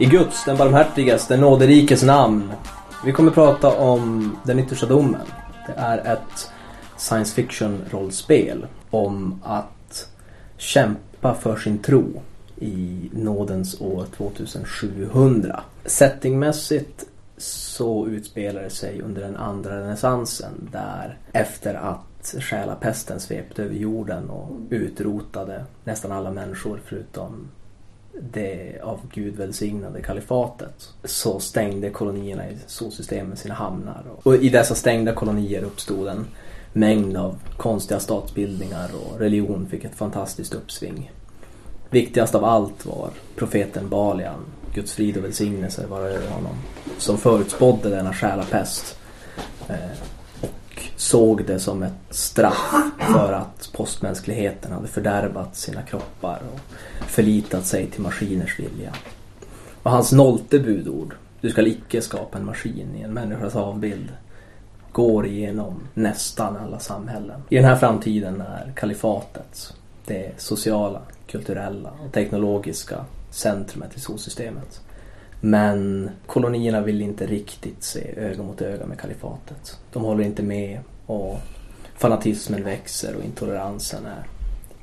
[0.00, 2.52] I Guds, den barmhärtiges, den nåderikes namn.
[3.04, 5.26] Vi kommer prata om Den yttersta domen.
[5.66, 6.50] Det är ett
[6.96, 10.08] science fiction rollspel om att
[10.56, 12.22] kämpa för sin tro
[12.56, 15.60] i nådens år 2700.
[15.84, 17.04] Settingmässigt
[17.36, 24.30] så utspelar det sig under den andra renässansen där efter att själapesten svepte över jorden
[24.30, 27.48] och utrotade nästan alla människor förutom
[28.20, 34.02] det av Gud välsignade kalifatet så stängde kolonierna i solsystemet sina hamnar.
[34.22, 36.26] Och i dessa stängda kolonier uppstod en
[36.72, 41.12] mängd av konstiga statsbildningar och religion fick ett fantastiskt uppsving.
[41.90, 44.44] Viktigast av allt var profeten Balian,
[44.74, 46.54] Guds frid och välsignelse var över honom,
[46.98, 48.98] som förutspådde denna själapest
[49.68, 49.76] eh,
[50.98, 56.60] såg det som ett straff för att postmänskligheten hade fördärvat sina kroppar och
[57.06, 58.94] förlitat sig till maskiners vilja.
[59.82, 64.08] Och hans nollte budord, du skall icke skapa en maskin i en människas avbild,
[64.92, 67.42] går igenom nästan alla samhällen.
[67.48, 69.74] I den här framtiden är kalifatet
[70.06, 74.80] det sociala, kulturella och teknologiska centrumet i solsystemet.
[75.40, 79.78] Men kolonierna vill inte riktigt se öga mot öga med kalifatet.
[79.92, 81.38] De håller inte med och
[81.96, 84.26] fanatismen växer och intoleransen är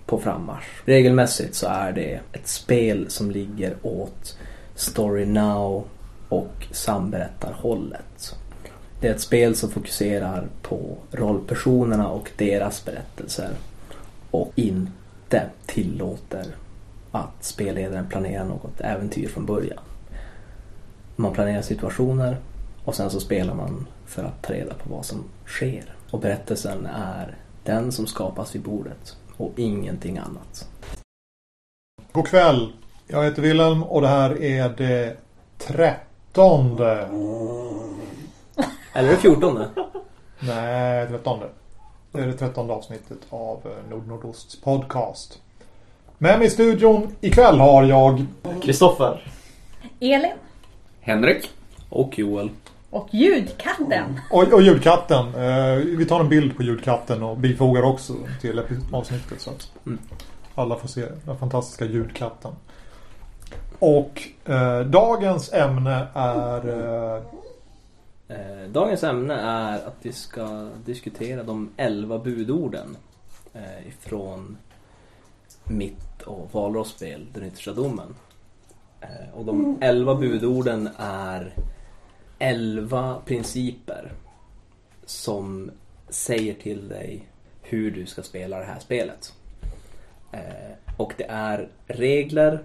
[0.05, 0.81] på frammarsch.
[0.85, 4.37] Regelmässigt så är det ett spel som ligger åt
[4.75, 5.83] Story Now
[6.29, 8.35] och samberättarhållet.
[8.99, 13.49] Det är ett spel som fokuserar på rollpersonerna och deras berättelser
[14.31, 16.45] och inte tillåter
[17.11, 19.79] att spelledaren planerar något äventyr från början.
[21.15, 22.37] Man planerar situationer
[22.85, 25.95] och sen så spelar man för att ta reda på vad som sker.
[26.11, 30.69] Och berättelsen är den som skapas vid bordet och ingenting annat.
[32.11, 32.73] God kväll.
[33.07, 35.17] Jag heter Wilhelm och det här är det
[35.57, 37.09] trettonde.
[38.93, 39.69] Eller det fjortonde?
[40.39, 41.49] Nej, trettonde.
[42.11, 45.41] Det är det trettonde avsnittet av eh, Nord Nordosts podcast.
[46.17, 48.25] Med mig i studion ikväll har jag
[48.61, 49.31] Kristoffer.
[49.99, 50.31] Elin.
[51.05, 51.51] Henrik.
[51.89, 52.49] Och Joel.
[52.89, 54.19] Och ljudkatten.
[54.31, 55.35] och, och ljudkatten.
[55.35, 58.61] Eh, vi tar en bild på ljudkatten och bifogar också till
[58.91, 59.99] avsnittet så att Mm.
[60.55, 62.51] alla får se den fantastiska ljudkatten.
[63.79, 66.69] Och eh, dagens ämne är
[67.15, 67.23] eh,
[68.27, 72.97] Eh, dagens ämne är att vi ska diskutera de elva budorden
[73.53, 74.57] eh, ifrån
[75.63, 78.15] mitt och Valros spel Den yttersta domen.
[79.05, 81.53] Eh, och de elva budorden är
[82.39, 84.11] elva principer
[85.05, 85.71] som
[86.09, 87.27] säger till dig
[87.61, 89.33] hur du ska spela det här spelet.
[90.31, 92.63] Eh, och det är regler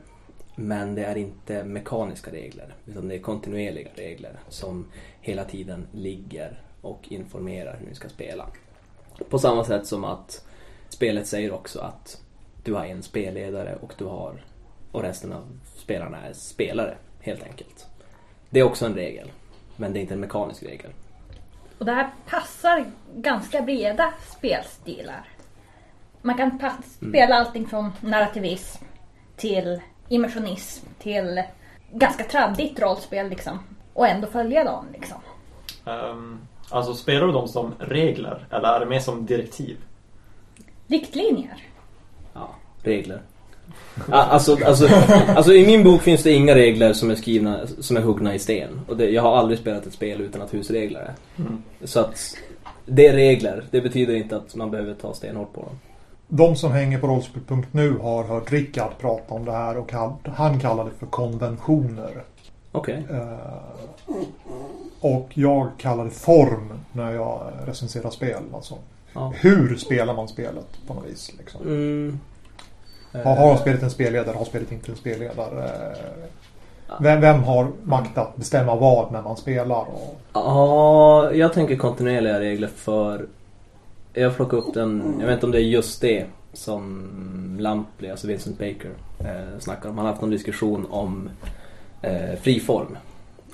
[0.54, 4.86] men det är inte mekaniska regler utan det är kontinuerliga regler som
[5.20, 8.46] hela tiden ligger och informerar hur ni ska spela.
[9.28, 10.44] På samma sätt som att
[10.88, 12.22] spelet säger också att
[12.64, 14.44] du har en spelledare och du har
[14.92, 17.86] och resten av spelarna är spelare helt enkelt.
[18.50, 19.30] Det är också en regel
[19.76, 20.90] men det är inte en mekanisk regel.
[21.78, 22.84] Och det här passar
[23.14, 25.24] ganska breda spelstilar.
[26.22, 28.84] Man kan pass- spela allting från narrativism
[29.36, 31.42] till immersionism till
[31.92, 33.58] ganska traddigt rollspel liksom.
[33.94, 35.18] Och ändå följa dem liksom.
[35.84, 36.40] Um,
[36.70, 39.76] alltså spelar du dem som regler eller är det mer som direktiv?
[40.86, 41.62] Riktlinjer.
[42.34, 42.48] Ja,
[42.82, 43.22] regler.
[44.10, 44.88] Alltså, alltså,
[45.36, 48.38] alltså i min bok finns det inga regler som är skrivna, som är huggna i
[48.38, 48.81] sten.
[48.88, 51.14] Och det, jag har aldrig spelat ett spel utan att husregler är.
[51.42, 51.62] Mm.
[51.84, 52.36] Så att
[52.86, 53.64] det är regler.
[53.70, 55.78] Det betyder inte att man behöver ta stenhårt på dem.
[56.28, 60.60] De som hänger på rollspel.nu har hört Rickard prata om det här och han, han
[60.60, 62.22] kallar det för konventioner.
[62.72, 63.06] Okej.
[63.10, 64.16] Eh,
[65.00, 68.43] och jag kallar det form när jag recenserar spel.
[68.55, 68.75] Alltså.
[69.12, 69.32] Ja.
[69.37, 71.32] Hur spelar man spelet på något vis?
[71.38, 71.62] Liksom.
[71.62, 72.20] Mm.
[73.12, 74.36] Har, har spelet en spelledare?
[74.36, 75.64] Har spelet inte en spelledare?
[75.64, 79.80] Eh, Vem, vem har makt att bestämma vad när man spelar?
[79.80, 83.26] Och, Ja, jag tänker kontinuerliga regler för...
[84.12, 88.26] Jag plockar upp den, jag vet inte om det är just det som Lampley, alltså
[88.26, 89.96] Vincent Baker, eh, snackar om.
[89.96, 91.30] Han har haft någon diskussion om
[92.02, 92.98] eh, friform.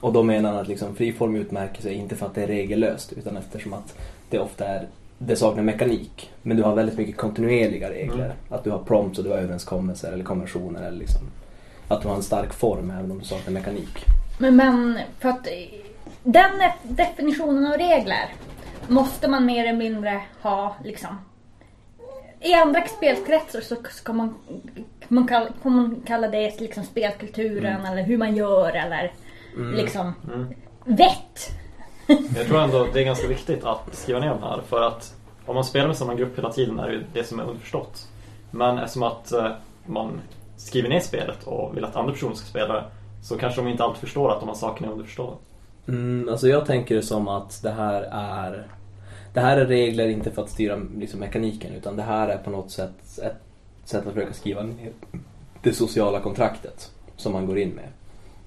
[0.00, 3.12] Och då menar han att liksom, friform utmärker sig inte för att det är regellöst
[3.12, 3.94] utan eftersom att
[4.30, 4.86] det ofta är
[5.18, 6.30] det saknar mekanik.
[6.42, 8.34] Men du har väldigt mycket kontinuerliga regler.
[8.48, 10.82] Att du har prompts och du har överenskommelser eller konventioner.
[10.82, 11.22] Eller liksom,
[11.88, 14.04] att du har en stark form även om du saknar mekanik.
[14.38, 15.48] Men, men för att
[16.22, 16.50] den
[16.82, 18.34] definitionen av regler
[18.88, 21.18] måste man mer eller mindre ha liksom
[22.40, 24.34] I andra spelkretsar så ska man,
[25.08, 29.12] man kalla, man kalla det liksom spelkulturen eller hur man gör eller
[29.76, 30.54] liksom Mm.
[30.84, 31.50] vett.
[32.08, 35.14] Jag tror ändå det är ganska viktigt att skriva ner de här för att
[35.46, 38.08] om man spelar med samma grupp hela tiden är det ju det som är underförstått.
[38.50, 39.50] Men eftersom att eh,
[39.86, 40.20] man
[40.56, 42.84] skriver ner spelet och vill att andra personer ska spela det
[43.22, 45.36] så kanske de inte alltid förstår att de här sakerna är underförstådda.
[45.88, 48.66] Mm, alltså jag tänker det som att det här är
[49.34, 52.50] Det här är regler inte för att styra liksom, mekaniken utan det här är på
[52.50, 53.36] något sätt ett
[53.84, 54.92] sätt att försöka skriva ner
[55.62, 57.88] det sociala kontraktet som man går in med.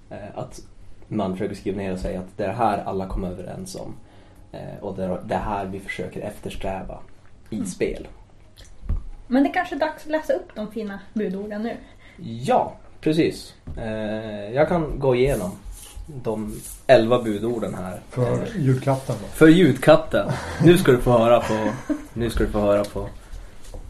[0.10, 0.62] Eh, att
[1.10, 3.96] man försöker skriva ner och säga att det är det här alla kommer överens om.
[4.52, 7.00] Eh, och det är det här vi försöker eftersträva
[7.50, 8.08] i spel.
[9.28, 11.78] Men det kanske är dags att läsa upp de fina budorden nu.
[12.44, 13.54] Ja, precis.
[13.78, 15.52] Eh, jag kan gå igenom
[16.24, 16.56] de
[16.88, 18.00] elva budorden här.
[18.10, 19.28] För ljudkatten då.
[19.28, 20.32] För ljudkatten.
[20.64, 21.70] Nu ska du få höra på,
[22.14, 23.08] nu ska du få höra på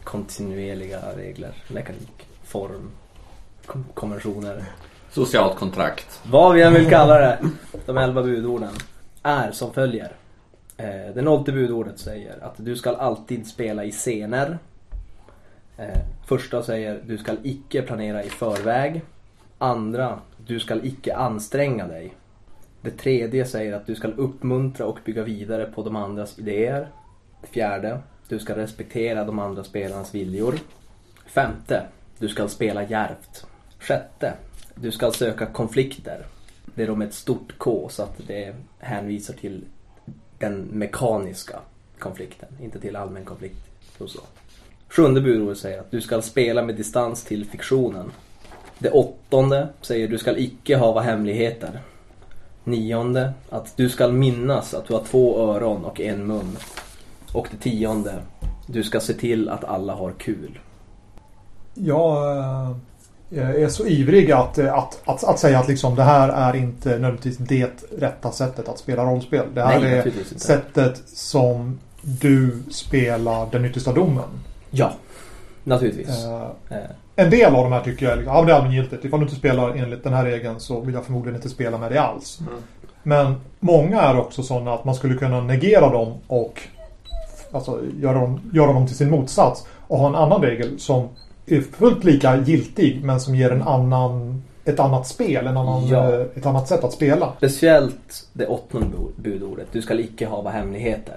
[0.04, 2.90] kontinuerliga regler, mekanik, form,
[3.66, 4.64] kom- konventioner.
[5.12, 6.20] Socialt kontrakt.
[6.30, 7.38] Vad vi än vill kalla det.
[7.86, 8.72] De elva budorden
[9.22, 10.12] är som följer.
[10.76, 14.58] Eh, det nollte budordet säger att du ska alltid spela i scener.
[15.76, 19.02] Eh, första säger du ska icke planera i förväg.
[19.58, 22.14] Andra, du ska icke anstränga dig.
[22.82, 26.88] Det tredje säger att du ska uppmuntra och bygga vidare på de andras idéer.
[27.40, 27.98] Det fjärde,
[28.28, 30.54] du ska respektera de andra spelarnas viljor.
[31.26, 31.82] Femte,
[32.18, 33.46] du ska spela djärvt.
[33.78, 34.34] Sjätte,
[34.74, 36.26] du ska söka konflikter.
[36.74, 39.64] Det är då med ett stort K så att det hänvisar till
[40.38, 41.60] den mekaniska
[41.98, 43.70] konflikten, inte till allmän konflikt.
[43.98, 44.20] Och så.
[44.88, 48.12] Sjunde budordet säger att du ska spela med distans till fiktionen.
[48.78, 51.80] Det åttonde säger du ska icke hava hemligheter.
[52.64, 56.56] Nionde, att du ska minnas att du har två öron och en mun.
[57.34, 58.22] Och det tionde,
[58.66, 60.58] du ska se till att alla har kul.
[61.74, 62.76] Jag eh,
[63.36, 66.88] är så ivrig att, eh, att, att, att säga att liksom det här är inte
[66.88, 69.46] nödvändigtvis det rätta sättet att spela rollspel.
[69.54, 74.28] Det här Nej, är sättet som du spelar den yttersta domen.
[74.70, 74.92] Ja,
[75.64, 76.24] naturligtvis.
[76.24, 79.04] Eh, Eh, En del av de här tycker jag liksom, ja, det är allmängiltigt.
[79.04, 81.90] Ifall du inte spelar enligt den här regeln så vill jag förmodligen inte spela med
[81.90, 82.40] dig alls.
[82.40, 82.52] Mm.
[83.02, 86.60] Men många är också sådana att man skulle kunna negera dem och
[87.52, 89.66] alltså, göra, dem, göra dem till sin motsats.
[89.86, 91.08] Och ha en annan regel som
[91.56, 96.12] är fullt lika giltig men som ger en annan, ett annat spel, en annan, Ja.
[96.14, 97.32] eh, ett annat sätt att spela.
[97.36, 101.16] Speciellt det åttonde bu- budordet, du ska icke hava hemligheter,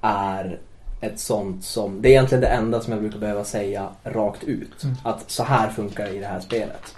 [0.00, 0.58] är
[1.00, 4.82] ett sånt som, det är egentligen det enda som jag brukar behöva säga rakt ut.
[4.84, 4.96] Mm.
[5.04, 6.94] Att så här funkar det i det här spelet.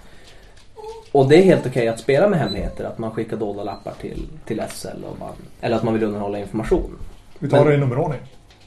[1.11, 4.27] Och det är helt okej att spela med hemligheter, att man skickar dolda lappar till,
[4.45, 6.97] till SL och man, eller att man vill undanhålla information.
[7.39, 8.19] Vi tar Men- det i nummerordning.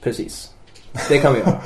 [0.02, 0.54] Precis.
[1.08, 1.60] Det kan vi göra.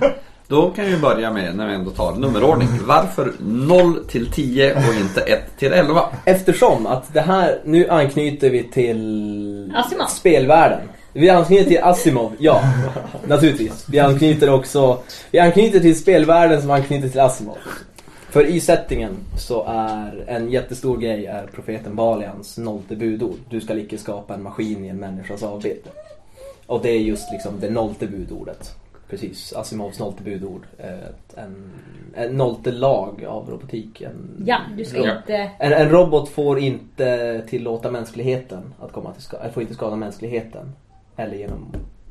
[0.48, 2.68] Då kan vi börja med, när vi ändå tar nummerordning.
[2.86, 6.08] Varför 0 till 10 och inte 1 till 11?
[6.24, 10.06] Eftersom att det här, nu anknyter vi till Asimov.
[10.06, 10.80] spelvärlden.
[11.12, 12.62] Vi anknyter till Asimov, ja.
[13.26, 13.86] Naturligtvis.
[13.88, 14.98] Vi anknyter också,
[15.30, 17.58] vi anknyter till spelvärlden som anknyter till Asimov.
[18.30, 23.38] För i settingen så är en jättestor grej är profeten Balians nollte budord.
[23.50, 25.88] Du ska icke skapa en maskin i en människas avbild.
[26.66, 28.76] Och det är just liksom det nollte budordet.
[29.12, 30.62] Precis, Asimovs nollte budord.
[30.78, 31.70] Ett- En,
[32.14, 34.00] en nollte lag av robotik.
[34.00, 35.16] En, Ja, du ska Ja.
[35.16, 35.34] inte...
[35.58, 40.72] en, en robot får inte tillåta mänskligheten att komma till skada, får inte skada mänskligheten.
[41.16, 41.66] Eller genom,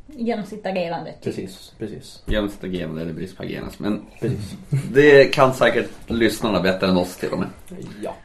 [0.08, 1.12] Genom sitt agerande.
[1.12, 1.22] typ.
[1.24, 3.72] precis, precis, Genom sitt agerande eller brist på agerande.
[3.78, 4.56] Men precis.
[4.94, 7.48] det kan säkert lyssnarna bättre än oss till och med.
[8.02, 8.16] Ja.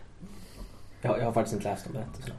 [1.02, 2.36] Jag, jag har faktiskt inte läst de berättelserna.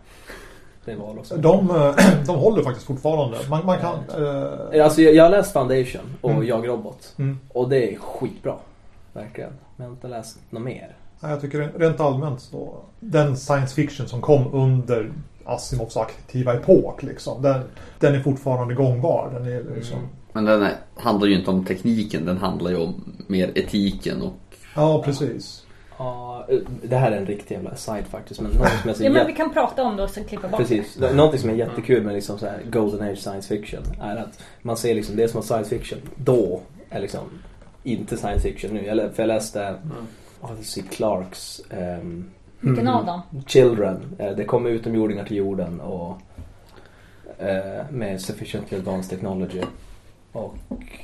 [0.87, 1.35] Det var också.
[1.37, 1.95] De, eh,
[2.27, 3.37] de håller faktiskt fortfarande.
[3.49, 3.93] Man, man kan...
[4.73, 6.47] eh, Alltså jag, jag har läst Foundation och Mm.
[6.47, 7.13] Jag Robot.
[7.17, 7.39] mm.
[7.49, 8.55] Och det är skitbra.
[9.13, 9.49] Verkligen.
[9.75, 10.95] Men jag har inte läst något mer.
[11.19, 15.11] Nej, Jag tycker rent allmänt så den science fiction som kom under
[15.45, 17.41] Asimovs aktiva epok liksom.
[17.41, 17.61] Den,
[17.99, 19.29] den är fortfarande gångbar.
[19.33, 20.09] Den är liksom, Mm.
[20.33, 24.33] Men den är, handlar ju inte om tekniken, den handlar ju om mer etiken och
[24.75, 25.63] Ja, precis.
[25.97, 26.47] Ja,
[26.83, 28.41] det här är en riktig jävla side faktiskt.
[28.41, 30.59] Men som är så Ja men vi kan prata om det och sen klippa bort
[30.59, 30.97] Precis.
[30.97, 34.77] Någonting som är jättekul med liksom så här Golden Age science fiction är att man
[34.77, 37.21] ser liksom det som var science fiction då är liksom
[37.83, 38.85] inte science fiction nu.
[38.85, 40.07] Jag, för jag läste Mm.
[40.41, 42.23] Arthur Clarks det.
[42.59, 43.21] Vilken av dem?
[43.47, 44.15] Children.
[44.19, 46.17] Eh, Det kommer utomjordingar till jorden och
[47.39, 49.61] eh, med sufficiently advanced technology
[50.31, 50.55] och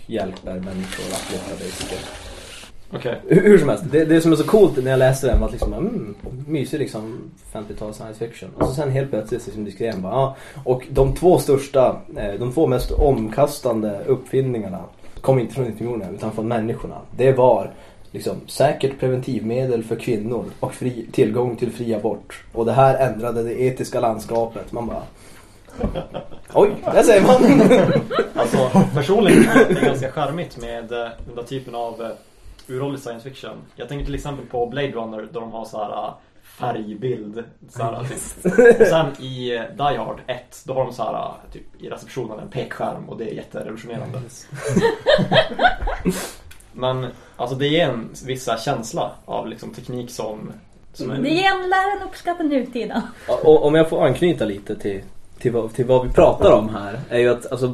[0.06, 2.02] hjälper människor att leva basically.
[2.96, 3.22] Okej.
[3.28, 5.48] Hur, hur som helst, det, det som är så coolt när jag läste den var
[5.48, 6.16] att liksom, mm,
[6.48, 8.50] mysig liksom 50-tal science fiction.
[8.56, 10.36] Och så sen helt plötsligt liksom diskuterar bara, ja.
[10.64, 14.80] Och de två största, eh, de två mest omkastande uppfinningarna
[15.22, 16.96] kom inte från unionen utan från människorna.
[17.18, 17.72] Det var
[18.12, 22.44] liksom säkert preventivmedel för kvinnor och fri, tillgång till fri abort.
[22.54, 24.72] Och det här ändrade det etiska landskapet.
[24.72, 25.04] Man bara
[26.54, 27.62] Oj, där säger man!
[28.36, 32.12] Alltså personligen är det ganska charmigt med eh, den där typen av
[32.68, 33.58] uråldrig science fiction.
[33.76, 37.44] Jag tänker till exempel på Blade Runner där de har så här eh, färgbild.
[37.70, 38.46] Så här, typ.
[38.82, 41.90] Och sen i eh, Die Hard 1 då har de så här eh, typ i
[41.90, 44.20] receptionen en pekskärm och det är jätterevolutionerande.
[46.74, 50.52] Men alltså det ger en viss känsla av liksom teknik som,
[50.94, 51.18] som är...
[51.18, 53.02] Det ger en läraren uppskatta nutiden.
[53.44, 55.02] Om jag får anknyta lite till,
[55.40, 57.00] till, vad, till vad vi pratar om här.
[57.10, 57.74] Är ju att alltså,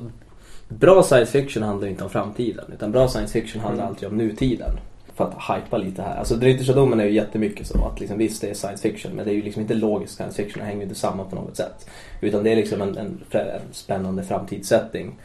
[0.70, 2.66] bra science fiction handlar inte om framtiden.
[2.74, 4.72] Utan bra science fiction handlar alltid om nutiden.
[5.16, 6.18] För att hypa lite här.
[6.18, 7.86] Alltså Dryttersadomen är ju jättemycket så.
[7.86, 10.44] Att liksom, visst det är science fiction men det är ju liksom inte logisk science
[10.44, 10.60] fiction.
[10.60, 11.90] Det hänger ju inte samman på något sätt.
[12.22, 15.16] Utan det är liksom en, en, en spännande framtidssättning.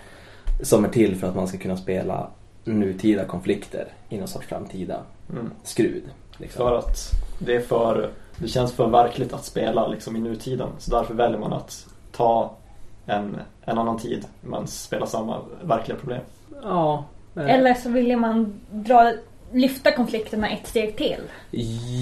[0.63, 2.31] Som är till för att man ska kunna spela
[2.65, 5.51] nutida konflikter i någon sorts framtida Mm.
[5.63, 6.03] skrud.
[6.37, 6.59] Liksom.
[6.59, 6.99] För att
[7.39, 10.69] det är för, det känns för verkligt att spela liksom i nutiden.
[10.79, 12.57] Så därför väljer man att ta
[13.07, 16.21] en, en annan tid men spela samma verkliga problem.
[16.63, 17.05] Ja.
[17.37, 19.13] eh, Eller så vill man dra,
[19.53, 21.21] lyfta konflikterna ett steg till.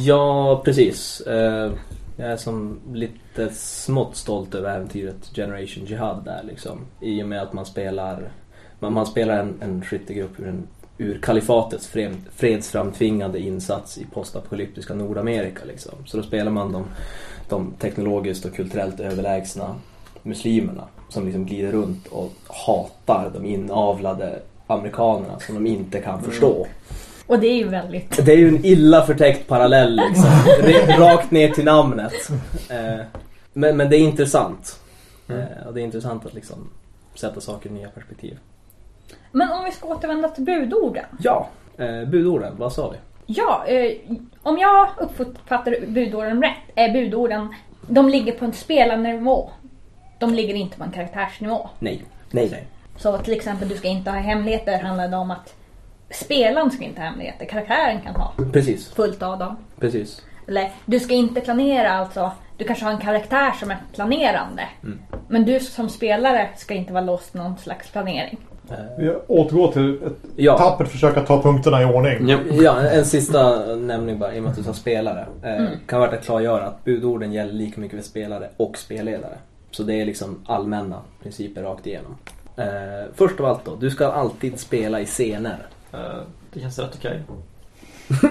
[0.06, 1.20] Ja, precis.
[1.20, 1.72] Eh,
[2.16, 6.78] Jag är som lite smått stolt över äventyret Generation Jihad där liksom.
[7.00, 8.28] I och med att man spelar,
[8.78, 10.68] man, man spelar en, en skyttegrupp ur, en,
[10.98, 15.94] ur kalifatets fred, fredsframtvingande insats i postapokalyptiska Nordamerika liksom.
[16.06, 16.84] Så då spelar man de,
[17.48, 19.74] de teknologiskt och kulturellt överlägsna
[20.22, 26.66] muslimerna som liksom glider runt och hatar de inavlade amerikanerna som de inte kan förstå.
[27.26, 28.26] Och det är ju väldigt...
[28.26, 30.26] Det är ju en illa förtäckt parallell liksom.
[31.04, 32.12] Rakt ner till namnet.
[32.70, 33.04] Eh,
[33.52, 34.80] Men, men det är intressant.
[35.28, 36.56] Eh, Och det är intressant att liksom
[37.14, 38.38] sätta saker i nya perspektiv.
[39.32, 41.04] Men om vi ska återvända till budorden.
[41.18, 41.48] Ja,
[41.78, 42.96] eh, budorden, vad sa vi?
[43.26, 43.92] Ja, eh,
[44.42, 47.54] om jag uppfattar budorden rätt är budorden,
[47.88, 49.50] de ligger på en spelarnivå.
[50.22, 51.68] De ligger inte på en karaktärsnivå.
[51.78, 52.64] Nej, nej, nej.
[52.96, 55.54] Så till exempel du ska inte ha hemligheter handlar det om att
[56.10, 57.44] spelaren ska inte ha hemligheter.
[57.46, 59.56] Karaktären kan ha Precis, fullt av dem.
[59.80, 60.22] precis.
[60.48, 62.32] Eller du ska inte planera alltså.
[62.56, 64.62] Du kanske har en karaktär som är planerande.
[65.28, 68.38] Men du som spelare ska inte vara låst någon slags planering.
[68.98, 70.58] Vi återgår till ett Ja.
[70.58, 72.28] tappert försök att ta punkterna i ordning.
[72.28, 72.38] Ja.
[72.50, 75.26] Ja, en sista nämning bara i och med att du sa spelare.
[75.44, 79.34] Eh, Kan vara värt att klargöra att budorden gäller lika mycket för spelare och spelledare.
[79.72, 82.16] Så det är liksom allmänna principer rakt igenom.
[82.56, 82.64] Eh,
[83.14, 85.66] först av allt då, du ska alltid spela i scener.
[85.92, 86.20] Eh,
[86.52, 87.22] Det känns rätt okej.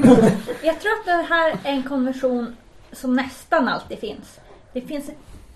[0.64, 2.56] Jag tror att det här är en konvention
[2.92, 4.40] som nästan alltid finns.
[4.74, 5.10] Det finns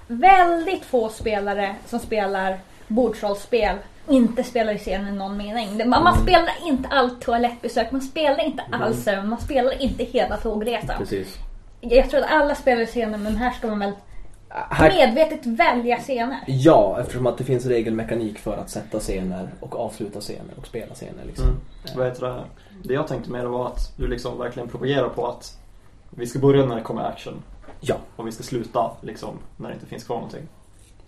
[0.08, 3.75] väldigt få spelare som spelar bordsrollspel
[4.10, 5.89] inte spelar i scenen i någon mening.
[5.89, 10.38] Man, man spelar inte allt toalettbesök, man spelar inte all sömn, man spelar inte hela
[10.38, 10.98] tågresan.
[10.98, 11.36] Precis.
[11.82, 13.92] Jag tror att alla spelar i scenen men här ska man väl
[14.69, 16.39] Här, medvetet välja scener.
[16.47, 20.93] ja, eftersom att det finns regelmekanik för att sätta scener och avsluta scener och spela
[20.95, 21.25] scener.
[21.25, 21.47] Liksom.
[21.47, 21.59] Mm.
[21.95, 22.43] Vad heter det?
[22.83, 25.57] Det jag tänkte mer var att du liksom verkligen propagerar på att
[26.09, 27.43] vi ska börja när det kommer action
[27.81, 30.47] Ja, och vi ska sluta liksom när det inte finns kvar någonting.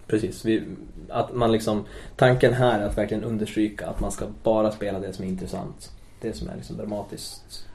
[0.07, 0.45] precis.
[0.45, 0.63] Vi,
[1.09, 1.85] att man liksom,
[2.15, 5.91] tanken här är att verkligen understryka att man ska bara spela det som är intressant.
[6.21, 7.65] Det som är liksom dramatiskt,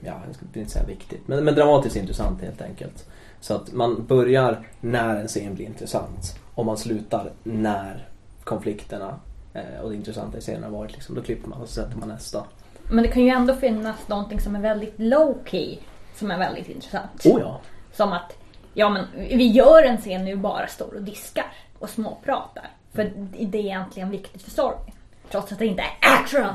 [0.00, 3.06] ja, jag skulle inte säga viktigt, men, men dramatiskt intressant helt enkelt.
[3.40, 8.08] Så att man börjar när en scen blir intressant och man slutar när
[8.44, 9.20] konflikterna
[9.54, 10.92] eh, och det intressanta i scenen har varit.
[10.92, 12.44] Liksom, då klipper man och så sätter man nästa.
[12.90, 15.78] Men det kan ju ändå finnas någonting som är väldigt low key
[16.14, 17.26] som är väldigt intressant.
[17.26, 17.60] Oh ja!
[17.92, 18.32] Som att,
[18.74, 22.70] ja men vi gör en scen nu bara står och diskar och småpratar.
[22.92, 24.92] För det är egentligen viktigt för storyn.
[25.30, 26.46] Trots att det inte är action.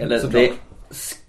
[0.00, 0.52] Eller det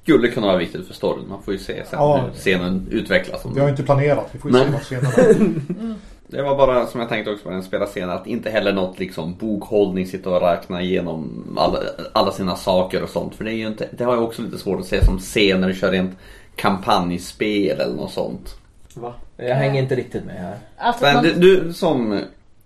[0.08, 1.26] skulle kunna vara viktigt för storyn.
[1.30, 2.18] Man får ju se sen Ja.
[2.18, 3.46] hur scenen utvecklas.
[3.54, 4.30] Vi har ju inte planerat.
[4.32, 4.72] Vi får ju se Nej.
[4.74, 5.96] vad scenerna
[6.28, 9.00] Det var bara som jag tänkte också på den spela scenen att inte heller något
[9.00, 11.80] liksom bokhållning sitta och räkna igenom alla,
[12.14, 13.36] alla sina saker och sånt.
[13.36, 15.74] För det är ju inte, det har jag också lite svårt att se som scener,
[15.74, 16.18] kör rent
[16.56, 18.56] kampanjspel eller något sånt.
[18.96, 19.14] Va?
[19.38, 20.58] Jag hänger inte riktigt med här.
[20.78, 22.20] Alltså Men man, du, du som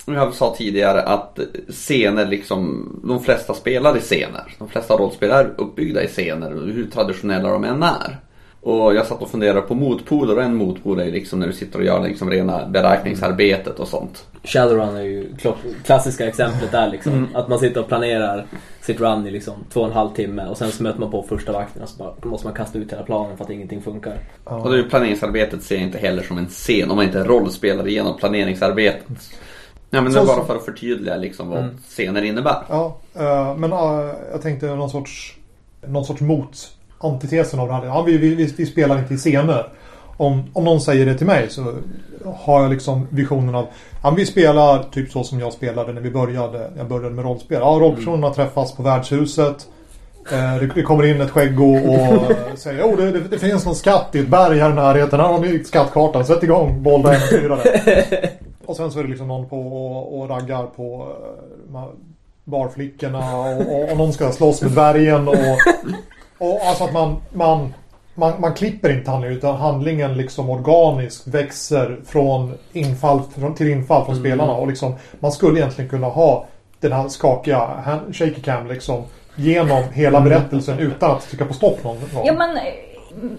[0.06, 1.40] jag sa tidigare att
[1.70, 4.56] scener liksom, de flesta spelar i scener.
[4.60, 8.20] De flesta rollspel är uppbyggda i scener, hur traditionella de än är.
[8.64, 11.54] Och jag satt och funderade på motpoler och en motpol är ju liksom när du
[11.54, 14.26] sitter och gör liksom rena beräkningsarbetet och sånt.
[14.44, 15.28] Shadowrun är ju
[15.86, 17.14] klassiska exemplet där liksom.
[17.14, 17.36] Mm.
[17.36, 18.46] Att man sitter och planerar
[18.82, 21.24] sitt run i liksom två och en halv timme och sen så möter man på
[21.24, 24.18] första vakten och så bara måste man kasta ut hela planen för att ingenting funkar.
[24.44, 28.18] Och det planeringsarbetet ser jag inte heller som en scen om man inte rollspelar igenom
[28.18, 29.32] planeringsarbetet.
[29.94, 31.78] Ja men det är bara för att förtydliga liksom vad Mm.
[31.90, 32.64] scener innebär.
[32.70, 35.36] Ja, eh, men eh, jag tänkte någon sorts,
[35.88, 37.86] någon sorts mot antitesen av det här.
[37.86, 39.68] Ja, vi, vi, vi, spelar inte i scener.
[40.18, 41.74] Om, om någon säger det till mig så
[42.36, 43.68] har jag liksom visionen av
[44.04, 46.72] ja, vi spelar typ så som jag spelade när vi började.
[46.78, 47.60] Jag började med rollspel.
[47.62, 49.68] Ja, rollpersonerna träffas på värdshuset.
[50.32, 54.20] Eh, det, kommer in ett skäggo och säger oh, det, det, finns någon skatt i
[54.20, 55.20] ett berg här i närheten.
[55.20, 56.26] Här har ni skattkartan.
[56.26, 58.30] Sätt igång bolla äventyrare.
[58.72, 61.16] Och sen så är det liksom någon på och, och raggar på
[61.74, 61.84] eh,
[62.44, 65.36] barflickorna och, och, och någon ska slåss med dvärgen och,
[66.38, 67.74] och alltså att man, man,
[68.16, 74.06] man, man klipper inte handlingen utan handlingen liksom organiskt växer från infall från, till infall
[74.06, 76.46] från spelarna och liksom man skulle egentligen kunna ha
[76.80, 79.04] den här skakiga hand- shaky cam liksom
[79.36, 82.26] genom hela berättelsen utan att trycka på stopp någon gång.
[82.26, 82.64] Ja men eh,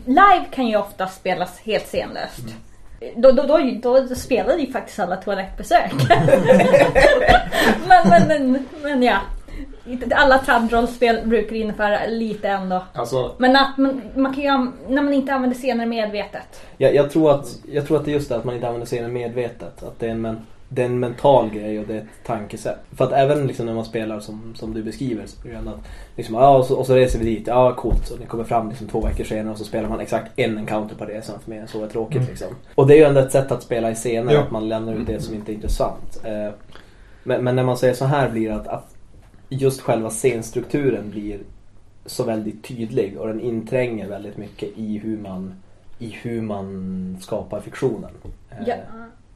[0.04, 2.44] live kan ju ofta spelas helt scenlöst.
[3.16, 5.92] Då, då, då, då spelar ju faktiskt alla toalettbesök.
[7.88, 9.18] men, men, men, men ja.
[10.10, 12.84] Alla tradrollspel brukar innebära lite ändå.
[12.92, 16.60] Alltså, Men att man, man kan ju, när man inte använder scener medvetet.
[16.76, 18.86] Jag, jag, tror att, jag tror att det är just det att man inte använder
[18.86, 19.82] scenen medvetet.
[19.82, 22.76] Att det är en, men, det är en mental grej och det är ett tankesätt.
[22.90, 25.80] För att även liksom när man spelar som, som du beskriver så blir det att
[26.16, 28.10] liksom, ja, och, så, och så reser vi dit, ja coolt.
[28.10, 30.96] Och ni kommer fram liksom två veckor senare och så spelar man exakt en encounter
[30.96, 32.28] på resan för mer än så är tråkigt Mm.
[32.30, 32.48] liksom.
[32.74, 34.40] Och det är ju ändå ett sätt att spela i scener, Ja.
[34.40, 36.20] att man lämnar ut det som inte är intressant.
[36.24, 36.48] Eh,
[37.24, 38.94] men, men när man säger så här blir det att, att
[39.48, 41.38] just själva scenstrukturen blir
[42.06, 45.54] så väldigt tydlig och den intränger väldigt mycket i hur man,
[45.98, 48.10] i hur man skapar fiktionen.
[48.50, 48.74] Eh, Ja,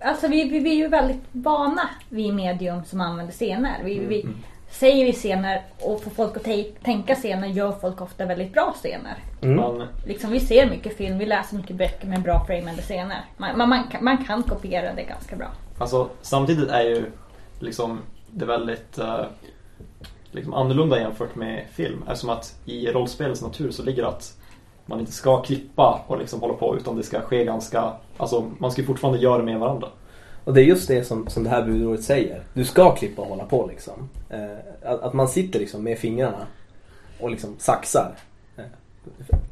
[0.01, 3.83] alltså vi, vi, vi är ju väldigt vana vid medium som använder scener.
[3.85, 4.27] Vi, vi,
[4.71, 8.75] säger vi scener och får folk att te- tänka scener gör folk ofta väldigt bra
[8.77, 9.15] scener.
[9.43, 9.83] Mm.
[10.07, 13.25] Liksom, vi ser mycket film, vi läser mycket böcker med bra framade scener.
[13.37, 15.49] Man, man, man, kan, man kan kopiera det ganska bra.
[15.79, 17.05] alltså, samtidigt är ju
[17.61, 18.01] liksom
[18.31, 19.25] det väldigt eh,
[20.31, 22.03] liksom annorlunda jämfört med film.
[22.09, 24.39] Eftersom att i rollspelets natur så ligger att
[24.87, 28.73] man inte ska klippa och liksom hålla på utan det ska ske ganska, alltså man
[28.73, 29.89] ska ju fortfarande göra det med varandra.
[30.45, 32.43] Och det är just det som, som det här budordet säger.
[32.55, 34.09] Du ska klippa och hålla på liksom.
[34.31, 36.47] Eh, att, att man sitter liksom med fingrarna
[37.21, 38.15] och liksom saxar.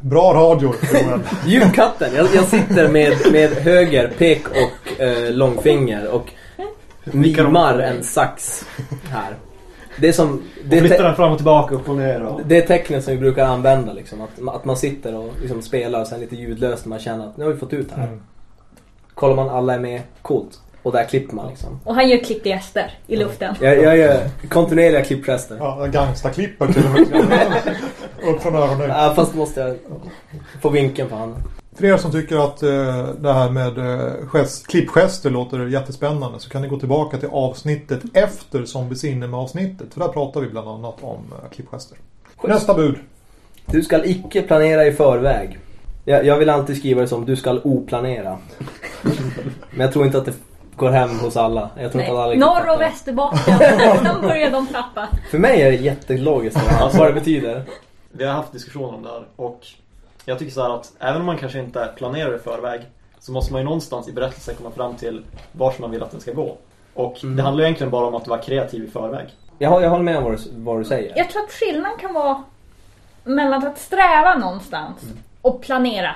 [0.01, 1.21] Bra radio, Joel.
[1.47, 2.11] Ljudkatten!
[2.17, 6.31] Jag, jag sitter med, med höger pek och eh, långfinger och
[7.05, 8.67] mimar en sax
[9.11, 9.35] här.
[10.01, 10.43] Det är som...
[10.65, 12.41] Det är, Flytta te- den fram och tillbaka, upp och ner och...
[12.47, 14.21] det är tecknet som vi brukar använda liksom.
[14.21, 17.37] Att, att man sitter och liksom spelar och sen lite ljudlöst när man känner att
[17.37, 18.07] nu har vi fått ut det här.
[18.07, 18.23] Mm.
[19.15, 20.61] Kollar man alla är med, coolt.
[20.83, 21.81] Och där klipper man liksom.
[21.85, 23.55] Och han gör klippta gäster i luften.
[23.61, 25.57] Jag, jag gör kontinuerliga klippgester.
[25.61, 27.47] Ja, gangstaklipper till och med.
[28.35, 28.89] Upp från öronen.
[28.89, 29.77] Ja, fast måste jag
[30.63, 31.43] få vinkeln på handen.
[31.77, 36.51] För er som tycker att eh, det här med eh, gest, klippgester låter jättespännande så
[36.51, 39.95] kan ni gå tillbaka till avsnittet efter Zombie Cinema avsnittet.
[39.95, 41.99] För där pratar vi bland annat om eh, klippgester.
[42.43, 42.97] Nästa bud.
[43.67, 45.59] Du ska icke planera i förväg.
[46.05, 48.39] Jag, jag vill alltid skriva det som du ska oplanera.
[49.71, 50.35] Men jag tror inte att det
[50.77, 51.71] går hem hos alla.
[51.77, 52.11] Jag tror Nej.
[52.11, 53.59] att alla Norr och Västerbotten,
[54.03, 55.09] sen börjar de tappa.
[55.31, 57.65] För mig är det jättelogiskt vad vad det betyder.
[58.13, 59.61] Vi har haft diskussioner om det här och
[60.25, 62.81] jag tycker så här att även om man kanske inte planerar i förväg
[63.19, 66.21] så måste man ju någonstans i berättelsen komma fram till vart man vill att den
[66.21, 66.57] ska gå.
[66.95, 67.37] Och Mm.
[67.37, 69.27] det handlar ju egentligen bara om att vara kreativ i förväg.
[69.59, 71.13] Jag, jag håller med om vad du, vad du säger.
[71.17, 72.43] Jag tror att skillnaden kan vara
[73.25, 74.99] mellan att sträva någonstans
[75.43, 76.15] och planera.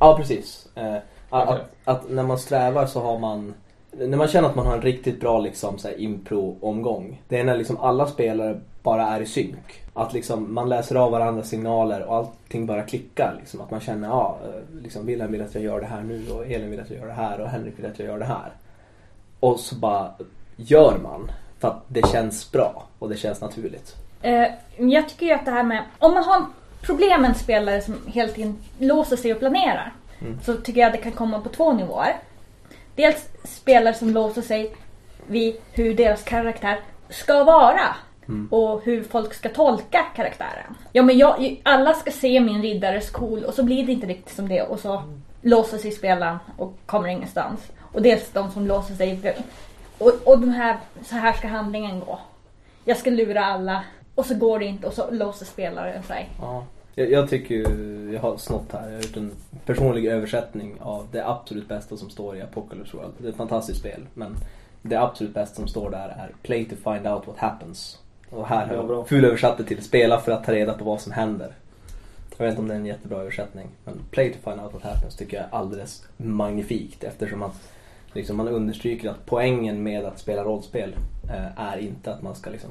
[0.00, 0.68] Ja, precis.
[0.74, 1.64] Eh, att, Okej.
[1.84, 3.54] att, att när man strävar så har man...
[3.98, 7.22] När man känner att man har en riktigt bra liksom, så här, impro-omgång.
[7.28, 9.82] Det är när liksom alla spelare bara är i synk.
[9.94, 13.36] Att liksom, man läser av varandras signaler och allting bara klickar.
[13.38, 13.60] Liksom.
[13.60, 14.38] Att man känner, ja,
[14.82, 17.06] liksom, Wilhelm vill att jag gör det här nu och Elin vill att jag gör
[17.06, 18.52] det här och Henrik vill att jag gör det här.
[19.40, 20.10] Och så bara
[20.56, 21.30] gör man.
[21.58, 23.94] För att det känns bra och det känns naturligt.
[24.22, 26.44] Eh, jag tycker ju att det här med, om man har
[26.82, 29.92] problem med en spelare som hela tiden låser sig och planerar.
[30.42, 32.16] Så tycker jag att det kan komma på två nivåer.
[32.94, 34.76] Dels spelare som låser sig
[35.26, 37.96] vid hur deras karaktär ska vara.
[38.50, 40.74] Och hur folk ska tolka karaktären.
[40.92, 44.36] Ja men jag, alla ska se min riddare cool och så blir det inte riktigt
[44.36, 45.02] som det och så
[45.42, 47.60] låser sig spelaren och kommer ingenstans.
[47.92, 49.34] Och dels de som låser sig
[49.98, 52.18] och, och de här, så här ska handlingen gå.
[52.84, 56.28] Jag ska lura alla och så går det inte och så låser spelaren sig.
[56.40, 56.64] Ja.
[56.94, 59.30] Jag, jag tycker ju, jag har snott här, jag har gjort en
[59.66, 63.12] personlig översättning av det absolut bästa som står i Apocalypse World.
[63.18, 64.36] Det är ett fantastiskt spel, men
[64.82, 67.98] det absolut bästa som står där är Play to find out what happens.
[68.30, 71.12] Och här har jag fulöversatt det till Spela för att ta reda på vad som
[71.12, 71.52] händer.
[72.36, 74.82] Jag vet inte om det är en jättebra översättning, men Play to find out what
[74.82, 77.70] happens tycker jag är alldeles magnifikt eftersom att
[78.14, 80.96] Liksom man understryker att poängen med att spela rollspel
[81.30, 82.70] eh, är inte att man ska liksom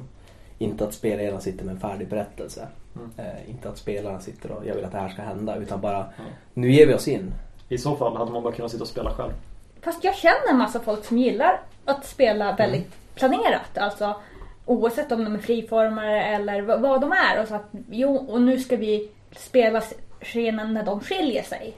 [0.58, 2.68] inte att spelarna sitter med en färdig berättelse.
[2.96, 3.10] Mm.
[3.16, 6.06] Eh, inte att spelarna sitter och jag vill att det här ska hända utan bara
[6.54, 7.34] nu ger vi oss in.
[7.68, 9.32] I så fall hade man bara kunnat sitta och spela själv.
[9.80, 13.78] Fast jag känner en massa folk som gillar att spela väldigt planerat.
[13.78, 14.16] Alltså
[14.64, 17.42] oavsett om de är friformare eller vad, vad de är.
[17.42, 19.82] Och så att, jo, och nu ska vi spela
[20.20, 21.76] scenen när de skiljer sig.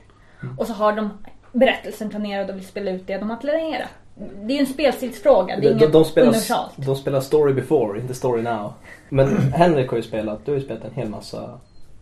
[0.58, 1.10] Och så har de
[1.52, 3.90] berättelsen planerad och vill spela ut det de har planerat.
[4.18, 6.72] Det är ju en spelstilsfråga, det är De, inget de, spelar, universalt.
[6.76, 8.72] de spelar story before, inte story now.
[9.09, 11.50] Men Henrik har ju spelat, du har ju spelat en hel massa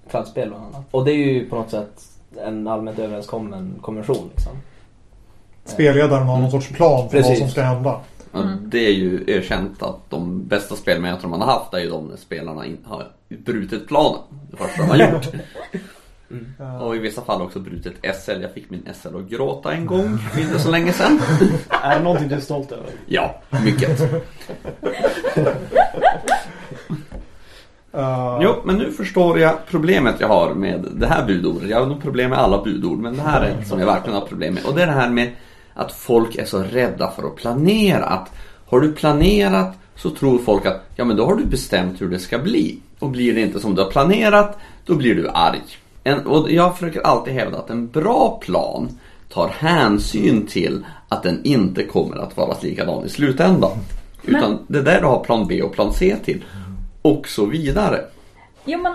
[0.07, 0.85] fladdspel bland annat.
[0.90, 2.03] Och det är ju på något sätt
[2.46, 4.53] en allmänt överenskommen konvention liksom.
[5.64, 7.38] Spelledaren har någon sorts plan för vad Precis.
[7.38, 8.00] som ska hända.
[8.33, 12.07] Ja, Det är ju erkänt att de bästa spelmöten man har haft är ju de
[12.07, 14.18] när spelarna har brutit planen.
[14.50, 14.96] Det första de har
[16.35, 16.83] gjort.
[16.83, 18.42] Och i vissa fall också brutit SL.
[18.42, 21.20] Jag fick min SL att gråta en gång för inte så länge sedan.
[21.83, 22.87] Är det någonting du är stolt över?
[23.07, 24.01] Ja, mycket.
[27.92, 31.70] Eh, Jo, men nu förstår jag problemet jag har med det här budordet.
[31.70, 34.18] Jag har nog problem med alla budord, men det här är ett som jag verkligen
[34.18, 34.64] har problem med.
[34.64, 35.31] Och det är det här med
[35.75, 38.05] att folk är så rädda för att planera.
[38.05, 38.31] Att
[38.66, 42.18] har du planerat så tror folk att ja, men då har du bestämt hur det
[42.18, 42.79] ska bli.
[42.99, 45.62] Och blir det inte som du har planerat, då blir du arg.
[46.05, 48.88] En, och jag försöker alltid hävda att en bra plan
[49.29, 53.79] tar hänsyn till att den inte kommer att vara likadan i slutändan.
[54.23, 56.45] Utan det är där du har plan B och plan C till.
[57.03, 58.01] Och så vidare.
[58.64, 58.93] Jo men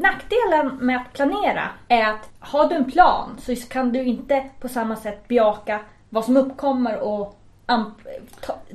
[0.00, 4.68] nackdelen med att planera är att har du en plan så kan du inte på
[4.68, 7.36] samma sätt bejaka vad som uppkommer och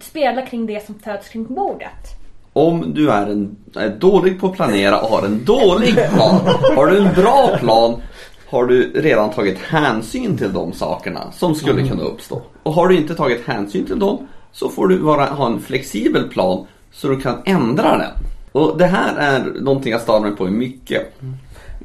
[0.02, 2.15] spela kring det som föds kring bordet.
[2.58, 6.40] Om du är, en, är dålig på att planera och har en dålig plan.
[6.76, 8.02] Har du en bra plan
[8.50, 12.42] har du redan tagit hänsyn till de sakerna som skulle kunna uppstå.
[12.64, 16.28] Och har du inte tagit hänsyn till dem så får du vara, ha en flexibel
[16.30, 18.12] plan så du kan ändra den.
[18.52, 21.14] Och det här är någonting jag stör mig på i mycket.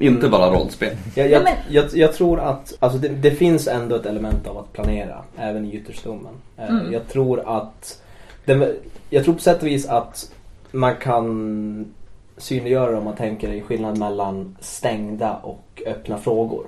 [0.00, 0.96] Inte bara rollspel.
[1.14, 4.46] Jag, jag, Ja, men- jag, jag tror att alltså det, det finns ändå ett element
[4.46, 6.32] av att planera, även i Gyttersdomen.
[6.58, 8.02] Eh, Jag tror att
[8.44, 8.74] det,
[9.10, 10.30] Jag tror på sätt och vis att
[10.72, 11.94] man kan
[12.36, 16.66] synliggöra om man tänker i skillnad mellan stängda och öppna frågor.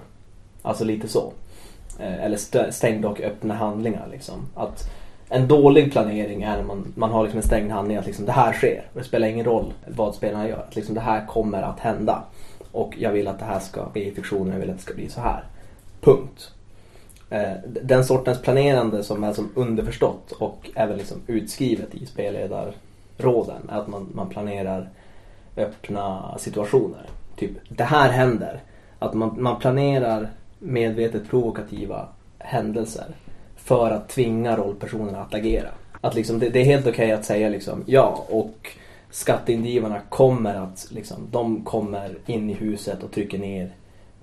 [0.62, 1.33] Alltså lite så.
[1.99, 4.49] Eh, eller stängda och öppna handlingar liksom.
[4.55, 4.91] Att
[5.29, 8.33] en dålig planering är när man, man har liksom en stängd handling att liksom det
[8.33, 8.83] här sker.
[8.93, 10.59] Och det spelar ingen roll vad spelarna gör.
[10.59, 12.23] Att liksom det här kommer att hända.
[12.73, 14.95] Och jag vill att det här ska bli i fiktionen, jag vill att det ska
[14.95, 15.45] bli så här.
[16.01, 16.51] Punkt.
[17.31, 22.73] Eh, den sortens planerande som är som underförstått och även liksom utskrivet i spelledar
[23.18, 24.88] är att man, man planerar
[25.57, 27.07] öppna situationer.
[27.37, 28.61] Typ, det här händer.
[28.98, 33.07] Att man, man planerar medvetet provokativa händelser
[33.57, 35.68] för att tvinga rollpersonerna att agera.
[36.01, 38.77] Att liksom, det, det är helt okej att säga liksom, ja och
[39.11, 43.72] skatteindrivarna kommer att, liksom, de kommer in i huset och trycker ner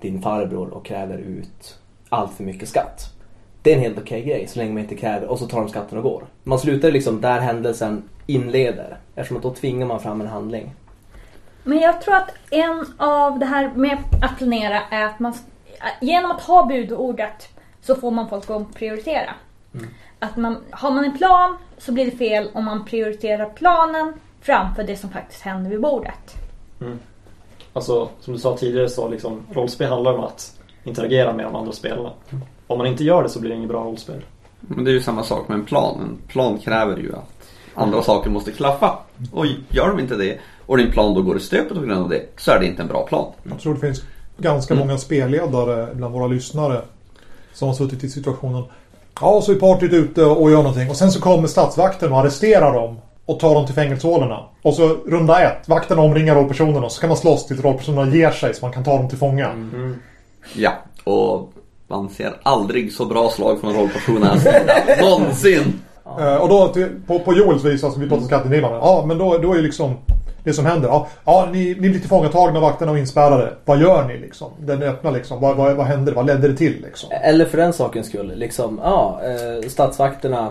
[0.00, 3.19] din farbror och kräver ut allt för mycket skatt.
[3.62, 5.68] Det är en helt okej grej så länge man inte kräver och så tar de
[5.68, 6.24] skatten och går.
[6.42, 10.74] Man slutar liksom där händelsen inleder eftersom att då tvingar man fram en handling.
[11.64, 15.34] Men jag tror att en av det här med att planera är att man
[16.00, 17.48] genom att ha budordet
[17.82, 19.34] så får man folk att prioritera.
[20.18, 24.82] Att man, har man en plan så blir det fel om man prioriterar planen framför
[24.84, 26.34] det som faktiskt händer vid bordet.
[27.72, 31.72] Alltså, som du sa tidigare så liksom rollspel handlar om att interagera med de andra
[31.72, 32.12] spelarna.
[32.66, 34.24] Om man inte gör det så blir det inget bra rollspel.
[34.60, 36.00] Men det är ju samma sak med en plan.
[36.00, 38.98] En plan kräver ju att andra saker måste klaffa.
[39.32, 42.08] Och gör de inte det och din plan då går i stöpet på grund av
[42.08, 43.32] det så är det inte en bra plan.
[43.42, 44.02] Jag tror det finns
[44.36, 46.82] ganska många spelledare bland våra lyssnare
[47.52, 48.64] som har suttit i situationen
[49.20, 52.74] Ja, så är partyt ute och gör någonting och sen så kommer statsvakten och arresterar
[52.74, 54.44] dem och tar dem till fängelsehålorna.
[54.62, 58.30] Och så runda ett, vakten omringar rollpersonerna och så kan man slåss tills rollpersonerna ger
[58.30, 59.48] sig så man kan ta dem till fånga.
[60.54, 60.72] Ja,
[61.04, 61.52] och
[61.88, 64.74] man ser aldrig så bra slag från rollpersonernas sida.
[65.00, 65.80] Någonsin!
[66.18, 68.76] Eh, och då till, på, på Joels vis, alltså vi pratar skatteindrivarna.
[68.76, 69.94] Ja, men då, då är ju liksom
[70.44, 70.88] det som händer.
[70.88, 73.52] Ja, ja ni, ni blir tillfångatagna av vakterna och inspärrade.
[73.64, 74.50] Vad gör ni liksom?
[74.58, 75.40] Den öppna liksom.
[75.40, 76.12] Vad, vad, vad hände?
[76.12, 77.10] Vad ledde det till liksom?
[77.22, 80.48] Eller för den sakens skull, liksom, ja, eh, statsvakterna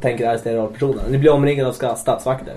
[0.00, 1.02] tänker arrestera rollpersonerna.
[1.08, 2.54] Ni blir omringade av statsvakter.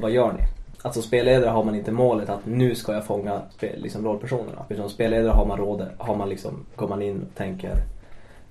[0.00, 0.59] Vad gör ni?
[0.82, 4.64] Alltså spelledare har man inte målet att nu ska jag fånga liksom rollpersonerna.
[4.68, 7.74] Utan som spelledare har man rådet, har man liksom, går man in och tänker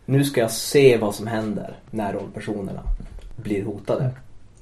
[0.09, 2.81] nu ska jag se vad som händer när rollpersonerna
[3.35, 4.09] blir hotade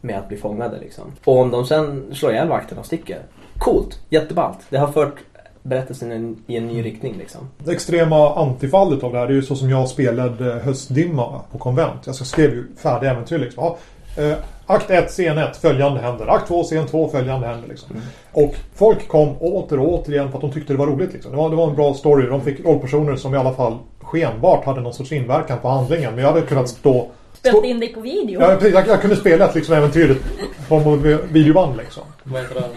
[0.01, 1.03] med att bli fångade liksom.
[1.23, 3.21] Och om de sen slår ihjäl vakterna och sticker.
[3.57, 4.59] Coolt, jätteballt.
[4.69, 5.15] Det har fört
[5.63, 7.49] berättelsen i en, i en ny riktning liksom.
[7.57, 11.57] Det extrema antifallet av det här det är ju så som jag spelade Höstdimma på
[11.57, 12.01] konvent.
[12.05, 13.63] Jag skrev ju färdiga äventyr liksom.
[13.63, 13.77] Ja,
[14.23, 16.27] eh, akt 1, scen 1, följande händer.
[16.27, 17.89] Akt 2, scen 2, följande händer liksom.
[18.31, 21.31] Och folk kom åter och återigen för att de tyckte det var roligt liksom.
[21.31, 22.27] Det var, det var en bra story.
[22.27, 26.15] De fick rollpersoner som i alla fall skenbart hade någon sorts inverkan på handlingen.
[26.15, 27.07] Men jag hade kunnat stå...
[27.33, 28.41] Spelat in dig på video.
[28.41, 30.17] jag, jag, jag kunde spela ett liksom, äventyr
[30.67, 30.79] på
[31.31, 32.03] videoband liksom.
[32.23, 32.67] Vad heter det?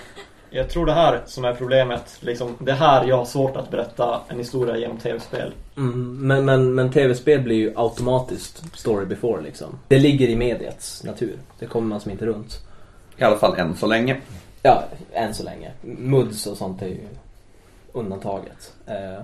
[0.51, 2.17] Jag tror det här som är problemet.
[2.21, 5.53] Liksom, det här jag har svårt att berätta en historia genom tv-spel.
[5.77, 9.79] Mm, men, men, men tv-spel blir ju automatiskt story before liksom.
[9.89, 11.39] Det ligger i mediets natur.
[11.59, 12.59] Det kommer man som inte runt.
[13.17, 14.21] I alla fall än så länge.
[14.63, 15.71] Ja, än så länge.
[15.83, 16.99] Muds och sånt är ju
[17.93, 18.73] undantaget.
[18.87, 19.23] Eh,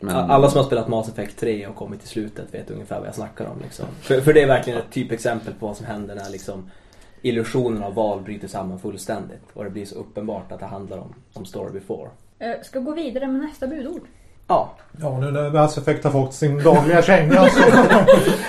[0.00, 3.08] Men- Alla som har spelat Mass Effect 3 och kommit till slutet vet ungefär vad
[3.08, 3.60] jag snackar om.
[3.62, 3.86] Liksom.
[4.00, 6.70] För, för det är verkligen ett typexempel på vad som händer när liksom,
[7.24, 9.42] illusionen av val bryter samman fullständigt.
[9.52, 12.08] Och det blir så uppenbart att det handlar om, om story before.
[12.38, 14.02] Eh, Ska gå vidare med nästa budord.
[14.46, 17.62] Ja, Ja, nu när Mass Effect har fått sin dagliga känga så...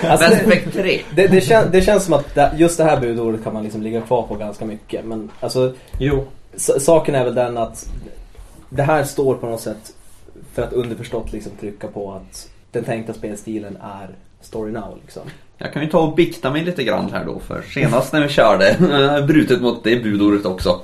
[0.06, 1.00] alltså, Mass det, Effect 3.
[1.16, 4.00] det, det, kän, det känns som att just det här budordet kan man liksom ligga
[4.00, 5.04] kvar på ganska mycket.
[5.04, 6.24] Men alltså, Jo,
[6.56, 7.88] saken är väl den att
[8.68, 9.92] det här står på något sätt
[10.52, 14.08] för att underförstått liksom trycka på att den tänkta spelstilen är
[14.40, 15.22] story now liksom.
[15.58, 18.28] Jag kan ju ta och bikta mig lite grann här då för senast när vi
[18.28, 20.80] körde, jag har brutit mot det budordet också.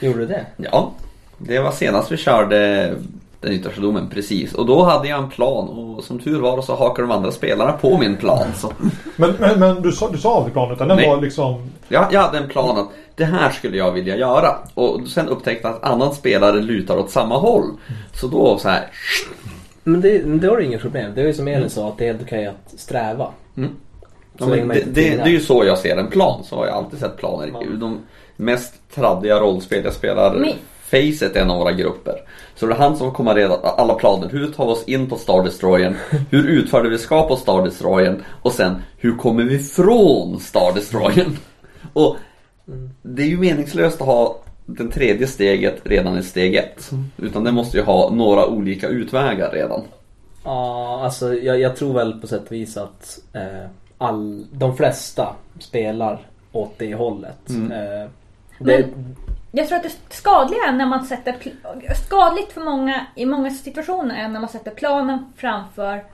[0.00, 0.46] Gjorde du det?
[0.56, 0.92] Ja,
[1.38, 2.94] det var senast vi körde
[3.40, 4.54] den yttersta domen precis.
[4.54, 7.72] Och då hade jag en plan och som tur var så hakade de andra spelarna
[7.72, 8.46] på min plan.
[8.56, 8.72] Så
[9.16, 11.08] Men, men, men du, sa, du sa aldrig planen utan den Nej.
[11.08, 11.70] var liksom...
[11.88, 14.56] jag, jag hade en plan att det här skulle jag vilja göra.
[14.74, 17.64] Och sen upptäckte jag att annan spelare lutar åt samma håll.
[18.12, 18.86] Så då så här.
[19.84, 21.12] Men det, det var inget problem.
[21.14, 23.28] Det är ju som Elin sa att det är helt okej att sträva.
[23.56, 23.70] Mm.
[24.38, 26.44] Ja, men det, det, det är ju så jag ser en plan.
[26.44, 27.52] Så har jag alltid sett planer.
[27.80, 27.98] De
[28.36, 30.52] mest traddiga rollspel jag spelar Men-
[30.90, 32.14] Facet är en av våra grupper.
[32.54, 34.28] Så det är han som kommer reda alla planer.
[34.28, 35.96] Hur tar vi oss in på Star Destroyern?
[36.30, 38.24] Hur utför det vi ska på Star Destroyern?
[38.42, 41.36] Och sen, hur kommer vi från Star Destroyern?
[41.92, 42.16] Och
[43.02, 46.90] det är ju meningslöst att ha det tredje steget redan i steg ett.
[47.16, 49.80] Utan det måste ju ha några olika utvägar redan.
[50.44, 55.34] Ja, alltså jag, jag tror väl på sätt och vis att eh, all, de flesta
[55.58, 57.48] spelar åt det hållet.
[57.48, 57.72] Mm.
[57.72, 58.08] Eh,
[58.58, 58.88] det,
[59.50, 61.36] Jag tror att det skadliga är när man sätter...
[62.06, 66.04] Skadligt för många i många situationer är när man sätter planen framför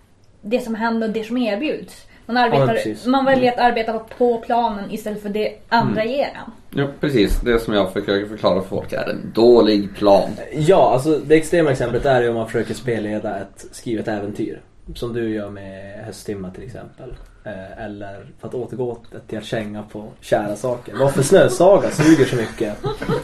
[0.41, 2.07] det som händer och det som erbjuds.
[2.27, 3.07] Man, arbetar, precis.
[3.07, 6.79] man väljer att arbeta på planen istället för det andra ger en.
[6.81, 7.41] Ja, precis.
[7.41, 10.31] Det som jag försöker förklara för folk är en dålig plan.
[10.53, 14.61] Ja, alltså det extrema exemplet är ju om man försöker spelleda ett skrivet äventyr.
[14.95, 17.15] Som du gör med Hösttimma till exempel.
[17.47, 20.95] Eh, eller för att återgå till att känga på kära saker.
[20.97, 22.77] Varför Snösaga suger så mycket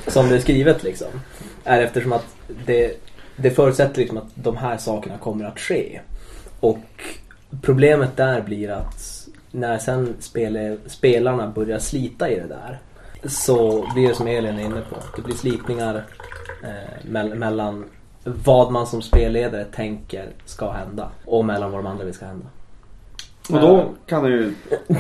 [0.07, 1.09] som det är skrivet liksom.
[1.65, 2.27] Är eftersom att
[2.67, 2.97] det,
[3.37, 6.01] det förutsätter liksom att de här sakerna kommer att ske.
[6.61, 6.79] Och
[7.63, 12.79] problemet där blir att när sen spele, spelarna börjar slita i det där
[13.29, 14.97] så blir det som Elin är inne på.
[15.17, 16.05] Det blir slitningar
[16.65, 17.85] eh, mellan
[18.23, 22.47] vad man som spelledare tänker ska hända och mellan vad de andra vill ska hända.
[23.55, 24.55] Och då kan du ju...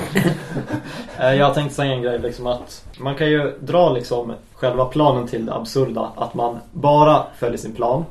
[1.18, 5.26] Eh, Jag tänkte säga en grej liksom att man kan ju dra liksom själva planen
[5.26, 6.12] till det absurda.
[6.16, 8.04] Att man bara följer sin plan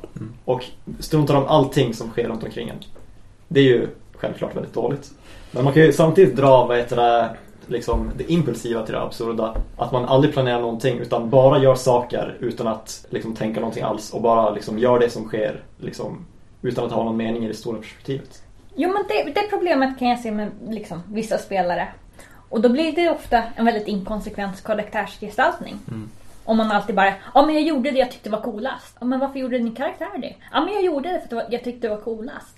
[0.45, 0.65] och
[0.99, 2.75] struntar om allting som sker runt omkring en.
[3.47, 5.11] Det är ju självklart väldigt dåligt.
[5.51, 7.29] Men man kan ju samtidigt dra vad heter det,
[7.67, 9.55] liksom det impulsiva till det absurda.
[9.77, 14.13] Att man aldrig planerar någonting utan bara gör saker utan att liksom tänka någonting alls.
[14.13, 16.25] Och bara liksom gör det som sker liksom,
[16.61, 18.43] utan att ha någon mening i det stora perspektivet.
[18.75, 21.87] Jo men det, det problemet kan jag se med liksom, vissa spelare.
[22.49, 25.79] Och då blir det ofta en väldigt inkonsekvent karaktärsgestaltning.
[26.45, 28.97] Om man alltid bara, ja men jag gjorde det jag tyckte var coolast.
[28.99, 30.35] Ja men varför gjorde din karaktär det?
[30.51, 32.55] Ja men jag gjorde det för att jag tyckte det var coolast.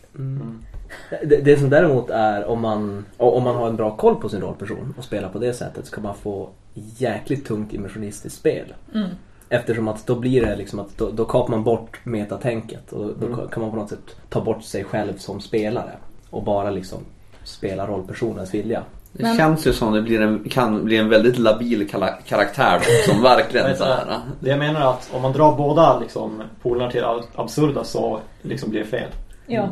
[1.09, 4.41] Det, det som däremot är om man, om man har en bra koll på sin
[4.41, 8.73] rollperson och spelar på det sättet så kan man få jäkligt tungt immersionistiskt spel.
[8.93, 9.09] Mm.
[9.53, 13.35] Eftersom att då blir det liksom att då, då kapar man bort metatänket och då
[13.47, 15.91] kan man på något sätt ta bort sig själv som spelare
[16.29, 16.97] och bara liksom
[17.43, 18.83] spela rollpersonens vilja.
[19.13, 21.89] Det Men- känns ju som det blir en, kan bli en väldigt labil
[22.27, 24.19] karaktär som verkligen så här.
[24.39, 28.19] Det jag menar är att om man drar båda liksom, polerna till ab- absurda så
[28.41, 29.09] liksom blir det fel.
[29.47, 29.67] Ja.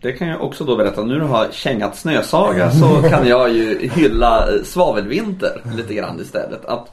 [0.00, 1.02] Det kan jag också då berätta.
[1.02, 6.20] Nu när du har kängat Snösaga så kan jag ju hylla eh, Svavelvinter lite grann
[6.20, 6.64] istället.
[6.64, 6.90] Att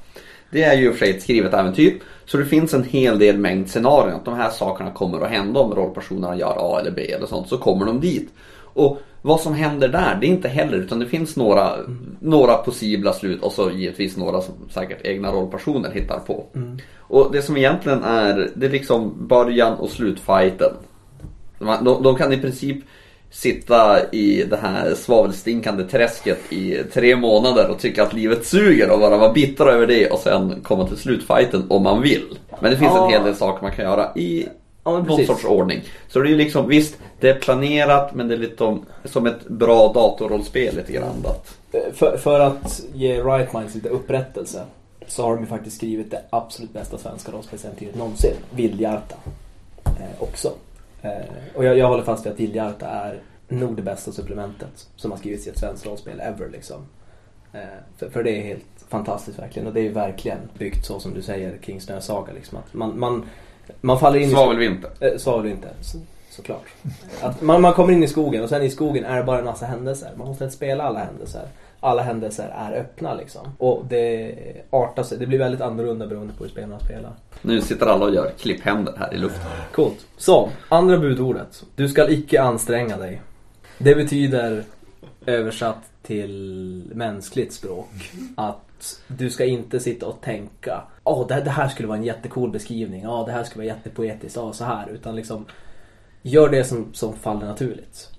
[0.51, 1.99] det är ju för sig ett skrivet äventyr.
[2.25, 4.15] Så det finns en hel del mängd scenarion.
[4.15, 7.49] Att de här sakerna kommer att hända om rollpersonerna gör A eller B eller sånt.
[7.49, 8.29] Så kommer de dit.
[8.73, 11.71] Och vad som händer där, det är inte heller utan det finns några,
[12.19, 16.45] några possibla slut och så givetvis några som säkert egna rollpersoner hittar på.
[16.97, 20.71] Och det som egentligen är, det är liksom början och slutfighten.
[21.59, 22.83] De, de, de kan i princip
[23.31, 28.99] sitta i det här svavelstinkande träsket i tre månader och tycka att livet suger och
[28.99, 32.37] bara vara bittra över det och sen komma till slutfighten om man vill.
[32.61, 33.05] Men det finns Ja.
[33.05, 34.47] en hel del saker man kan göra i
[34.83, 35.27] Ja, någon precis.
[35.27, 35.81] sorts ordning.
[36.07, 39.25] Så det är ju liksom, visst, det är planerat men det är lite om, som
[39.25, 41.25] ett bra datorrollspel lite grann.
[41.25, 41.57] Att,
[41.93, 44.63] För, för att ge Riot Minds lite upprättelse
[45.07, 48.33] så har de ju faktiskt skrivit det absolut bästa svenska rollspelsäventyret någonsin.
[48.55, 49.15] Vildhjärta.
[49.85, 49.91] Eh,
[50.23, 50.51] också.
[51.01, 51.11] Eh,
[51.55, 55.17] och jag, jag håller fast vid att Vildhjärta är nog det bästa supplementet som har
[55.17, 56.81] skrivits i ett svenskt rollspel ever liksom.
[57.53, 57.59] Eh,
[57.97, 61.13] för, för det är helt fantastiskt verkligen och det är ju verkligen byggt så som
[61.13, 62.57] du säger kring Snösaga liksom.
[62.57, 63.25] Att man, man,
[63.81, 64.31] man faller in i...
[64.31, 64.91] Svavelvinter.
[64.99, 65.97] Eh, Svavelvinter, så,
[66.29, 66.65] såklart.
[67.21, 69.45] Att man, man kommer in i skogen och sen i skogen är det bara en
[69.45, 70.11] massa händelser.
[70.15, 71.47] Man måste spela alla händelser.
[71.79, 73.47] Alla händelser är öppna liksom.
[73.57, 74.35] Och det
[74.69, 75.17] artar sig.
[75.17, 77.11] Det blir väldigt annorlunda beroende på hur spelarna spelar.
[77.41, 79.51] Nu sitter alla och gör klipphänder här i luften.
[79.71, 80.05] Coolt.
[80.17, 81.63] Så, andra budordet.
[81.75, 83.21] Du ska icke anstränga dig.
[83.77, 84.63] Det betyder
[85.25, 91.67] översatt till mänskligt språk att du ska inte sitta och tänka Åh, det, det här
[91.67, 93.01] skulle vara en jättecool beskrivning.
[93.01, 94.35] Ja, det här skulle vara jättepoetiskt.
[94.35, 94.89] Ja, så här.
[94.89, 95.45] Utan liksom
[96.21, 98.09] Gör det som, som faller naturligt.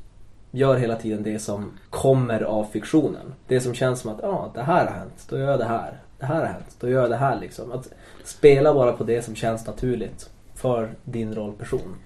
[0.50, 3.34] Gör hela tiden det som kommer av fiktionen.
[3.46, 5.26] Det som känns som att ja, det här har hänt.
[5.28, 6.00] Då gör jag det här.
[6.18, 6.76] Det här har hänt.
[6.80, 7.72] Då gör jag det här liksom.
[7.72, 7.88] Att
[8.24, 11.96] spela bara på det som känns naturligt för din rollperson.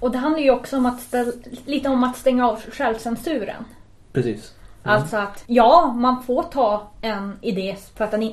[0.00, 1.32] Och det handlar ju också om att ställ,
[1.66, 3.64] lite om att stänga av självcensuren.
[4.12, 4.54] Precis.
[4.82, 8.32] Alltså att ja, man får ta en idé för att den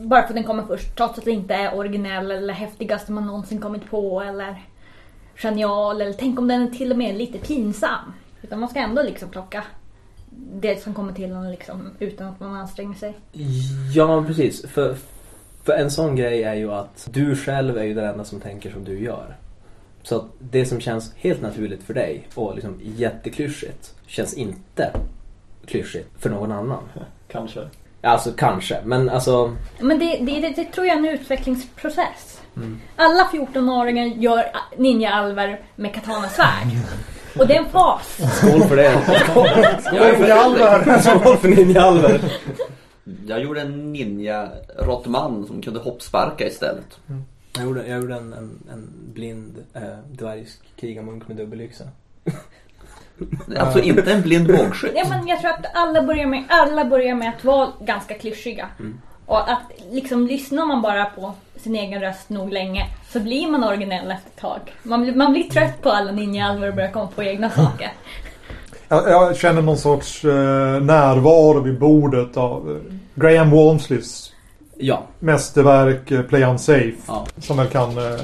[0.00, 0.96] bara för att den kommer först.
[0.96, 4.62] Trots att det inte är originell eller häftigaste man någonsin kommit på eller
[5.34, 6.00] genial.
[6.00, 8.12] Eller tänk om den är till och med lite pinsam.
[8.42, 9.64] Utan man ska ändå liksom plocka
[10.52, 13.14] det som kommer till en liksom, utan att man anstränger sig.
[13.94, 14.66] Ja, precis.
[14.66, 14.96] För,
[15.64, 18.70] för en sån grej är ju att du själv är ju den enda som tänker
[18.70, 19.36] som du gör.
[20.02, 24.92] Så att det som känns helt naturligt för dig och liksom jätteklyschigt känns inte
[25.66, 26.82] klyschigt för någon annan.
[27.28, 27.60] Kanske.
[28.02, 32.40] Alltså kanske, men alltså Men det, det, det, det tror jag är en utvecklingsprocess.
[32.96, 34.44] Alla 14-åringar gör
[34.76, 36.66] ninja-alver med katanasvärd.
[37.38, 38.18] Och det är en fas.
[38.36, 38.90] skål för det.
[39.92, 40.98] Ninja-alver!
[40.98, 42.20] skål för ninja-alver.
[43.26, 46.98] Jag gjorde en ninja-råttman som kunde hoppsparka istället.
[47.56, 51.84] Jag gjorde, jag gjorde en, en, en blind eh, dvärgskrigarmunk med dubbelyxa.
[53.58, 54.92] Alltså inte en blind bågskytt.
[54.94, 58.68] Ja, men jag tror att alla börjar med, alla börjar med att vara ganska klyschiga.
[59.26, 63.64] Och att liksom lyssnar man bara på sin egen röst nog länge så blir man
[63.64, 64.60] originell efter ett tag.
[64.82, 67.92] Man, blir- man blir trött på alla ninja-alver och börjar komma på egna saker.
[68.88, 74.32] Jag, jag känner någon sorts eh, närvaro vid bordet av eh, Graham Walmsleys
[74.82, 76.92] Ja, mästerverk eh, Play Unsafe.
[77.08, 77.26] ja.
[77.38, 78.20] Som väl kan eh,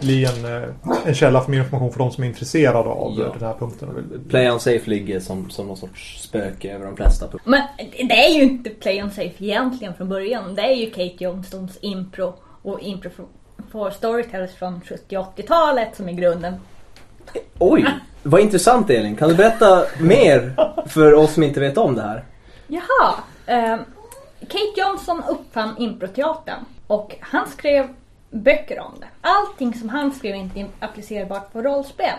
[0.00, 0.68] bli en, eh,
[1.06, 3.34] en källa för mer information för de som är intresserade av Ja.
[3.38, 3.88] den här punkten.
[4.28, 7.50] Play on safe ligger som, som någon sorts spöke över de flesta punkter.
[7.50, 7.62] Men
[8.08, 10.54] det är ju inte Play on Safe egentligen från början.
[10.54, 13.10] Det är ju Kate Johnstons impro och impro
[13.72, 16.54] för storytellers från 70 och 80-talet som är grunden.
[17.58, 17.86] Oj,
[18.22, 19.16] vad intressant Elin.
[19.16, 20.54] Kan du berätta mer
[20.86, 22.24] för oss som inte vet om det här?
[22.66, 23.14] Jaha.
[23.46, 23.78] Eh,
[24.40, 27.88] Kate Johnson uppfann improteatern och han skrev
[28.30, 29.06] böcker om det.
[29.20, 32.18] Allting som han skrev är inte applicerbart på rollspel.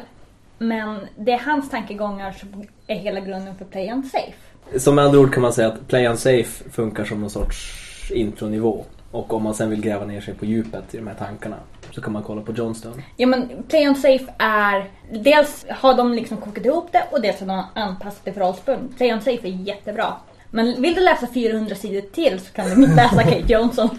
[0.57, 4.79] Men det är hans tankegångar som är hela grunden för Play and Safe.
[4.79, 8.11] Som med andra ord kan man säga att Play on safe funkar som någon sorts
[8.11, 8.85] intronivå.
[9.11, 11.55] Och om man sen vill gräva ner sig på djupet i de här tankarna
[11.91, 13.01] så kan man kolla på Johnston.
[13.17, 14.89] Ja men Play and Safe är...
[15.11, 18.79] Dels har de liksom kokat ihop det och dels har de anpassat det för rollspel.
[18.97, 20.13] Play and Safe är jättebra.
[20.51, 23.89] Men vill du läsa 400 sidor till så kan du läsa Kate Johnson.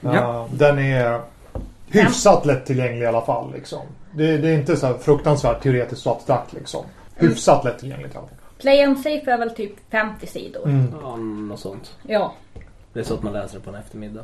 [0.00, 0.48] Ja.
[0.52, 1.20] Den är
[1.88, 3.52] hyfsat lättillgänglig i alla fall.
[3.52, 3.80] Liksom.
[4.12, 6.52] Det, det är inte så här fruktansvärt teoretiskt och abstrakt.
[6.52, 6.84] Liksom.
[7.16, 8.36] Hyfsat lättillgängligt i alla fall.
[8.58, 10.64] Play and Safe är väl typ 50 sidor.
[10.64, 10.94] Mm.
[11.02, 11.96] Ja, något sånt.
[12.02, 12.34] Ja.
[12.92, 14.22] Det är så att man läser det på en eftermiddag.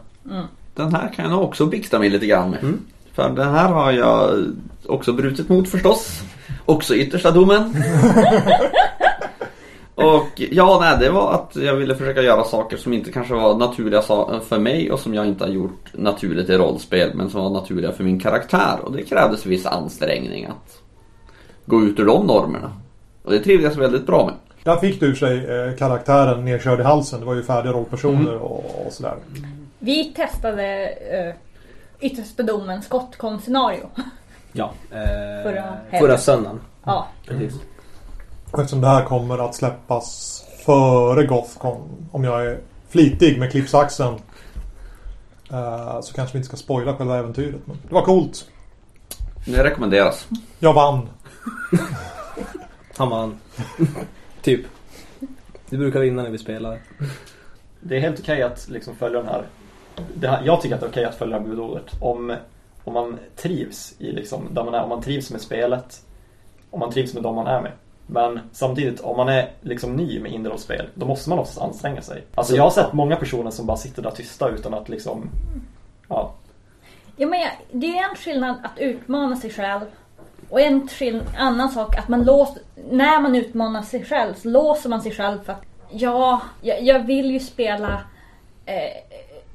[0.74, 2.60] Den här kan jag nog också bikta mig lite grann med.
[3.12, 4.44] För den här har jag
[4.86, 6.22] också brutit mot förstås.
[6.64, 7.76] Också yttersta domen.
[9.96, 13.56] Och ja, nej, det var att jag ville försöka göra saker som inte kanske var
[13.56, 14.02] naturliga
[14.40, 17.92] för mig och som jag inte har gjort naturligt i rollspel men som var naturliga
[17.92, 18.78] för min karaktär.
[18.82, 20.82] Och det krävdes viss ansträngning att
[21.66, 22.72] gå ut ur de normerna.
[23.22, 24.34] Och det trivdes jag väldigt bra med.
[24.66, 27.20] Där fick du sig eh, karaktären nedkörd i halsen.
[27.20, 29.14] Det var ju färdiga rollpersoner och, och sådär.
[29.78, 30.88] Vi testade
[31.28, 31.34] uh,
[32.00, 33.88] yttersta domen skottkonst-scenario.
[34.52, 34.72] Ja.
[34.90, 34.96] Eh,
[35.42, 36.00] Förra helgen.
[36.00, 36.60] förra söndagen.
[36.84, 37.06] Ja.
[37.26, 37.60] Precis.
[38.50, 42.58] Och eftersom det här kommer att släppas före Gothcon, om jag är
[42.88, 44.14] flitig med klippsaxen,
[45.50, 47.60] eh, så kanske vi inte ska spoila själva äventyret.
[47.64, 48.48] Men det var coolt.
[49.44, 50.26] Det rekommenderas.
[50.58, 51.08] Jag vann.
[52.96, 53.40] Han vann.
[54.46, 54.66] typ.
[55.70, 56.78] Du brukar vinna när vi spelar.
[57.80, 59.46] Det är helt okej att liksom följa den här,
[60.14, 61.84] det här Jag tycker att det är okej att följa det här budordet.
[62.00, 62.36] Om,
[62.84, 66.02] om man trivs i liksom, där man är, om man trivs med spelet.
[66.70, 67.72] Om man trivs med dem man är med.
[68.06, 72.24] Men samtidigt, om man är liksom ny med indie-rollspel, då måste man också anstränga sig.
[72.34, 75.30] Alltså jag har sett många personer som bara sitter där tysta utan att liksom,
[76.08, 76.34] ja.
[77.16, 79.86] Ja, men jag, det är en skillnad att utmana sig själv.
[80.50, 80.88] Och en
[81.36, 85.38] annan sak att man låser, när man utmanar sig själv så låser man sig själv
[85.44, 88.00] för att ja, jag, jag vill ju spela
[88.66, 89.02] eh,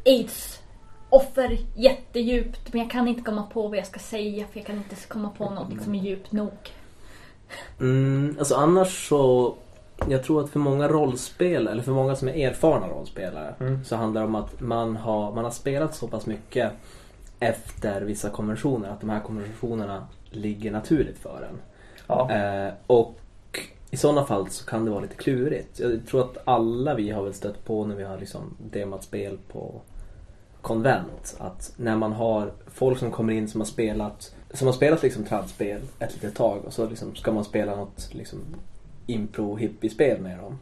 [0.05, 0.61] aids
[1.09, 4.77] offer jättedjupt men jag kan inte komma på vad jag ska säga för jag kan
[4.77, 6.71] inte komma på något som är djupt nog.
[7.79, 9.53] Mm, alltså annars så
[10.09, 13.85] jag tror att för många rollspel, eller för många som är erfarna rollspelare Mm.
[13.85, 16.71] så handlar det om att man har, man har spelat så pass mycket
[17.39, 21.61] efter vissa konventioner att de här konventionerna ligger naturligt för en.
[22.07, 22.31] ja.
[22.31, 23.17] Eh, och
[23.91, 25.79] i sådana fall så kan det vara lite klurigt.
[25.79, 29.37] Jag tror att alla vi har väl stött på när vi har liksom demat spel
[29.51, 29.81] på
[30.61, 31.35] konvent.
[31.39, 35.23] Att när man har folk som kommer in som har spelat som har spelat liksom
[35.23, 38.39] tradspel ett litet tag och så liksom ska man spela något liksom
[39.07, 40.59] impro hippie-spel med dem.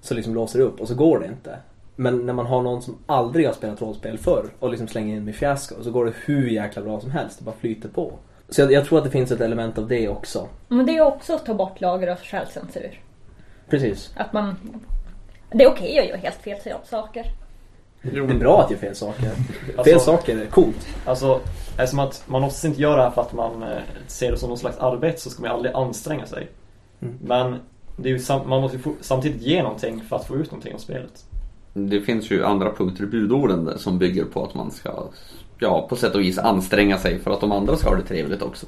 [0.00, 1.58] Så liksom låser det upp och så går det inte.
[1.96, 5.24] Men när man har någon som aldrig har spelat rollspel förr och liksom slänger in
[5.24, 7.38] med fiasko så går det hur jäkla bra som helst.
[7.38, 8.12] Det bara flyter på.
[8.50, 10.48] Så jag, jag tror att det finns ett element av det också.
[10.68, 13.00] Men det är också att ta bort lager av självcensur.
[13.70, 14.12] Precis.
[14.16, 14.54] Att man...
[15.52, 17.26] Det är okej att göra helt fel saker.
[18.02, 19.30] Det är bra att göra fel saker.
[19.66, 20.88] Alltså- Fel saker är coolt.
[21.04, 21.40] Alltså,
[21.76, 23.68] det är som att man måste inte göra det här för att man eh,
[24.06, 26.48] ser det som någon slags arbete så ska man aldrig anstränga sig.
[27.02, 27.18] Mm.
[27.22, 27.56] Men
[27.96, 30.74] det är ju sam- man måste ju samtidigt ge någonting för att få ut någonting
[30.74, 31.24] av spelet.
[31.74, 35.04] Det finns ju andra punkter i budorden som bygger på att man ska,
[35.60, 38.42] ja på sätt och vis anstränga sig för att de andra ska ha det trevligt
[38.42, 38.66] också.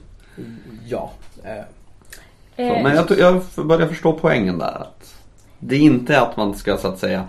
[0.86, 1.11] Ja.
[1.45, 1.64] Eh,
[2.57, 4.80] Så, men jag, jag börjar förstå poängen där.
[4.80, 5.14] Att
[5.59, 7.28] det är inte att man ska så att säga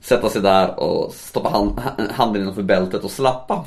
[0.00, 1.80] sätta sig där och stoppa hand,
[2.10, 3.64] handen innanför bältet och slappa.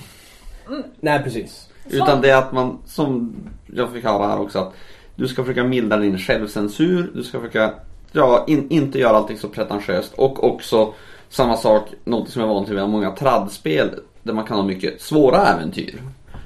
[0.99, 1.69] nej precis.
[1.89, 4.73] Utan det är att man, som jag fick höra här också, att
[5.15, 7.11] du ska försöka mildra din självcensur.
[7.15, 7.73] Du ska försöka,
[8.11, 10.13] ja, in, inte göra allting så pretentiöst.
[10.13, 10.93] Och också
[11.29, 13.99] samma sak, något som är vanligt med många tradspel
[14.29, 16.01] där man kan ha mycket svåra äventyr.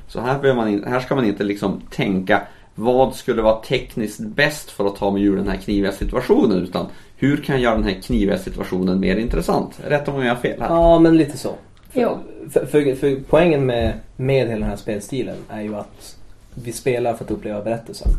[0.08, 2.42] Så här, man, in- här ska man inte liksom tänka
[2.76, 6.86] vad skulle vara tekniskt bäst för att ta mig ur den här kniviga situationen utan
[7.18, 9.80] hur kan jag göra den här kniviga situationen mer intressant?
[9.88, 10.70] Rätt om jag har fel här.
[10.70, 11.54] Ja, men lite så.
[11.90, 12.20] För,
[12.50, 16.18] för, för, för poängen med, med hela den här spelstilen är ju att
[16.54, 18.12] vi spelar för att uppleva berättelsen.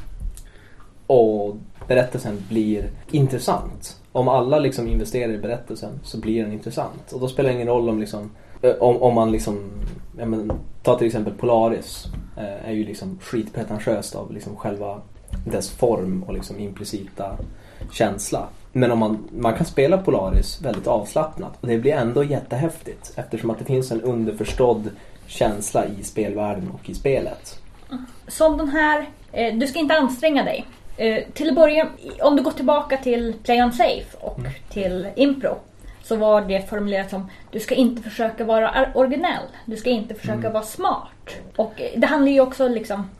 [1.06, 1.56] Och
[1.88, 3.96] berättelsen blir intressant.
[4.12, 7.12] Om alla liksom investerar i berättelsen så blir den intressant.
[7.12, 8.30] Och då spelar det ingen roll om liksom
[8.70, 9.70] om, om man liksom,
[10.18, 10.52] ja men,
[10.82, 12.06] ta till exempel Polaris.
[12.36, 15.00] Eh, är ju liksom skitpretentiöst av liksom själva
[15.44, 17.36] dess form och liksom implicita
[17.92, 18.48] känsla.
[18.72, 23.50] Men om man, man kan spela Polaris väldigt avslappnat och det blir ändå jättehäftigt eftersom
[23.50, 24.90] att det finns en underförstådd
[25.26, 27.60] känsla i spelvärlden och i spelet.
[28.28, 30.66] Som den här, eh, du ska inte anstränga dig.
[30.96, 31.88] Eh, till att börja,
[32.20, 34.40] om du går tillbaka till Play on Safe och
[34.70, 35.56] till Impro.
[36.04, 39.42] Så var det formulerat som, du ska inte försöka vara ar- originell.
[39.66, 41.34] Du ska inte försöka vara smart.
[41.56, 43.10] Och eh, det handlar ju också liksom,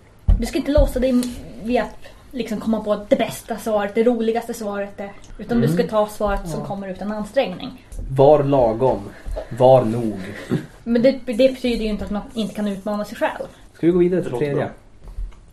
[0.41, 1.23] du ska inte låsa dig
[1.63, 1.97] vid att
[2.31, 5.01] liksom komma på det bästa svaret, det roligaste svaret.
[5.39, 7.85] Utan du ska ta svaret som kommer utan ansträngning.
[8.11, 9.01] Var lagom,
[9.59, 10.15] var nog.
[10.85, 13.47] Men det, det betyder ju inte att man inte kan utmana sig själv.
[13.75, 14.69] Ska vi gå vidare Det till låter tredje?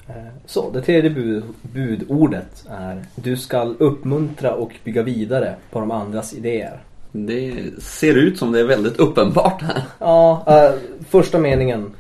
[0.08, 0.16] Eh,
[0.46, 6.34] Så, det tredje bud, budordet är Du ska uppmuntra och bygga vidare på de andras
[6.34, 6.80] idéer.
[7.12, 9.84] Det ser ut som det är väldigt uppenbart här.
[9.99, 11.93] Ja, eh, första meningen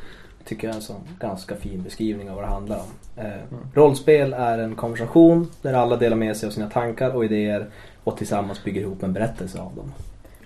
[0.45, 3.23] tycker jag är en sån ganska fin beskrivning av vad det handlar om.
[3.23, 7.67] Eh, Rollspel är en konversation där alla delar med sig av sina tankar och idéer
[8.03, 9.93] och tillsammans bygger ihop en berättelse av dem.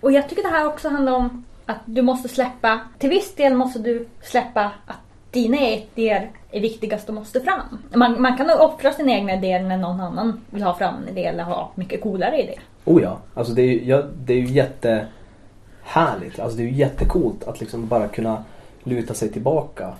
[0.01, 3.53] Och jag tycker det här också handlar om att du måste släppa, till viss del
[3.53, 4.97] måste du släppa att
[5.31, 7.79] dina idéer är viktigast och måste fram.
[7.93, 11.25] Man, man kan offra sina egna idéer när någon annan vill ha fram en idé
[11.25, 12.59] eller ha mycket coolare idé.
[12.85, 16.39] Oh ja, alltså det är ju, ja, det är ju jättehärligt.
[16.39, 18.43] Alltså det är ju jättecoolt att liksom bara kunna
[18.83, 19.93] luta sig tillbaka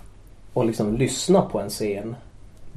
[0.53, 2.15] och liksom lyssna på en scen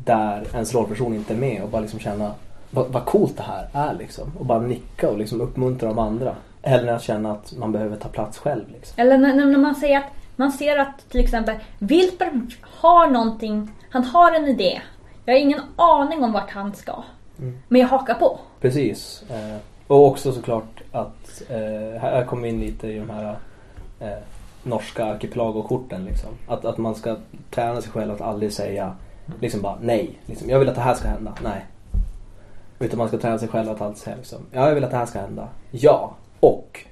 [0.05, 2.33] där ens rollperson inte är med och bara liksom känna
[2.71, 4.33] vad, vad coolt det här är liksom.
[4.39, 6.35] Och bara nicka och liksom uppmuntra de andra.
[6.63, 9.03] Hellre än att känna att man behöver ta plats själv liksom.
[9.03, 14.05] Eller när, när man säger att Man ser att till exempel Wilper har någonting, han
[14.05, 14.81] har en idé.
[15.25, 17.03] Jag har ingen aning om vart han ska.
[17.69, 18.39] Men jag hakar på.
[18.61, 19.23] Precis.
[19.31, 19.57] Eh,
[19.89, 23.37] och också såklart att eh, här kommer vi in lite i de här
[24.01, 24.19] eh,
[24.63, 26.05] norska arkipelagokorten.
[26.05, 26.31] Liksom.
[26.49, 27.17] Att, att man ska
[27.51, 28.97] träna sig själv att aldrig säga
[29.41, 30.19] liksom bara nej.
[30.27, 31.35] Liksom, jag vill att det här ska hända.
[31.43, 31.67] Nej.
[32.79, 34.97] Utan man ska träna sig själv att alltid säga liksom, ja jag vill att det
[34.97, 35.49] här ska hända.
[35.71, 36.15] Ja.
[36.41, 36.85] Och.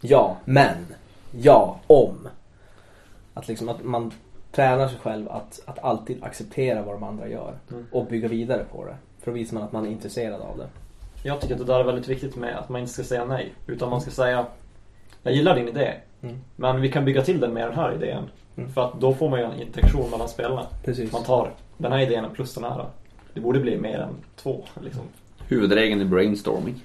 [0.00, 0.36] Ja.
[0.44, 0.86] Men.
[1.30, 1.76] Ja.
[1.86, 2.28] Om.
[3.34, 4.12] Att liksom att man
[4.52, 7.54] tränar sig själv att, att alltid acceptera vad de andra gör.
[7.70, 7.86] Mm.
[7.92, 8.96] Och bygga vidare på det.
[9.20, 10.68] För då visar man att man är intresserad av det.
[11.22, 13.52] Jag tycker att det där är väldigt viktigt med att man inte ska säga nej.
[13.66, 14.46] Utan man ska säga
[15.22, 15.94] Jag gillar din idé.
[16.22, 16.38] Mm.
[16.56, 18.24] Men vi kan bygga till den med den här idén.
[18.56, 18.72] Mm.
[18.72, 20.66] För att då får man ju en interaktion mellan spelarna.
[20.84, 21.12] Precis.
[21.12, 22.86] Man tar den här idén plus den här.
[23.34, 24.64] Det borde bli mer än två.
[24.80, 25.02] Liksom.
[25.48, 26.84] Huvudregeln i brainstorming.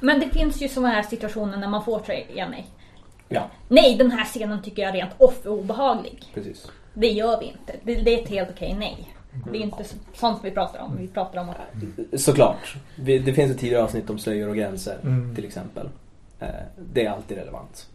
[0.00, 2.66] Men det finns ju sådana här situationer när man får säga nej.
[3.28, 6.24] Ja, Nej, den här scenen tycker jag rent off är obehaglig.
[6.34, 6.70] precis.
[6.94, 7.72] Det gör vi inte.
[7.82, 9.08] Det, det är ett helt okej nej.
[9.52, 10.96] Det är inte så- sånt vi pratar om.
[11.00, 12.76] Vi pratar om att Såklart.
[12.96, 15.34] Det finns ett tidigare avsnitt om slöjor och gränser Mm.
[15.34, 15.88] till exempel.
[16.40, 16.48] Eh,
[16.92, 17.86] det är alltid relevant.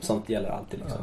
[0.00, 0.98] Sånt gäller alltid liksom.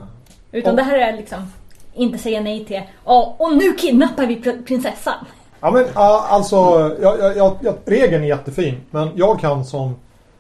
[0.51, 1.51] Utan det här är liksom
[1.93, 5.25] inte säga nej till ja, och nu kidnappar vi pr- prinsessan.
[5.59, 6.55] Ja men alltså,
[7.01, 8.81] jag, jag, jag, jag, regeln är jättefin.
[8.91, 9.95] Men jag kan som,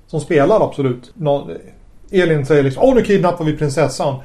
[0.07, 1.11] som spelare absolut.
[1.13, 1.49] Nå,
[2.11, 4.15] Elin säger liksom Åh nu kidnappar vi prinsessan.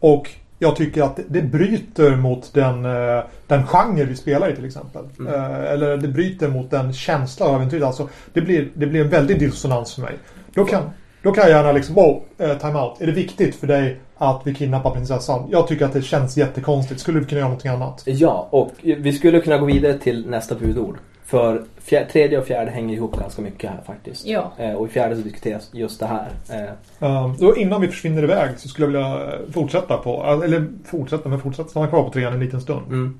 [0.00, 0.30] Och
[0.62, 5.04] jag tycker att det, bryter mot den, eh, den genre vi spelar i till exempel.
[5.28, 7.82] Eh, Eller det bryter mot den känsla av äventyr.
[7.82, 10.14] Alltså, det, blir, det blir en väldig dissonans för mig.
[10.54, 10.82] Då kan,
[11.22, 13.00] då kan jag gärna liksom, wow, eh, time out.
[13.00, 15.48] Är det viktigt för dig att vi kidnappar prinsessan?
[15.50, 17.00] Jag tycker att det känns jättekonstigt.
[17.00, 18.02] Skulle vi kunna göra någonting annat?
[18.04, 20.96] Ja, och vi skulle kunna gå vidare till nästa budord.
[21.24, 24.26] För fjär, tredje och fjärde hänger ihop ganska mycket här faktiskt.
[24.26, 24.52] Ja.
[24.58, 26.28] Eh, och i fjärde så diskuteras just det här.
[26.50, 26.72] Eh,
[27.08, 31.28] Um, då innan vi försvinner iväg så skulle jag vilja eh, fortsätta på, eller fortsätta,
[31.28, 32.86] men fortsätta stanna kvar på trean en liten stund.
[32.86, 33.18] mm.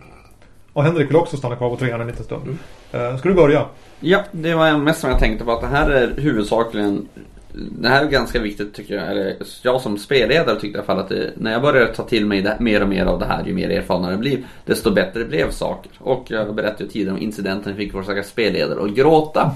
[0.72, 2.42] Och Henrik vill också stanna kvar på trean en liten stund.
[2.42, 3.12] Mm.
[3.12, 3.66] Uh, ska du börja?
[4.00, 7.08] Ja, det var mest som jag tänkte på att det här är huvudsakligen
[7.54, 9.10] det här är ganska viktigt tycker jag.
[9.10, 12.26] Eller jag som spelledare tyckte i alla fall att det, när jag började ta till
[12.26, 15.24] mig det, mer och mer av det här ju mer erfarna jag blev, desto bättre
[15.24, 15.92] blev saker.
[15.98, 19.50] Och jag berättade ju tidigare om incidenten fick vår stackars spelledare att gråta.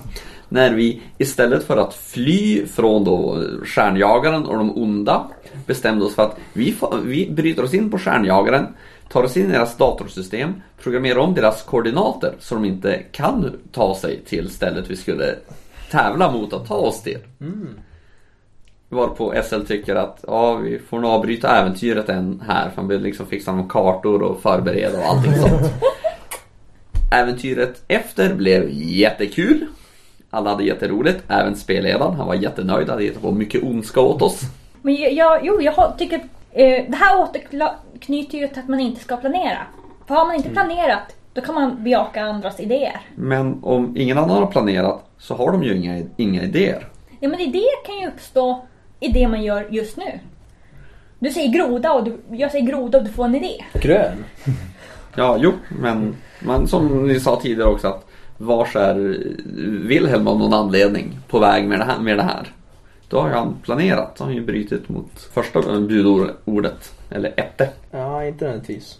[0.49, 5.27] När vi istället för att fly från då stjärnjagaren och de onda
[5.67, 8.67] bestämde oss för att vi, vi bryter oss in på stjärnjagaren
[9.09, 13.95] tar oss in i deras datorsystem, programmerar om deras koordinater så de inte kan ta
[13.95, 15.35] sig till stället vi skulle
[15.91, 17.19] tävla mot att ta oss till.
[17.41, 17.69] Mm.
[18.89, 23.03] Varpå SL tycker att ja, vi får nog avbryta äventyret än här för han vill
[23.03, 25.73] liksom fixa någon kartor och förbereda och allting sånt.
[27.13, 29.67] Äventyret efter blev jättekul.
[30.31, 32.15] Alla hade jätteroligt, även spelledaren.
[32.15, 34.41] Han var jättenöjd, hade gett på mycket ondska åt oss.
[34.83, 36.17] Men jag, jo, jag tycker
[36.53, 39.59] eh, det här återknyter ju till att man inte ska planera.
[40.07, 43.01] För har man inte planerat, då kan man bejaka andras idéer.
[43.15, 46.89] Men om ingen annan har planerat så har de ju inga, inga idéer.
[47.21, 48.67] Ja, men idéer kan ju uppstå
[49.01, 50.19] i det man gör just nu.
[51.19, 53.65] Du säger groda och du, jag säger groda och du får en idé.
[53.73, 54.25] Grön.
[55.19, 58.95] Ja, jo, men man, som ni sa tidigare också att vars är
[59.87, 61.99] Wilhelm av någon anledning på väg med det här.
[61.99, 62.53] Med det här.
[63.09, 64.17] Då har han planerat.
[64.17, 66.93] Då har han ju brutit mot första budordet.
[67.11, 67.71] Eller ette.
[67.91, 68.99] Ja, inte nödvändigtvis.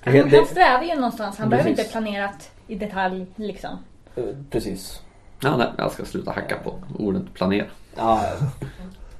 [0.00, 1.38] Han, Det- han strävar ju någonstans.
[1.38, 1.84] Han behöver Precis.
[1.86, 3.70] inte planerat i detalj liksom.
[4.16, 5.00] eh, Precis.
[5.42, 7.66] Ja, nej, jag ska sluta hacka på ordet planera.
[7.96, 8.20] Ja,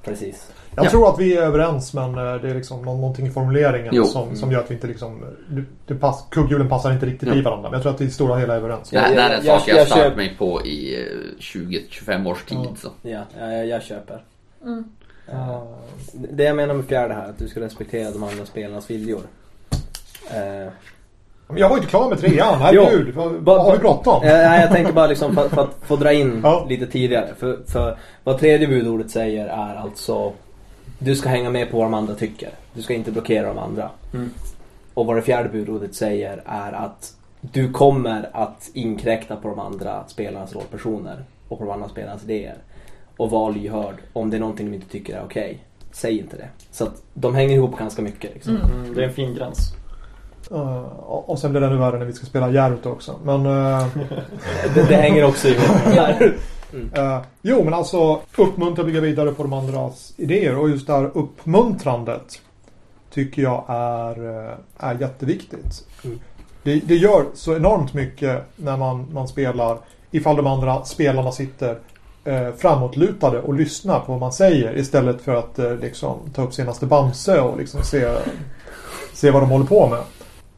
[0.05, 0.51] precis.
[0.75, 0.89] Jag Ja.
[0.89, 4.03] tror att vi är överens men eh, det är liksom nå- någonting i formuleringen Jo.
[4.05, 5.21] som, som gör att vi inte liksom...
[5.49, 7.41] Det, det pass, kugghjulen passar inte riktigt i Ja.
[7.43, 7.69] varandra.
[7.69, 8.93] Men jag tror att vi i stora hela är överens.
[8.93, 11.39] Ja, det här är en Jag- sak jag jag har stört mig på i eh,
[11.39, 12.57] 20-25 års tid.
[12.81, 12.89] Så.
[13.01, 14.23] Ja, jag, jag köper.
[14.63, 14.83] Mm.
[15.27, 15.61] Eh,
[16.13, 19.21] Det jag menar med fjärde här, att du ska respektera de andra spelarnas viljor.
[20.31, 20.71] Eh, Men
[21.47, 22.61] jag var ju inte klar med trean.
[22.61, 23.15] Herregud.
[23.15, 24.23] Vad, har vi bråttom?
[24.23, 26.65] Eh, Nej, jag tänker bara liksom för, för att få dra in Ja.
[26.69, 27.27] lite tidigare.
[27.37, 30.31] För, för vad tredje budordet säger är alltså
[30.99, 32.49] Du ska hänga med på vad de andra tycker.
[32.73, 33.89] Du ska inte blockera de andra.
[34.13, 34.29] Mm.
[34.93, 40.03] Och vad det fjärde budordet säger är att du kommer att inkräkta på de andra
[40.07, 42.55] spelarnas rollpersoner och på de andra spelarnas idéer.
[43.17, 45.59] Och var lyhörd om det är någonting de inte tycker är okej.
[45.91, 46.47] Säg inte det.
[46.71, 48.33] Så att de hänger ihop ganska mycket.
[48.33, 48.55] Liksom.
[48.55, 49.73] Mm, det är en fin gräns.
[50.51, 53.19] Eh, och sen blir det ännu värre när vi ska spela Järut också.
[53.23, 53.45] Men...
[53.45, 53.87] eh,
[54.75, 56.35] Det, det hänger också ihop med här.
[56.93, 60.57] Eh, jo, men alltså uppmuntra och bygga vidare på de andras idéer.
[60.57, 62.41] Och just det här uppmuntrandet
[63.13, 64.19] tycker jag är,
[64.77, 65.87] är jätteviktigt.
[66.03, 66.19] Mm.
[66.63, 69.77] Det, det gör så enormt mycket när man, man spelar
[70.11, 71.77] ifall de andra spelarna sitter
[72.23, 76.53] eh, framåtlutade och lyssnar på vad man säger istället för att eh, liksom, ta upp
[76.53, 78.15] senaste Bamse och liksom se
[79.15, 79.99] se vad de håller på med.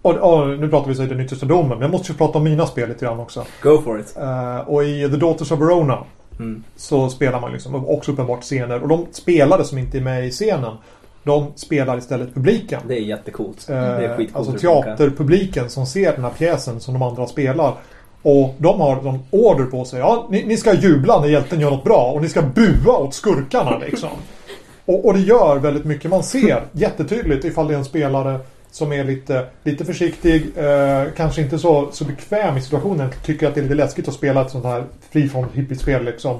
[0.08, 2.38] Och, och nu pratar vi så i den yttersta domen, men jag måste ju prata
[2.38, 3.46] om mina spel lite grann också.
[3.64, 4.18] Go for it.
[4.18, 6.04] Eh, och i The Daughters of Verona
[6.40, 6.64] Mm.
[6.76, 8.82] så spelar man liksom också uppenbart scener.
[8.82, 10.78] Och de spelare som inte är med i scenen,
[11.24, 12.82] de spelar istället publiken.
[12.88, 13.70] Det är jättecoolt.
[13.70, 14.48] Eh, det är skitcoolt.
[14.48, 17.74] alltså teaterpubliken som ser den här pjäsen som de andra spelar.
[18.22, 20.00] Och de har de order på sig.
[20.00, 23.14] Ja, ni, ni ska jubla när hjälten gör något bra och ni ska bua åt
[23.14, 24.10] skurkarna liksom.
[24.86, 26.12] och, och det gör väldigt mycket.
[26.12, 28.40] Man ser jättetydligt ifall det är en spelare
[28.78, 33.10] som är lite, lite försiktig, eh, kanske inte så, så bekväm i situationen.
[33.26, 36.40] Tycker att det är lite läskigt att spela ett sånt här frifrån hippiespel liksom.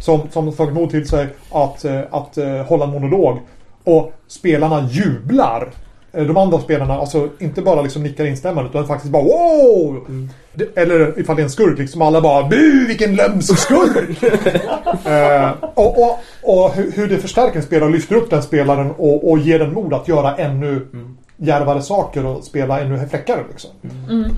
[0.00, 3.38] Som, som tagit mod till sig att, eh, att eh, hålla en monolog.
[3.84, 5.70] Och spelarna jublar.
[6.12, 10.28] Eh, De andra spelarna, alltså inte bara liksom nickar instämmande utan faktiskt bara wow!
[10.54, 14.22] Det- Eller ifall det är en skurk liksom alla bara bu vilken lömsk skurk!
[15.06, 19.30] eh, och och, och hur, det förstärker en spelare och lyfter upp den spelaren och,
[19.30, 20.86] och ger den mod att göra ännu
[21.42, 23.70] djärvare saker och spela ännu fräckare liksom.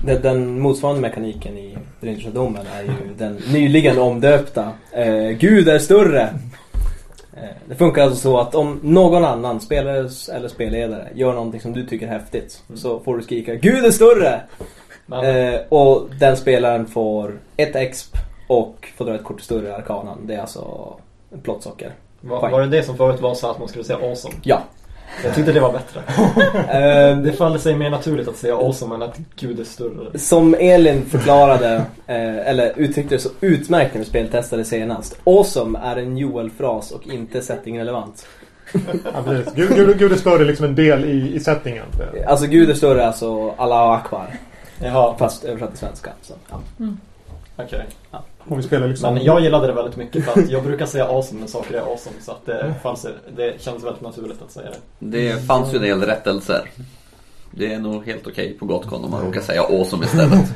[0.05, 5.69] Den, den motsvarande mekaniken i Den yttersta domen är ju den nyligen omdöpta eh, Gud
[5.69, 6.21] är större.
[7.33, 11.73] Eh, det funkar alltså så att om någon annan, spelare eller spelledare, gör någonting som
[11.73, 14.41] du tycker är häftigt så får du skrika Gud är större!
[15.11, 20.27] Eh, och den spelaren får ett exp och får dra ett kort större i arkanan.
[20.27, 20.93] Det är alltså
[21.43, 21.91] plottsocker.
[22.21, 24.35] var, var det det som förut var så att man skulle säga awesome?
[24.43, 24.61] Ja.
[25.23, 26.01] Jag tyckte det var bättre.
[26.79, 30.19] Eh, Det faller sig mer naturligt att säga awesome än att Gud är större.
[30.19, 31.75] Som Elin förklarade,
[32.07, 35.17] eh, eller uttryckte det så utmärkt när vi speltestade senast.
[35.23, 38.25] Awesome är en Joel-fras och inte setting-relevant.
[38.73, 39.53] Ja, precis.
[39.53, 41.85] Gud, Gud, Gud är större liksom en del i, i settingen.
[42.27, 44.27] Alltså Gud är större, alltså Allahu Akbar.
[44.83, 46.09] Jaha, Fast översatt till svenska.
[46.21, 46.59] Så, ja.
[47.57, 47.85] okej.
[48.47, 49.13] Om vi spelar liksom...
[49.13, 51.81] Men jag gillade det väldigt mycket för att jag brukar säga awesome när saker är
[51.81, 52.15] awesome.
[52.21, 54.77] Så att det, fanns, det känns väldigt naturligt att säga det.
[54.99, 56.69] Det fanns ju en del rättelser.
[57.51, 60.53] Det är nog helt okej på Gotcon om man råkar säga awesome istället.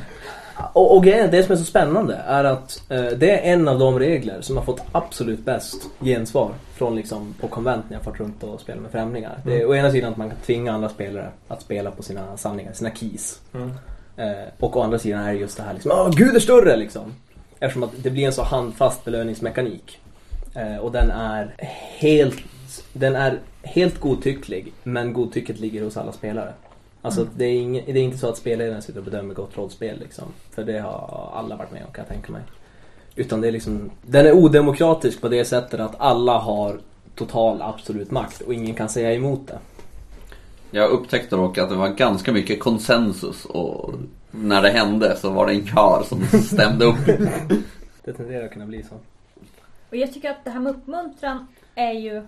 [0.72, 3.98] Och, och det som är så spännande är att eh, det är en av de
[3.98, 8.42] regler som har fått absolut bäst gensvar från liksom på konvent när jag fått runt
[8.42, 9.40] och spelat med främlingar.
[9.44, 12.36] Det är å ena sidan att man kan tvinga andra spelare att spela på sina
[12.36, 13.40] sanningar, sina keys.
[13.54, 13.70] Mm.
[14.16, 16.76] Eh, och å andra sidan är det just det här liksom, Åh, gud är större
[16.76, 17.14] liksom.
[17.60, 19.98] Eftersom att det blir en så handfast belöningsmekanik.
[20.54, 21.54] Eh, och den är
[21.98, 22.36] helt
[22.92, 26.52] den är helt godtycklig men godtycket ligger hos alla spelare.
[27.02, 29.98] Alltså det, är ingen, det är inte så att spelledaren sitter och bedömer gott rollspel
[30.00, 30.24] liksom.
[30.50, 32.42] För det har alla varit med om kan jag tänka mig.
[33.16, 36.80] Utan det är liksom, den är odemokratisk på det sättet att alla har
[37.14, 39.58] total absolut makt och ingen kan säga emot det.
[40.70, 43.94] Jag upptäckte dock att det var ganska mycket konsensus och
[44.30, 47.06] när det hände så var det en kör som stämde upp.
[48.04, 48.94] Det tenderar att kunna bli så.
[49.90, 52.22] Och jag tycker att det här med uppmuntran är ju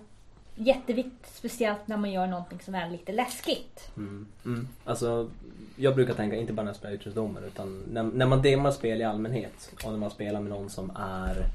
[0.55, 1.29] jätteviktigt.
[1.33, 3.89] Speciellt när man gör någonting som är lite läskigt.
[3.97, 4.27] Mm.
[4.45, 4.67] Mm.
[4.85, 5.29] Alltså,
[5.75, 8.71] jag brukar tänka, inte bara när jag spelar ytterst domare, utan när, när man demar
[8.71, 11.45] spel i allmänhet och när man spelar med någon som är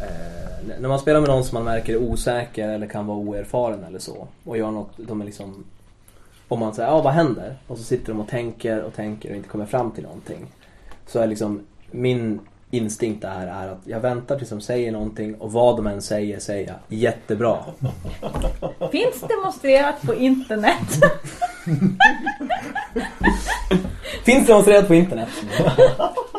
[0.00, 3.84] eh, När man spelar med någon som man märker är osäker eller kan vara oerfaren
[3.84, 5.64] eller så och gör något, de är liksom
[6.48, 7.56] Om man säger, ja vad händer?
[7.66, 10.46] Och så sitter de och tänker och tänker och inte kommer fram till någonting.
[11.06, 12.40] Så är liksom min
[12.70, 16.40] instinkt där är att jag väntar tills de säger någonting och vad de än säger,
[16.40, 17.58] säger jag jättebra.
[18.92, 21.02] Finns demonstrerat på internet.
[24.24, 25.28] Finns demonstrerat på internet.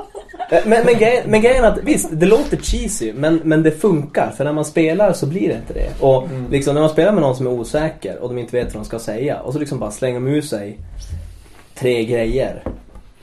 [0.49, 3.71] Eh, men, men, grejen, men grejen är att visst, det låter cheesy men, men det
[3.71, 4.31] funkar.
[4.37, 6.01] För när man spelar så blir det inte det.
[6.01, 8.83] Och liksom, när man spelar med någon som är osäker och de inte vet vad
[8.83, 10.77] de ska säga och så liksom bara slänger de ur sig
[11.75, 12.63] tre grejer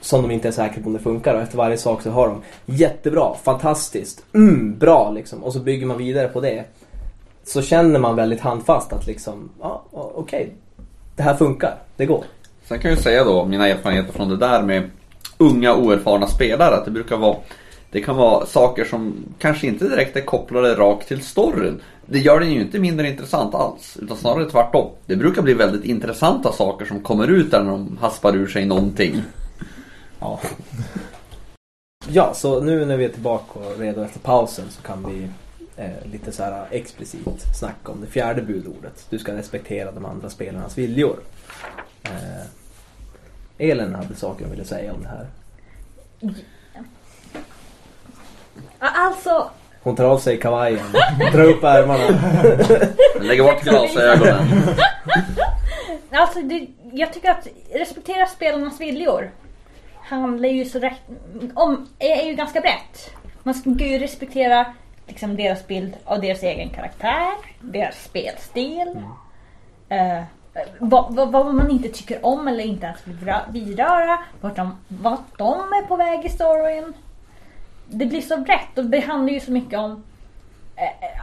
[0.01, 2.27] som de inte är säkra på om det funkar och efter varje sak så har
[2.27, 5.43] de jättebra, fantastiskt, mm, bra liksom.
[5.43, 6.63] Och så bygger man vidare på det.
[7.43, 10.49] Så känner man väldigt handfast att liksom, ja okej,
[11.15, 12.23] det här funkar, det går.
[12.67, 14.89] Sen kan jag ju säga då, mina erfarenheter från det där med
[15.37, 17.37] unga oerfarna spelare, att det brukar vara
[17.95, 21.81] det kan vara saker som kanske inte direkt är kopplade rakt till storyn.
[22.05, 24.91] Det gör den ju inte mindre intressant alls, utan snarare tvärtom.
[25.05, 28.65] Det brukar bli väldigt intressanta saker som kommer ut där när de haspar ur sig
[28.65, 29.21] någonting.
[30.19, 30.39] Ja.
[32.07, 35.27] ja, så nu när vi är tillbaka och redo efter pausen så kan vi
[35.83, 37.21] eh, lite så här explicit
[37.59, 39.05] snacka om det fjärde budordet.
[39.09, 41.19] Du ska respektera de andra spelarnas viljor.
[42.03, 42.45] Eh,
[43.57, 45.27] Elin hade saker hon ville säga om det här.
[48.79, 49.49] Ja, Alltså,
[49.85, 50.85] Hon tar av sig kavajen,
[51.31, 52.03] drar upp ärmarna.
[53.21, 54.47] Lägger bort glasögonen.
[56.11, 59.31] alltså det, jag tycker att respektera spelarnas viljor
[59.95, 61.01] handlar ju så rätt,
[61.53, 63.11] om, är ju ganska brett.
[63.43, 64.73] Man ska ju respektera
[65.07, 67.31] liksom, deras bild av deras egen karaktär,
[67.61, 69.01] deras spelstil.
[69.89, 70.23] Eh, eh,
[70.55, 74.19] Eh, vad, vad, vad man inte tycker om eller inte ens vill vidröra.
[74.41, 76.93] Vart de, vart de är på väg i storyn.
[77.87, 80.03] Det blir så brett och det handlar ju så mycket om
[80.75, 81.21] eh, eh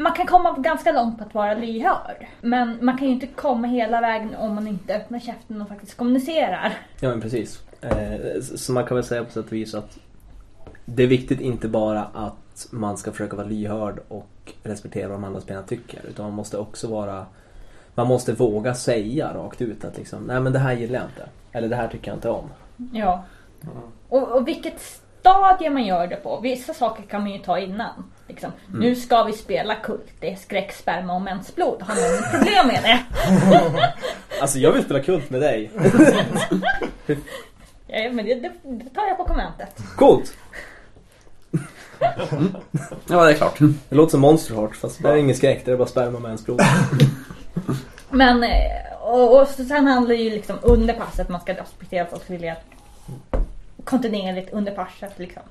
[0.00, 2.26] man kan komma ganska långt på att vara lyhörd.
[2.40, 5.96] Men man kan ju inte komma hela vägen om man inte öppnar käften och faktiskt
[5.96, 6.78] kommunicerar.
[7.00, 7.62] Ja men precis.
[7.80, 9.98] Eh, så man kan väl säga på sätt och vis att
[10.84, 15.24] det är viktigt inte bara att man ska försöka vara lyhörd och respektera vad de
[15.24, 16.00] andra spelarna tycker.
[16.08, 17.26] Utan man måste också vara
[17.98, 21.28] man måste våga säga rakt ut att liksom, nej men det här gillar jag inte.
[21.52, 22.50] Eller det här tycker jag inte om.
[22.92, 23.24] Ja.
[24.08, 24.80] Och, och vilket
[25.20, 26.40] stadie man gör det på.
[26.40, 28.10] Vissa saker kan man ju ta innan.
[28.28, 30.06] Liksom, Nu ska vi spela kult.
[30.20, 31.82] Det är skräck, sperma och mensblod.
[31.82, 33.00] Har någon problem med det?
[34.40, 35.70] Alltså jag vill spela kult med dig.
[37.90, 39.82] Ja, men det, det, det tar jag på konventet.
[39.96, 40.36] Coolt!
[43.08, 43.58] Ja, det är klart.
[43.88, 46.28] Det låter som Monster Heart fast det är ingen skräck, det är bara sperma med
[46.28, 46.60] ens blod.
[48.10, 51.28] Men eh, och, och så sen handlar det ju liksom under passet.
[51.28, 52.56] Man ska respektera folks vilja.
[53.84, 55.42] Kontinuerligt under passet liksom.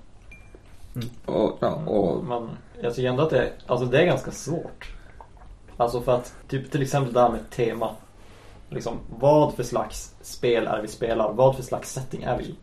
[1.25, 2.49] Och, ja, och, Men
[2.81, 4.93] jag tycker ändå att det, alltså det är ganska svårt.
[5.77, 7.89] Alltså för att, typ till exempel det här med tema.
[8.69, 11.33] Liksom, vad för slags spel är vi spelar?
[11.33, 12.55] Vad för slags setting är vi i?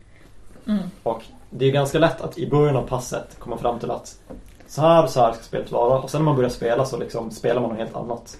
[0.67, 0.83] Mm.
[1.03, 4.19] Och det är ganska lätt att i början av passet komma fram till att
[4.67, 5.99] så här, så här ska spelet vara.
[5.99, 8.37] Och sen när man börjar spela så liksom spelar man något helt annat.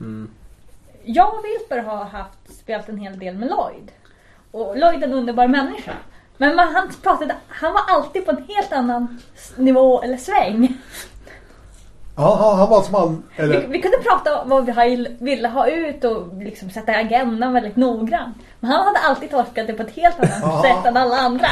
[0.00, 0.30] Mm.
[1.08, 3.92] Jag och Wilper har haft spelat en hel del med Lloyd.
[4.50, 5.92] Och Lloyd är en underbar människa.
[6.36, 9.20] Men man, han pratade, han var alltid på en helt annan
[9.56, 10.78] nivå eller sväng.
[12.18, 13.16] Ja, han, han var som all...
[13.36, 17.52] Vi, Eller, vi kunde prata om vad vi ville ha ut och liksom sätta agendan
[17.52, 18.36] väldigt noggrant.
[18.60, 20.62] Men han hade alltid tolkat det på ett helt annat Ja.
[20.62, 21.46] sätt än alla andra.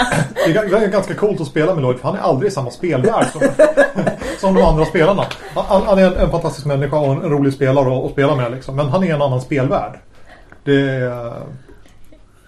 [0.47, 2.71] det är ga- ganska coolt att spela med Lloyd för han är aldrig i samma
[2.71, 3.41] spelvärld som,
[4.39, 5.23] som de andra spelarna.
[5.55, 8.51] Han, han är en, en fantastisk människa och en, en rolig spelare att, spela med
[8.53, 8.77] liksom.
[8.77, 9.99] Men han är en annan spelvärld.
[10.65, 11.33] Det är,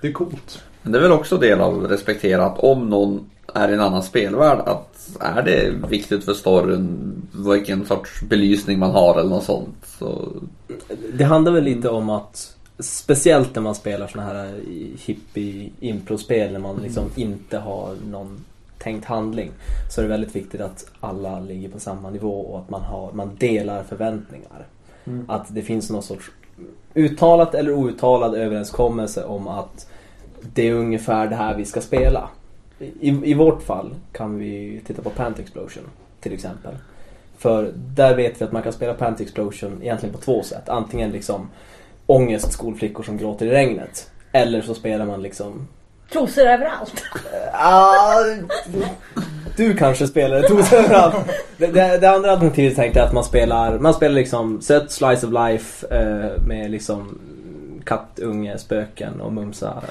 [0.01, 0.63] det är coolt.
[0.83, 3.81] men det är väl också del av att respektera att om någon är i en
[3.81, 9.45] annan spelvärld att är det viktigt för storyn vilken sorts belysning man har eller något
[9.45, 9.87] sånt.
[9.99, 10.29] Så,
[11.13, 14.61] Det handlar väl lite om att Speciellt när man spelar såna här
[15.07, 18.45] hippie improspel när man liksom inte har någon
[18.79, 19.51] tänkt handling.
[19.91, 23.13] Så är det väldigt viktigt att alla ligger på samma nivå och att man, har,
[23.13, 24.67] man delar förväntningar.
[25.27, 26.31] Att det finns någon sorts
[26.95, 29.89] uttalat eller outtalad överenskommelse om att
[30.41, 32.29] det är ungefär det här vi ska spela.
[32.79, 35.85] I, I vårt fall kan vi titta på Pant Explosion
[36.21, 36.75] till exempel.
[37.39, 40.69] För där vet vi att man kan spela Pant Explosion egentligen på två sätt.
[40.69, 41.49] Antingen liksom
[42.07, 44.11] ångest skolflickor som gråter i regnet.
[44.33, 45.69] Eller så spelar man liksom
[46.13, 47.05] Trosor överallt.
[47.53, 48.25] Ah,
[49.57, 51.15] du kanske spelar trosor överallt.
[51.57, 55.27] Det, det, det andra alternativet tänkte jag att man spelar, man spelar liksom sött slice
[55.27, 57.19] of life eh, med liksom
[57.85, 59.83] kattunge, spöken och mumsa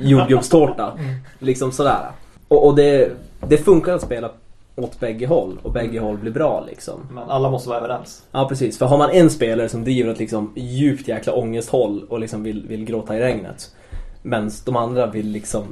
[0.00, 0.98] jordgubbstårta.
[1.38, 2.10] Liksom sådär.
[2.48, 3.12] Och, och det,
[3.48, 4.30] det funkar att spela
[4.76, 7.00] åt bägge håll och bägge håll blir bra liksom.
[7.10, 8.22] Men alla måste vara överens.
[8.32, 12.20] Ja precis, för har man en spelare som driver åt liksom djupt jäkla ångesthåll och
[12.20, 13.74] liksom vill, vill gråta i regnet.
[14.22, 15.64] Men de andra vill liksom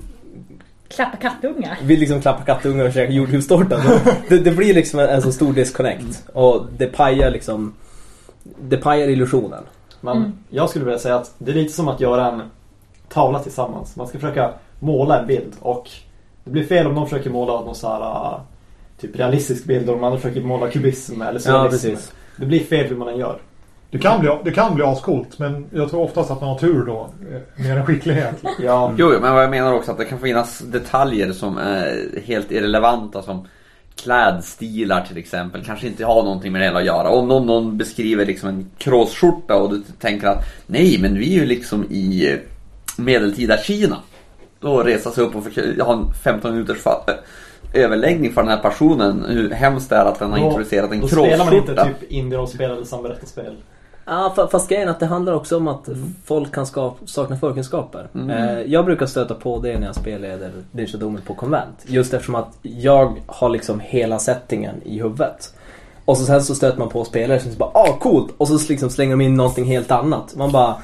[0.89, 1.79] Klappa kattungar.
[1.83, 3.81] vill liksom klappa kattungar och käka jordgubbstårta.
[4.29, 6.23] Det, det blir liksom en, en så stor disconnect.
[6.33, 7.75] Och det pajar liksom
[8.61, 9.63] Det pajar illusionen.
[10.01, 10.33] Men Mm.
[10.51, 12.43] jag skulle vilja säga att det är lite som att göra en
[13.09, 13.97] tavla tillsammans.
[13.97, 14.51] Man ska försöka
[14.81, 15.91] måla en bild och
[16.45, 18.01] det blir fel om någon försöker måla någon så här
[18.35, 18.41] äh,
[19.01, 21.89] typ realistisk bild och de andra försöker måla kubism eller Ja surrealism.
[21.91, 22.13] precis.
[22.37, 23.39] Det blir fel hur man än gör.
[23.91, 26.85] Det kan bli, det kan bli ascoolt men jag tror oftast att man har tur
[26.87, 27.11] då.
[27.33, 28.35] eh, Mer än skicklighet.
[28.61, 32.51] Ja, Jo, men vad jag menar också att det kan finnas detaljer som är helt
[32.53, 33.47] irrelevanta som
[33.97, 35.65] klädstilar till exempel.
[35.65, 37.09] Kanske inte har någonting med det hela att göra.
[37.11, 41.41] Om någon, någon beskriver liksom en kråsskjorta och du tänker att nej, men vi är
[41.41, 42.39] ju liksom i
[42.99, 43.97] medeltida Kina.
[44.63, 46.95] Då resa sig upp och försöka ha en 15 minuters eh,
[47.85, 49.25] överläggning för den här personen.
[49.29, 51.85] Hur hemskt det är att den har Då- introducerat en då spelar man inte kråsskjorta.
[52.01, 53.57] typ indie-rollspel eller samberättarspel.
[54.05, 55.89] Ja, fa- fast grejen är att det handlar också om att
[56.25, 58.07] folk kan skap, sakna förkunskaper.
[58.15, 58.31] Mm.
[58.31, 61.77] Eh, jag brukar stöta på det när jag spelleder Ninja Domen på konvent.
[61.87, 65.55] Just eftersom att jag har liksom hela settingen i huvudet.
[66.05, 68.35] Och så sen så stöter man på spelare som bara ah coolt!
[68.39, 70.35] Och så liksom slänger de in någonting helt annat.
[70.37, 70.75] Man bara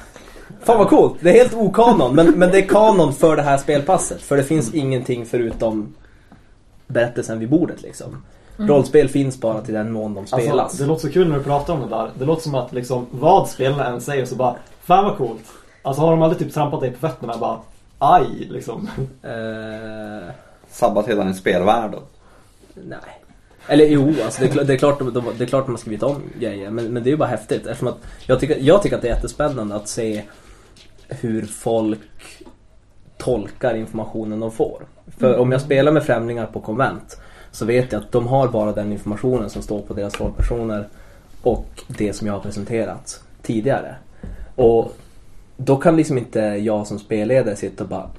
[0.63, 1.13] Fan vad coolt!
[1.19, 4.21] Det är helt okanon men, men det är kanon för det här spelpasset.
[4.21, 5.95] För det finns ingenting förutom
[6.87, 8.23] berättelsen vid bordet liksom.
[8.57, 10.59] Rollspel finns bara till den mån de spelas.
[10.59, 12.11] Alltså, det låter så kul när du pratar om det där.
[12.19, 15.43] Det låter som att liksom vad spelarna än säger så bara Fan vad coolt.
[15.81, 17.59] Alltså har de aldrig typ trampat dig på fötterna bara
[17.99, 18.89] Aj liksom.
[19.23, 20.29] Eh,
[20.71, 21.91] Sabbat hela din spelvärld.
[21.91, 21.99] då.
[22.73, 22.97] Nej.
[23.67, 25.71] Eller jo, alltså det, är, klart- det, är klart, de, de, det är klart de
[25.71, 26.69] har skrivit om grejer.
[26.69, 27.65] Men, men det är ju bara häftigt.
[27.65, 30.23] Eftersom att jag, tycker, jag tycker att det är jättespännande att se
[31.09, 31.99] hur folk
[33.17, 34.85] tolkar informationen de får.
[35.17, 38.71] För om jag spelar med främlingar på konvent så vet jag att de har bara
[38.71, 40.87] den informationen som står på deras rollpersoner
[41.41, 43.95] och det som jag har presenterat tidigare.
[44.55, 44.93] Och
[45.57, 48.09] då kan liksom inte jag som spelledare sitta och bara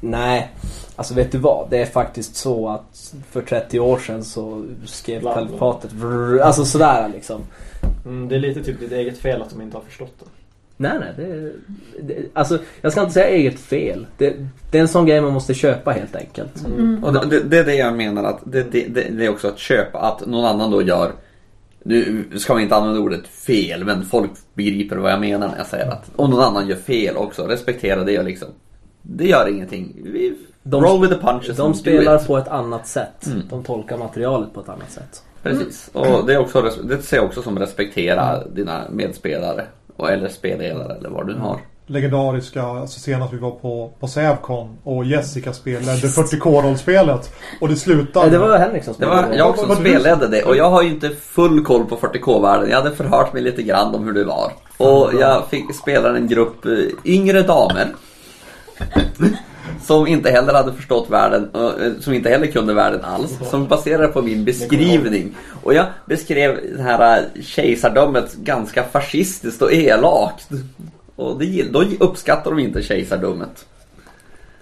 [0.00, 0.50] Nej,
[0.96, 1.70] alltså vet du vad?
[1.70, 5.90] Det är faktiskt så att för 30 år sedan så skrev kalifatet
[6.42, 7.40] Alltså sådär liksom.
[8.04, 10.26] Mm, det är lite typ ditt eget fel att de inte har förstått det.
[10.76, 11.12] Nej, nej.
[11.16, 11.52] Det,
[12.02, 14.06] det, alltså, jag ska inte säga eget fel.
[14.18, 14.36] Det,
[14.70, 16.66] det är en sån grej man måste köpa helt enkelt.
[17.02, 19.48] Och det, det, det är det jag menar att det, det, det, det är också
[19.48, 21.12] att köpa att någon annan då gör
[21.84, 25.66] nu ska man inte använda ordet fel men folk begriper vad jag menar när jag
[25.66, 28.48] säger att om någon annan gör fel också, respektera det och liksom.
[29.02, 29.96] Det gör ingenting.
[30.04, 33.26] Vi, De- roll with the punches De spelar på ett annat sätt.
[33.26, 33.42] Mm.
[33.50, 35.22] De tolkar materialet på ett annat sätt.
[35.42, 35.90] Precis.
[35.92, 39.66] Och det, är också, det ser jag också som respektera dina medspelare.
[39.96, 41.58] Och, eller spelledare eller vad du har.
[41.86, 47.30] Legendariska, alltså senast vi var på, på Sävcon och Jessica spelade 40K-rollspelet.
[47.60, 48.30] Och det slutade...
[48.30, 49.28] Det var Henrik som Det spelade.
[49.28, 52.70] var jag som spelade det och jag har ju inte full koll på 40K-världen.
[52.70, 54.52] Jag hade förhört mig lite grann om hur det var.
[54.76, 56.72] Och jag fick spela en grupp eh,
[57.04, 57.86] yngre damer.
[59.84, 63.38] Som inte heller hade förstått världen, eh, som inte heller kunde världen alls.
[63.50, 65.34] Som baserade på min beskrivning.
[65.62, 70.48] Och jag beskrev det här eh, kejsardömet ganska fascistiskt och elakt.
[71.16, 73.66] Och det, då uppskattar de inte kejsardömet.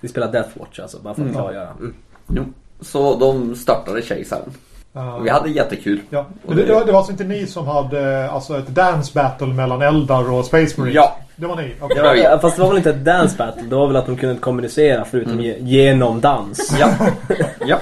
[0.01, 1.69] Vi spelar Deathwatch alltså, bara för att klargöra.
[1.69, 1.95] Mm.
[2.29, 2.45] Jo.
[2.81, 4.53] Så de störtade kejsaren.
[4.93, 6.01] Och vi hade jättekul.
[6.11, 6.27] Ja.
[6.47, 10.33] Men det, det var alltså inte ni som hade alltså ett dance battle mellan Eldar
[10.33, 10.95] och Space Marines?
[10.95, 11.19] Ja.
[11.37, 11.75] Det var ni?
[11.81, 12.23] Var vi.
[12.23, 14.37] Ja, Fast det var väl inte ett dance battle, det var väl att de kunde
[14.41, 16.77] kommunicera förutom ge, genom dans.
[16.81, 16.89] Ja.
[17.67, 17.79] ja.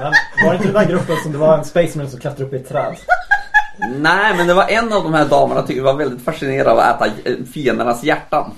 [0.00, 0.12] Men
[0.44, 2.56] var det inte den där gruppen som det var en spaceman som klättrade upp i
[2.56, 2.96] ett träd?
[3.96, 6.96] Nej, men det var en av de här damerna tyckte var väldigt fascinerad av att
[7.02, 8.50] äta eh, fiendernas hjärtan.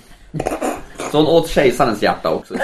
[1.12, 2.54] Så hon åt kejsarens hjärta också.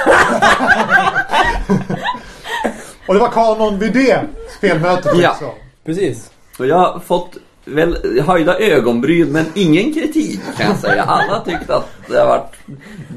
[3.06, 4.20] Och det var kanon vid det
[4.58, 5.30] spelmötet Ja.
[5.30, 5.50] också?
[5.84, 6.30] Precis.
[6.58, 11.02] Och jag har fått väl höjda ögonbryn men ingen kritik kan jag säga.
[11.02, 12.56] Alla tyckte att det har varit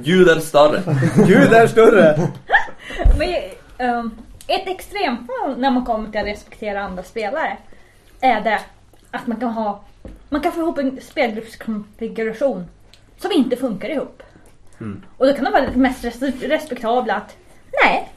[0.03, 0.81] Gud är större.
[1.27, 2.19] Gud är större!
[3.17, 3.29] Men,
[3.77, 4.11] ehm,
[4.47, 7.57] ett extremfall när man kommer till att respektera andra spelare
[8.21, 8.59] är det
[9.11, 9.83] att man kan ha
[10.29, 12.65] man kan få ihop en spelgruppskonfiguration
[13.17, 14.23] som inte funkar ihop.
[15.17, 17.35] Och då kan det vara det mest res- respektabla att
[17.83, 18.11] nej,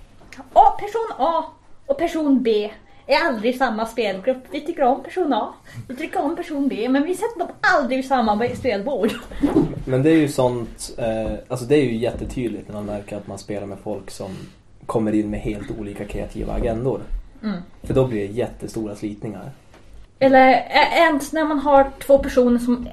[0.53, 1.45] A, person A
[1.87, 2.71] och person B
[3.09, 4.39] är aldrig samma spelgrupp.
[4.51, 5.55] Vi tycker om person A,
[5.89, 9.13] vi tycker om person B, men vi sätter dem aldrig vid samma spelbord.
[9.85, 13.27] Men det är ju sånt, eh, alltså det är ju jättetydligt när man märker att
[13.27, 14.31] man spelar med folk som
[14.87, 17.01] kommer in med helt olika kreativa agendor.
[17.43, 17.61] Mm.
[17.83, 19.51] För då blir det jättestora slitningar.
[20.19, 20.49] Eller
[20.93, 22.89] ens när man har två personer som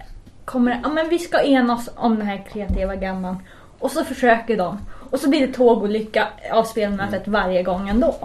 [0.46, 3.38] kommer, ja men vi ska enas om den här kreativa agendan.
[3.80, 4.78] Och så försöker de.
[5.12, 8.16] Och så blir det tågolycka av spelmötet varje gång ändå.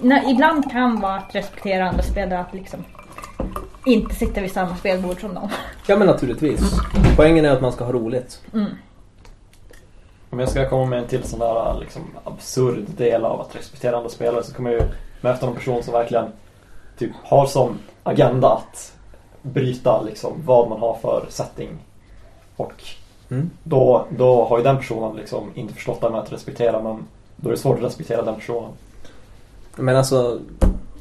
[0.00, 2.84] När, ibland kan vara att respektera andra spelare att liksom
[3.84, 5.48] inte sitta vid samma spelbord som dem.
[5.86, 6.60] Ja men naturligtvis.
[7.16, 8.42] Poängen är att man ska ha roligt.
[10.30, 13.96] Om jag ska komma med en till sån där liksom, absurd del av att respektera
[13.96, 14.86] andra spelare så kommer jag ju
[15.20, 16.26] möta någon person som verkligen
[16.98, 18.92] typ, har som agenda att
[19.42, 21.70] bryta liksom, vad man har för setting.
[22.56, 22.84] Och
[23.28, 23.50] Mm.
[23.62, 27.48] då, då har ju den personen liksom inte förstått det med att respektera men då
[27.48, 28.70] är det svårt att respektera den personen.
[29.76, 30.40] Men alltså,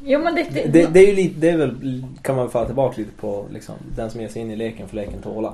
[0.08, 2.66] Jo men det, det, det, det är ju lite, det är väl, kan man falla
[2.66, 5.54] tillbaka lite på liksom, den som ger sig in i leken får leken tåla.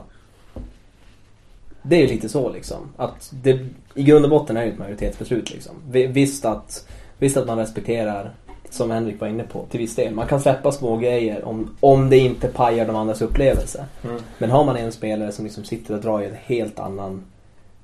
[1.84, 2.78] Det är ju lite så liksom.
[2.98, 3.60] Att det,
[3.96, 5.76] I grund och botten är det ju ett majoritetsbeslut liksom.
[5.92, 8.32] Vi- Visst att, visst att man respekterar,
[8.70, 10.14] som Henrik var inne på, till viss del.
[10.16, 13.86] Man kan släppa små grejer om, om det inte pajar de andras upplevelse.
[14.04, 14.22] Mm.
[14.38, 17.26] Men har man en spelare som liksom sitter och drar i en helt annan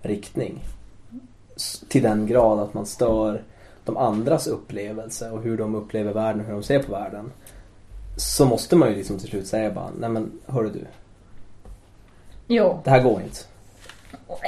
[0.01, 0.59] riktning.
[1.89, 3.41] Till den grad att man stör
[3.87, 7.31] de andras upplevelse och hur de upplever världen och hur de ser på världen.
[8.17, 10.85] Så måste man ju liksom till slut säga bara, nej men hörru du,
[12.47, 12.81] Jo.
[12.83, 13.39] det här går inte.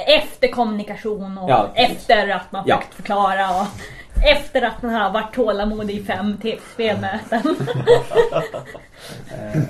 [0.06, 2.76] Efter kommunikation och Ja, efter att man Ja.
[2.76, 3.66] försökt förklara och
[4.34, 6.36] efter att man har varit tålamodig i fem
[6.74, 7.42] spelmöten.
[9.30, 9.62] Eh,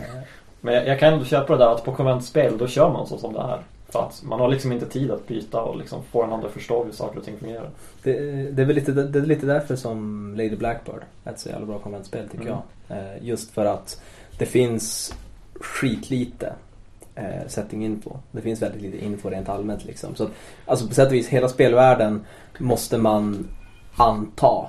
[0.60, 3.18] Men jag, jag kan ändå köpa det där att på konventspel då kör man så
[3.18, 3.58] som det är.
[3.99, 6.84] Att man har liksom inte tid att byta och liksom få den andra att förstå
[6.84, 7.70] hur saker och ting fungerar.
[8.03, 8.12] Det,
[8.51, 11.66] det är väl lite, det är lite därför som Lady Blackbird är ett så jävla
[11.66, 12.59] bra konventspel tycker Mm.
[12.88, 12.99] jag.
[12.99, 14.03] Eh, just för att
[14.38, 15.14] det finns
[15.61, 16.53] skitlite
[17.14, 18.11] eh, setting info.
[18.30, 20.14] Det finns väldigt lite info rent allmänt liksom.
[20.14, 20.30] Så att,
[20.66, 22.24] alltså på sätt och vis, hela spelvärlden
[22.59, 23.49] måste man
[23.97, 24.66] anta.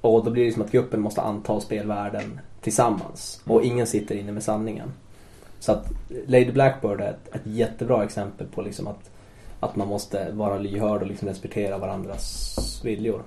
[0.00, 3.40] Och då blir det som att gruppen måste anta spelvärlden tillsammans.
[3.46, 4.92] Och ingen sitter inne med sanningen.
[5.60, 5.86] Så att
[6.26, 9.10] Lady Blackbird är ett, ett jättebra exempel på liksom att
[9.60, 13.22] att man måste vara lyhörd och liksom respektera varandras viljor.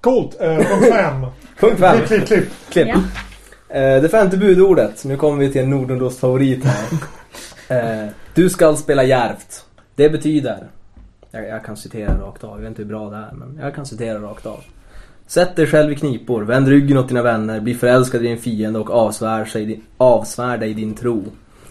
[0.00, 0.40] Coolt.
[0.40, 1.26] Eh, punkt fem.
[1.60, 1.98] Punkt fem.
[2.06, 2.48] Klipp, klipp, klipp.
[2.70, 2.88] Klipp.
[2.88, 3.76] Ja.
[3.76, 5.04] Eh, det femte budordet.
[5.04, 6.98] Nu kommer vi till en Nordendos favorit här.
[7.68, 9.64] Eh, du ska spela järvt.
[9.94, 10.66] Det betyder,
[11.30, 13.74] jag, jag kan citera rakt av, jag vet inte hur bra det är men jag
[13.74, 14.64] kan citera rakt av.
[15.26, 18.78] Sätt dig själv i knipor, vänd ryggen åt dina vänner, bli förälskad i din fiende
[18.78, 21.24] och avsvär, sig, avsvär dig din tro.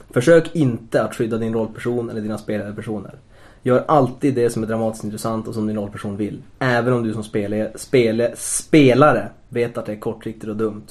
[0.09, 3.15] Försök inte att skydda din rollperson eller dina spelade personer.
[3.63, 6.41] Gör alltid det som är dramatiskt intressant och som din rollperson vill.
[6.59, 10.87] Även om du som spelare, spele, spelare vet att det är kortsiktigt och dumt.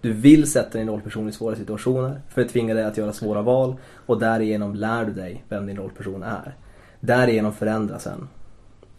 [0.00, 3.42] Du vill sätta din rollperson i svåra situationer för att tvinga dig att göra svåra
[3.42, 6.54] val och därigenom lär du dig vem din rollperson är.
[7.00, 8.28] Därigenom förändras den.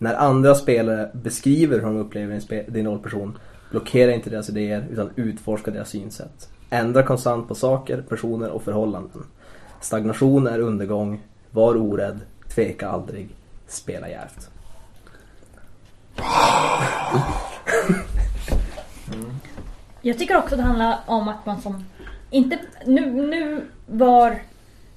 [0.02, 3.38] När andra spelare beskriver hur de upplever din, rollperson,
[3.72, 6.50] blockera inte deras idéer utan utforska deras synsätt.
[6.70, 9.24] Ändra konstant på saker, personer och förhållanden.
[9.82, 11.22] Stagnation är undergång.
[11.52, 12.20] Var orädd.
[12.56, 13.30] Tveka aldrig.
[13.68, 14.50] Spela djärvt.
[20.02, 21.86] Jag tycker också det handlar om att man som...
[22.30, 24.32] Inte, nu, nu var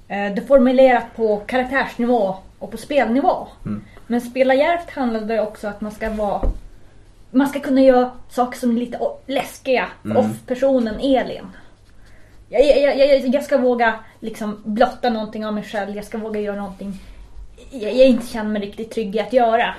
[0.07, 3.47] eh, det formulerat på karaktärsnivå och på spelnivå.
[4.07, 6.41] Men spela djärvt handlade också att man ska vara...
[7.31, 9.87] Man ska kunna göra saker som är lite läskiga.
[10.05, 10.17] Mm.
[10.17, 11.47] Off-personen Elin.
[12.49, 15.95] Jag, jag, jag, jag- ska våga liksom blotta någonting av mig själv.
[15.95, 16.99] Jag ska våga göra någonting
[17.71, 19.75] jag, jag inte känner mig riktigt trygg i att göra.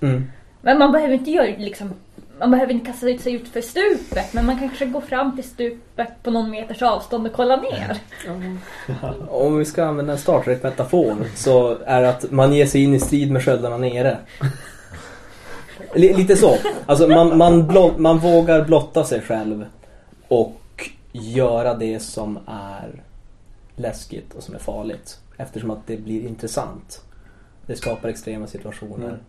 [0.00, 0.30] Mm.
[0.60, 1.94] Men man behöver inte göra liksom
[2.38, 5.44] man behöver inte kasta ut sig ut för stupet men man kanske går fram till
[5.44, 8.00] stupet på någon meters avstånd och kollar ner.
[9.28, 12.94] Om vi ska använda en Star Trek-metafor så är det att man ger sig in
[12.94, 14.18] i strid med sköldarna nere.
[15.94, 16.56] L- lite så.
[16.86, 19.66] Alltså man, man, blott, man vågar blotta sig själv
[20.28, 23.02] och göra det som är
[23.76, 25.20] läskigt och som är farligt.
[25.36, 27.02] Eftersom att det blir intressant.
[27.66, 29.08] Det skapar extrema situationer.
[29.08, 29.20] Mm.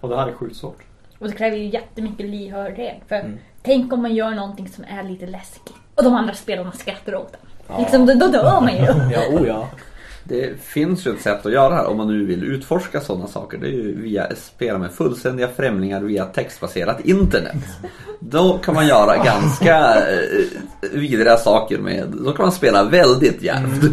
[0.00, 0.82] Och det här är sjukt svårt.
[1.20, 2.96] Och det kräver ju jättemycket lyhördhet.
[3.08, 3.38] För Mm.
[3.62, 7.32] tänk om man gör någonting som är lite läskigt och de andra spelarna skrattar åt
[7.32, 7.40] den.
[7.68, 7.78] Ja.
[7.78, 8.82] Liksom, då, då dör man ju.
[9.12, 9.68] Ja, oh ja.
[10.24, 13.26] Det finns ju ett sätt att göra det här om man nu vill utforska sådana
[13.26, 13.58] saker.
[13.58, 17.56] Det är ju via spela med fullständiga främlingar via textbaserat internet.
[18.20, 23.84] Då kan man göra ganska eh, vidriga saker med, då kan man spela väldigt djärvt.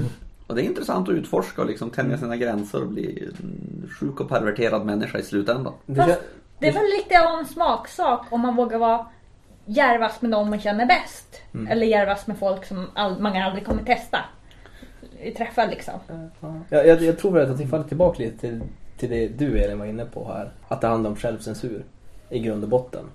[0.48, 4.20] Och det är intressant att utforska och liksom tänja sina gränser och bli en sjuk
[4.20, 5.74] och perverterad människa i slutändan.
[5.86, 6.18] Det
[6.60, 9.06] det är väl lite av en smaksak om man vågar vara
[9.66, 11.42] djärvast med dem man känner bäst.
[11.54, 11.68] Mm.
[11.68, 14.20] Eller djärvast med folk som all, man aldrig kommer testa.
[15.38, 15.94] Träffa liksom.
[16.70, 18.62] Jag, jag, jag tror väl att vi faller tillbaka lite till,
[18.98, 20.52] till det du Elin var inne på här.
[20.68, 21.86] Att det handlar om självcensur
[22.30, 23.06] i grund och botten.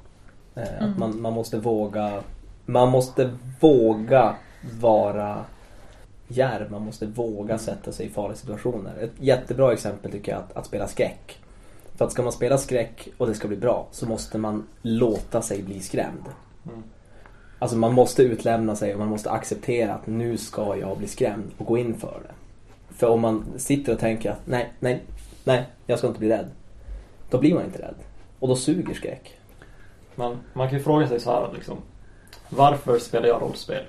[0.55, 2.23] Eh, Att man, man måste våga
[2.67, 3.31] Man måste
[3.61, 4.35] våga
[4.81, 5.45] vara
[6.29, 6.71] djärv.
[6.71, 8.93] Man måste våga sätta sig i farliga situationer.
[9.01, 11.42] Ett jättebra exempel tycker jag är att, att spela skräck.
[12.03, 15.43] För att ska man spela skräck och det ska bli bra så måste man låta
[15.43, 16.25] sig bli skrämd.
[16.67, 16.83] Mm.
[17.59, 21.51] Alltså man måste utlämna sig och man måste acceptera att nu ska jag bli skrämd
[21.59, 22.35] och gå in för det.
[22.95, 25.03] För om man sitter och tänker att nej, nej,
[25.45, 26.51] nej, jag ska inte bli rädd.
[27.31, 27.95] Då blir man inte rädd.
[28.39, 29.39] Och då suger skräck.
[30.15, 31.77] Men man kan ju fråga sig så här liksom.
[32.49, 33.85] Varför spelar jag rollspel?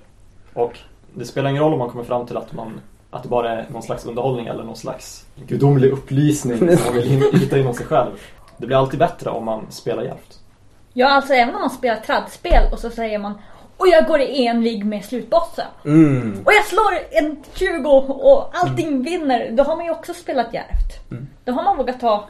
[0.53, 0.79] Och
[1.13, 2.81] det spelar ingen roll om man kommer fram till att man
[3.13, 7.23] att det bara är någon slags underhållning eller någon slags gudomlig upplysning som man vill
[7.33, 8.11] hitta inom sig själv.
[8.57, 10.39] Det blir alltid bättre om man spelar djärvt.
[10.93, 13.33] Ja, alltså även om man spelar traddspel och så säger man
[13.77, 15.65] och jag går i envig med slutbossen.
[15.85, 16.41] Mm.
[16.45, 19.51] Och jag slår en 20 och allting vinner.
[19.51, 21.11] Då har man ju också spelat djärvt.
[21.11, 21.27] Mm.
[21.45, 22.27] Då har man vågat ta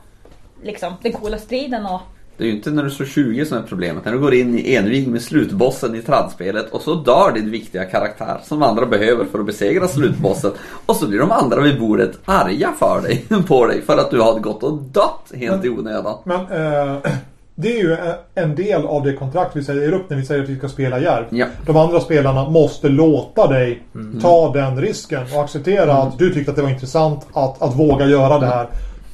[0.63, 2.01] liksom, den coola striden och
[2.37, 4.05] Det är ju inte när du slår 20 som är problemet.
[4.05, 7.85] När du går in i envig med slutbossen i tradspelet och så dör din viktiga
[7.85, 10.51] karaktär som andra behöver för att besegra slutbossen.
[10.85, 14.21] Och så blir de andra vid bordet arga för dig, på dig för att du
[14.21, 16.17] har gått och dött helt i onödan.
[16.23, 16.97] Men eh,
[17.55, 20.43] det är ju eh, en del av det kontrakt vi säger upp när vi säger
[20.43, 21.27] att vi ska spela djärvt.
[21.29, 21.45] Ja.
[21.65, 23.83] De andra spelarna måste låta dig
[24.21, 28.05] ta den risken och acceptera att du tyckte att det var intressant att, att våga
[28.05, 28.67] göra det här.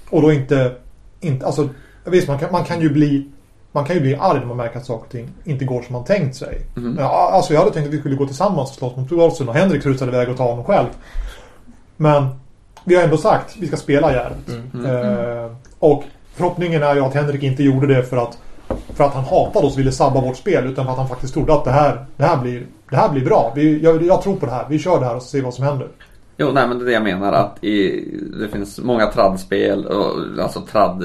[0.10, 0.72] Och då inte,
[1.20, 1.70] inte alltså
[2.06, 3.28] visst man kan, man kan ju bli
[3.72, 5.94] man kan ju bli arg när man märker att saker och ting inte går som
[5.94, 6.62] man tänkt sig.
[6.98, 9.56] Ja, alltså jag hade tänkt att vi skulle gå tillsammans och slåss mot Trollsen och
[9.56, 10.88] Henrik rusade iväg och ta honom själv.
[11.98, 12.28] Men
[12.84, 14.50] vi har ändå sagt att vi ska spela djärvt.
[14.86, 18.38] Eh, och förhoppningen är ju att Henrik inte gjorde det för att
[18.94, 21.34] för att han hatade oss och ville sabba vårt spel utan för att han faktiskt
[21.34, 23.52] trodde att det här, det här, blir, det här blir bra.
[23.56, 24.66] Vi, jag, jag tror på det här.
[24.70, 25.88] Vi kör det här och ser vad som händer.
[26.38, 28.06] Jo, nej men det är det jag menar att i,
[28.40, 31.04] det finns många tradspel, och, alltså trad,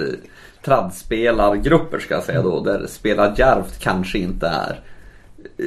[0.65, 4.81] tradspelargrupper ska jag säga då, där spela djärvt kanske inte är
[5.59, 5.67] eh,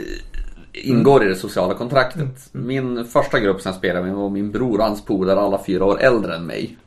[0.74, 2.50] ingår i det sociala kontraktet.
[2.52, 5.86] Min första grupp som jag spelade med var min bror och hans polare, alla fyra
[5.86, 6.78] år äldre än mig.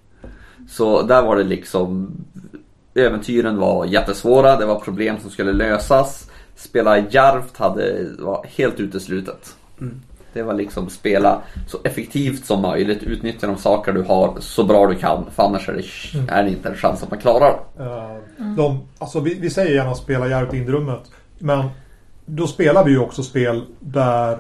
[0.68, 2.16] Så där var det liksom
[2.94, 6.30] Äventyren var jättesvåra, det var problem som skulle lösas.
[6.56, 9.56] Spela djärvt hade, var helt uteslutet.
[10.32, 14.86] Det var liksom spela så effektivt som möjligt, utnyttja de saker du har så bra
[14.86, 15.26] du kan.
[15.30, 17.84] För annars är det, är det inte en chans att man klarar det.
[17.84, 21.02] Eh, De, alltså vi, vi säger gärna spela djärvt in i rummet.
[21.38, 21.68] Men
[22.26, 24.38] då spelar vi ju också spel där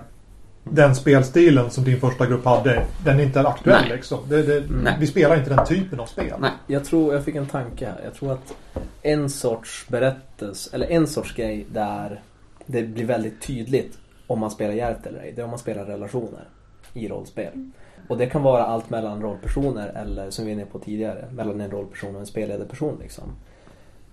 [0.64, 3.96] den spelstilen som din första grupp hade, den är inte aktuell Nej.
[3.96, 4.18] liksom.
[4.28, 4.96] Det, det, Nej.
[5.00, 6.34] vi spelar inte den typen av spel.
[6.38, 6.50] Nej.
[6.66, 8.00] Jag tror, jag fick en tanke här.
[8.04, 8.54] Jag tror att
[9.02, 12.20] en sorts berättelse, eller en sorts grej där
[12.66, 13.98] det blir väldigt tydligt
[14.30, 15.32] om man spelar djärvt eller ej.
[15.32, 16.48] Det är om man spelar relationer
[16.94, 17.70] i rollspel.
[18.08, 21.60] Och det kan vara allt mellan rollpersoner eller som vi var inne på tidigare, mellan
[21.60, 23.24] en rollperson och en spelledarperson liksom.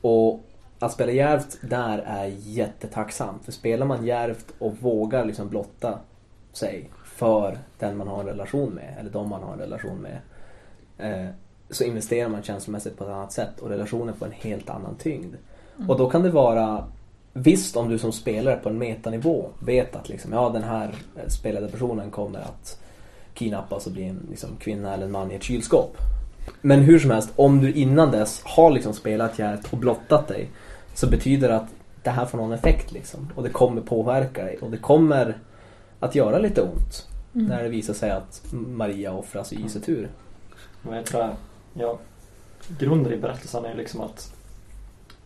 [0.01, 0.41] Och
[0.79, 3.45] att spela djärvt där är jättetacksamt.
[3.45, 5.99] För spelar man djärvt och vågar liksom blotta
[6.53, 10.19] sig för den man har en relation med, eller de man har en relation med.
[10.97, 11.29] Eh,
[11.69, 15.35] så investerar man känslomässigt på ett annat sätt och relationen får en helt annan tyngd.
[15.87, 16.87] Och då kan det vara
[17.39, 21.27] Visst om du som spelare på en metanivå vet att liksom, ja, den här eh,
[21.27, 22.79] spelade personen kommer att
[23.33, 25.97] kidnappas och bli en liksom, kvinna eller en man i ett kylskåp.
[26.61, 30.49] Men hur som helst, om du innan dess har liksom spelat djärvt och blottat dig
[30.93, 31.69] så betyder det att
[32.03, 33.31] det här får någon effekt liksom.
[33.35, 35.37] Och det kommer påverka dig och det kommer
[35.99, 40.09] att göra lite ont när det visar sig att Maria offras i Isetur.
[40.81, 41.35] Vad heter det?
[41.73, 41.99] Ja,
[42.79, 44.33] grunden i berättelsen är liksom att,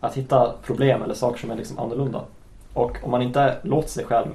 [0.02, 2.24] att hitta problem eller saker som är liksom annorlunda.
[2.72, 4.28] Och om man inte låter sig själv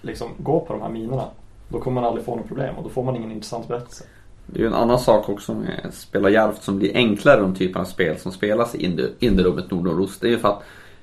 [0.00, 1.24] liksom gå på de här minerna
[1.68, 4.04] då kommer man aldrig få något problem och då får man ingen intressant berättelse.
[4.46, 7.54] Det är ju en annan sak också med att spela djärvt som blir enklare de
[7.54, 10.20] typen av spel som spelas i indierummet Nordnordost.
[10.20, 10.62] Det är ju för att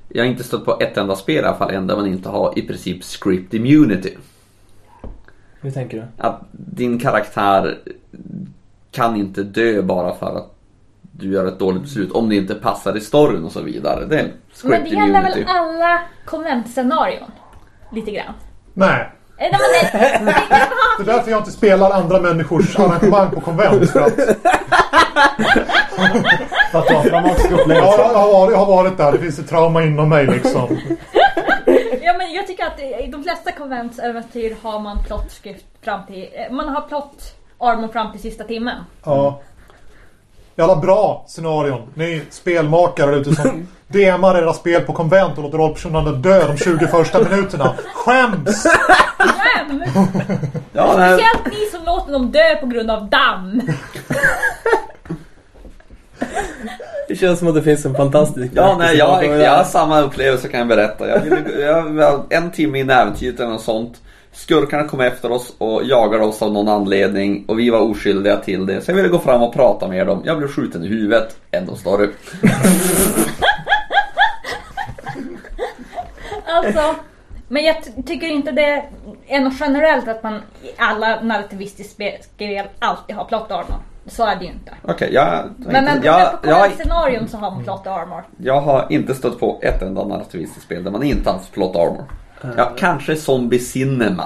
[0.10, 2.30] jag har inte stött på ett enda spel i alla fall än där man inte
[2.30, 4.18] har i princip script immunity.
[5.62, 6.24] Hur tänker du?
[6.24, 7.78] Att din karaktär
[8.92, 10.57] kan inte dö bara för att
[11.20, 14.06] du gör ett dåligt beslut om det inte passar i storyn och så vidare.
[14.06, 14.32] Det är
[14.64, 17.32] Men det gäller väl alla konventscenarion?
[17.92, 18.34] Lite grann.
[18.74, 19.12] Nej.
[19.38, 20.36] Eh, Nej,
[20.98, 23.90] det, är därför jag inte spelar andra människors arrangemang på konvent.
[23.90, 24.14] För att,
[26.72, 27.98] För att ta dramatisk ja, upplevelse.
[27.98, 29.12] jag, har varit, jag har varit där.
[29.12, 30.78] Det finns ett trauma inom mig liksom.
[32.02, 36.56] Ja men jag tycker att i de flesta konventsäventyr har man plottskrift fram till, eh,
[36.56, 38.84] man har plott armor fram till sista timmen.
[39.04, 39.42] Ja.
[40.58, 41.82] Jävla bra scenarion.
[41.94, 46.88] Ni spelmakare ute som DMar era spel på konvent och låter rollpersonerna dö de 20
[46.88, 47.76] första minuterna.
[47.94, 48.64] Skäms!
[49.18, 49.84] Skäm!
[50.74, 53.62] Ja, nej, Speciellt ni som låter dem dö på grund av damm.
[57.08, 60.48] Det känns som att det finns en fantastisk Ja, nej, jag, jag har samma upplevelse
[60.48, 61.10] kan jag berätta.
[61.10, 64.02] Jag ville, jag, var en timme in i äventyret eller något sånt.
[64.38, 68.66] Skurkarna kom efter oss och jagade oss av någon anledning och vi var oskyldiga till
[68.66, 68.82] det.
[68.82, 70.22] Så jag ville gå fram och prata med dem.
[70.26, 71.38] Jag blev skjuten i huvudet.
[71.52, 72.10] Ändå story.
[76.46, 76.96] Alltså,
[77.48, 78.84] men jag ty- tycker inte det
[79.28, 80.34] är något generellt att man
[80.64, 83.80] i alla narrativistiska spel alltid har plot armor.
[84.06, 84.72] Så är det ju inte.
[84.84, 88.24] Okej, jag, Men, men, jag, på jag, konventscenarion så har man plot armor.
[88.38, 92.04] jag har inte stött på ett enda narrativistiskt spel där man inte haft plot armor.
[92.58, 94.26] Ja, kanske Zombie Cinema.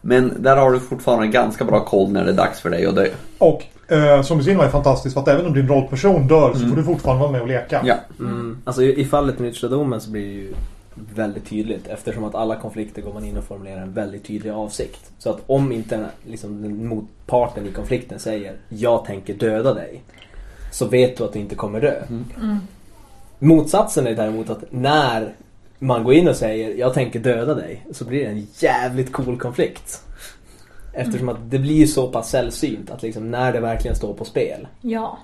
[0.00, 2.94] Men där har du fortfarande ganska bra koll när det är dags för dig att
[2.94, 3.08] dö.
[3.38, 6.76] Och eh, som Cinema är fantastiskt för att även om din rollperson dör så får
[6.76, 7.80] du fortfarande vara med och leka.
[7.84, 7.94] Ja.
[8.20, 8.58] Mm.
[8.64, 10.54] Alltså i, fallet med Nyttjadomen så blir det ju
[10.94, 15.12] väldigt tydligt eftersom att alla konflikter går man in och formulerar en väldigt tydlig avsikt.
[15.18, 20.02] Så att om inte liksom, den motparten i konflikten säger jag tänker döda dig
[20.70, 22.02] så vet du att du inte kommer dö.
[23.38, 25.34] Motsatsen är däremot att när
[25.82, 29.38] man går in och säger jag tänker döda dig så blir det en jävligt cool
[29.38, 30.02] konflikt.
[30.92, 34.68] Eftersom att det blir så pass sällsynt att liksom när det verkligen står på spel.
[34.80, 35.18] Ja.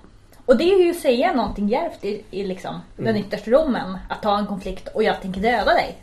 [0.46, 3.98] Och det är ju att säga någonting djärvt i, i liksom den yttersta domen.
[4.08, 5.96] Att ta en konflikt och jag tänker döda dig.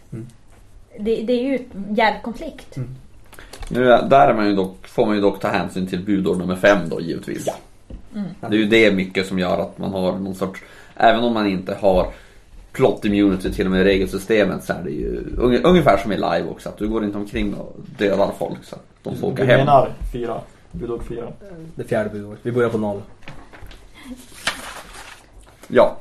[0.99, 2.75] Det, det är ju ett djärv konflikt.
[3.69, 6.37] Nu är, där är man ju dock, får man ju dock ta hänsyn till budord
[6.37, 7.49] nummer fem då givetvis.
[8.39, 10.63] Det är ju det mycket som gör att man har någon sorts,
[10.95, 12.11] även om man inte har
[12.75, 16.15] plot immunity till och med i regelsystemet så är det ju unge- ungefär som i
[16.15, 16.69] live också.
[16.69, 19.59] Att du går inte omkring och dödar folk så att de får åka Du hem.
[19.59, 20.41] menar fyra?
[20.71, 21.27] Budord fyra?
[21.75, 22.39] Det fjärde budordet.
[22.43, 23.01] Vi börjar på noll.
[25.67, 25.97] Ja.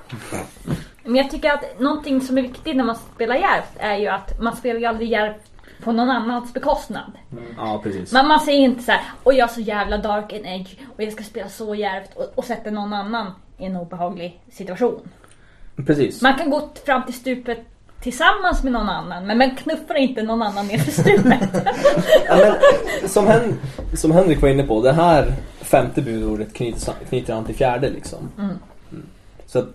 [1.05, 4.41] Men jag tycker att någonting som är viktigt när man spelar djärvt är ju att
[4.41, 5.37] man spelar ju aldrig djärvt
[5.85, 7.13] på någon annans bekostnad.
[7.57, 8.13] Ja, precis.
[8.13, 11.03] Men man säger inte så här, och jag är så jävla dark and edge och
[11.03, 13.27] jag ska spela så djärvt och, och sätta någon annan
[13.59, 15.01] i en obehaglig situation.
[15.87, 16.23] Precis.
[16.23, 17.59] Man kan gå fram till stupet
[18.03, 21.41] tillsammans med någon annan men man knuffar inte någon annan ner för stupet.
[22.29, 22.37] Ja,
[23.01, 23.59] men, som, Hen,
[23.95, 28.19] som Henrik var inne på, det här femte budordet knyter, knyter an till fjärde liksom.
[29.47, 29.69] Så att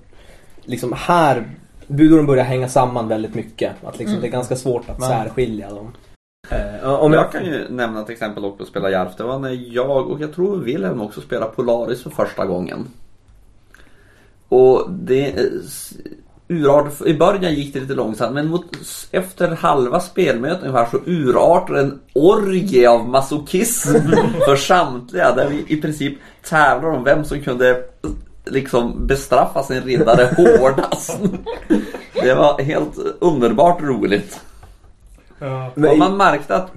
[0.66, 1.48] liksom här,
[1.88, 3.72] budorden börjar hänga samman väldigt mycket.
[3.84, 4.22] Att liksom Mm.
[4.22, 5.92] det är ganska svårt att Men- särskilja dem.
[6.50, 9.16] Eh, om jag, jag kan ju nämna ett exempel också på att spela Järf.
[9.18, 12.88] Det var när jag och jag tror Wilhelm också spelade Polaris för första gången.
[14.50, 15.36] Och det
[16.50, 18.66] urart, I början gick det lite långsamt men mot,
[19.12, 23.94] efter halva spelmötet ungefär så urartade en orgie av masochism
[24.46, 25.36] för samtliga.
[25.36, 27.84] Där vi i princip tävlar om vem som kunde
[28.46, 31.20] liksom bestraffa sin riddare hårdast.
[32.14, 34.40] Det var helt underbart roligt.
[35.40, 35.72] Ja.
[35.76, 36.72] Och man märkte att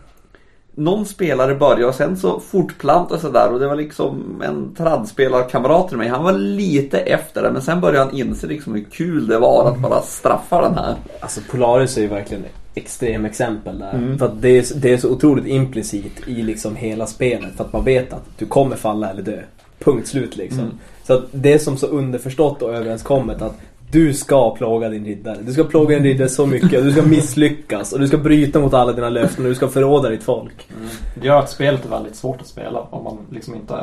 [0.74, 5.88] någon spelare började och sen så fortplantade sig där och det var liksom en traddspelarkamrat
[5.88, 6.08] till mig.
[6.08, 9.68] Han var lite efter det men sen började han inse liksom hur kul det var
[9.68, 10.94] att bara straffa den här.
[11.20, 13.92] Alltså Polaris är ju verkligen ett extremexempel där.
[13.92, 14.18] Mm.
[14.18, 17.56] För att det är, det är så otroligt implicit i liksom hela spelet.
[17.56, 19.38] För att man vet att du kommer falla eller dö.
[19.78, 20.60] Punkt slut liksom.
[20.60, 20.78] Mm.
[21.06, 23.54] Så att det är som så underförstått och överenskommet att
[23.92, 25.38] du ska plåga din riddare.
[25.42, 26.70] Du ska plåga din riddare så mycket.
[26.84, 30.08] Du ska misslyckas och du ska bryta mot alla dina löften och du ska förråda
[30.08, 30.68] ditt folk.
[31.14, 33.74] Det gör att spelet är väldigt svårt att spela om man liksom inte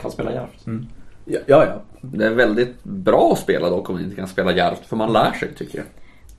[0.00, 0.64] kan spela djärvt.
[1.24, 1.64] Ja, ja.
[1.66, 1.80] ja.
[2.00, 5.12] Det är väldigt bra att spela dock om man inte kan spela djärvt för man
[5.12, 5.86] lär sig tycker jag.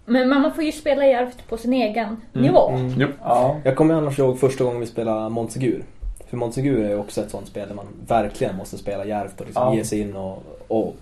[0.06, 2.72] Men man får ju spela djärvt på sin egen nivå.
[2.98, 3.08] Jo.
[3.24, 3.58] Ja.
[3.64, 5.84] Jag kommer annars ihåg första gången vi spelade Montsegur.
[6.30, 9.46] För Montsegur är ju också ett sånt spel där man verkligen måste spela djärvt och
[9.46, 9.76] liksom Ja.
[9.76, 10.96] ge sig in och, och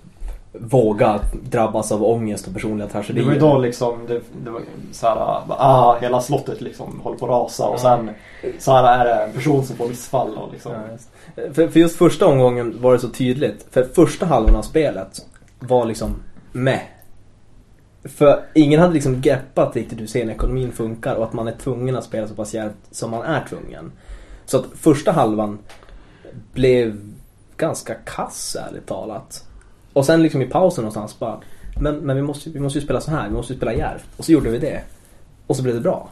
[0.54, 3.26] våga drabbas av ångest och personliga Det tragedier.
[3.26, 4.62] var ju då liksom, det, det var
[4.92, 5.16] så här,
[5.48, 8.10] ah, hela slottet liksom håller på att rasa och sen
[8.60, 10.72] så här är det en person som får missfall och liksom.
[10.72, 11.56] Ja, just.
[11.56, 13.68] För, för just första omgången var det så tydligt.
[13.72, 15.26] För första halvan av spelet
[15.60, 16.16] var liksom
[16.52, 16.80] med.
[18.04, 22.04] För ingen hade liksom greppat riktigt hur scenekonomin funkar och att man är tvungen att
[22.04, 23.92] spela så pass djärvt som man är tvungen.
[24.46, 25.60] Så att första halvan
[26.54, 27.14] blev
[27.58, 29.46] ganska kass ärligt talat.
[29.94, 31.40] Och sen liksom i pausen någonstans bara
[31.80, 34.06] men, men vi, måste, vi måste ju spela så här, vi måste ju spela djärvt.
[34.18, 34.82] Och så gjorde vi det.
[35.48, 36.10] Och så blev det bra.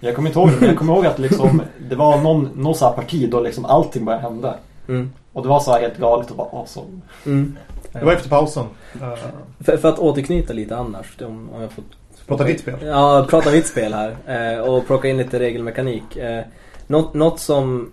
[0.00, 2.84] Jag kommer inte ihåg men jag kommer ihåg att liksom, det var någon, någon så
[2.84, 4.54] här parti då liksom allting började hända.
[4.88, 5.12] Mm.
[5.32, 7.00] Och det var så här helt galet och bara awesome.
[7.26, 7.56] Mm.
[7.92, 8.66] Det var efter pausen.
[8.94, 9.14] Uh,
[9.60, 11.84] För, för att återknyta lite annars, om, om jag får
[12.26, 12.74] prata vitt spel.
[12.82, 16.16] Ja, prata vitt spel här eh, och plocka in lite regelmekanik.
[16.16, 16.44] Eh,
[16.86, 17.90] något, något som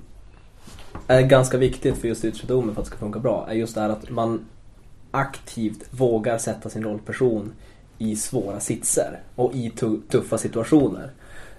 [1.07, 3.81] är ganska viktigt för just ytterdomen för att det ska funka bra är just det
[3.81, 4.45] här att man
[5.17, 7.53] aktivt vågar sätta sin rollperson
[7.97, 9.69] i svåra sitser och i
[10.09, 11.11] tuffa situationer.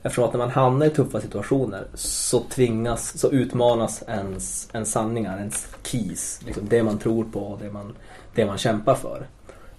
[0.03, 5.39] Eftersom att när man hamnar i tuffa situationer så tvingas, så utmanas ens, ens sanningar,
[5.39, 6.41] ens keys.
[6.47, 7.95] Liksom det man tror på och det man,
[8.35, 9.27] det man kämpar för.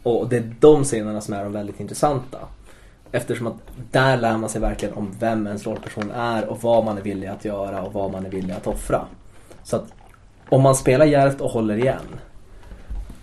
[0.04, 2.40] Och det är de scenerna som är de väldigt intressanta.
[3.12, 3.58] Eftersom att
[3.92, 7.28] där lär man sig verkligen om vem ens rollperson är och vad man är villig
[7.28, 9.06] att göra och vad man är villig att offra.
[9.64, 9.94] Så att
[10.50, 12.20] om man spelar djärvt och håller igen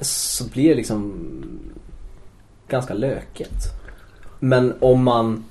[0.01, 1.15] så blir det liksom
[2.69, 3.63] ganska löket.
[4.41, 5.45] Men om man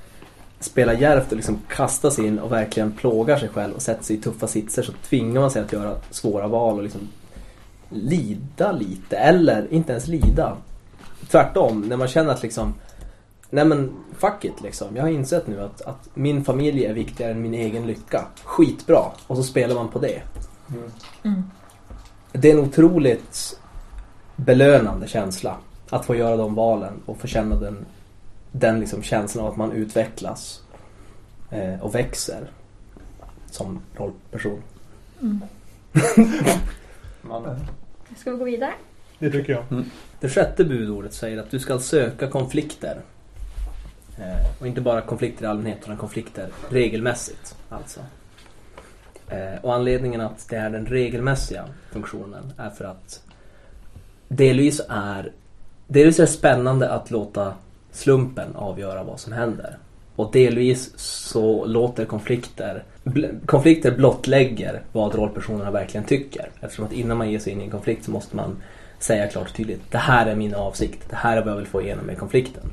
[0.60, 4.16] spelar djärvt och liksom kastar sig in och verkligen plågar sig själv och sätter sig
[4.16, 7.02] i tuffa sitser så tvingar man sig att göra svåra val och liksom
[7.90, 9.18] lida lite.
[9.18, 10.58] Eller inte ens lida.
[11.30, 12.74] Tvärtom, när man känner att liksom
[13.50, 14.96] Nej men fuck it liksom.
[14.96, 18.26] Jag har insett nu att, att min familj är viktigare än min egen lycka.
[18.44, 19.04] Skitbra.
[19.28, 20.22] Och så spelar man på det.
[22.32, 23.60] Det är en otroligt
[24.36, 25.58] belönande känsla.
[25.90, 27.86] Att få göra de valen och få känna den,
[28.52, 30.64] den liksom känslan av att man utvecklas.
[31.52, 32.48] Eh, och växer.
[33.52, 34.62] Som rollperson.
[37.22, 37.60] Men,
[38.18, 38.74] Ska vi gå vidare?
[39.20, 39.84] Det tycker jag.
[40.20, 43.02] Det sjätte budordet säger att du ska söka konflikter.
[44.18, 47.56] Eh, och inte bara konflikter i allmänhet utan konflikter regelmässigt.
[47.70, 48.00] Alltså.
[49.28, 53.25] Eh, och anledningen att det är den regelmässiga funktionen är för att
[54.28, 55.32] delvis är,
[55.88, 57.54] delvis är det spännande att låta
[57.92, 59.78] slumpen avgöra vad som händer.
[60.16, 66.50] Och delvis så låter konflikter, bl- konflikter blottlägger vad rollpersonerna verkligen tycker.
[66.62, 68.58] Eftersom att innan man ger sig in i en konflikt så måste man
[69.00, 69.92] säga klart och tydligt.
[69.92, 71.10] Det här är min avsikt.
[71.10, 72.64] Det här är vad jag vill få igenom med konflikten.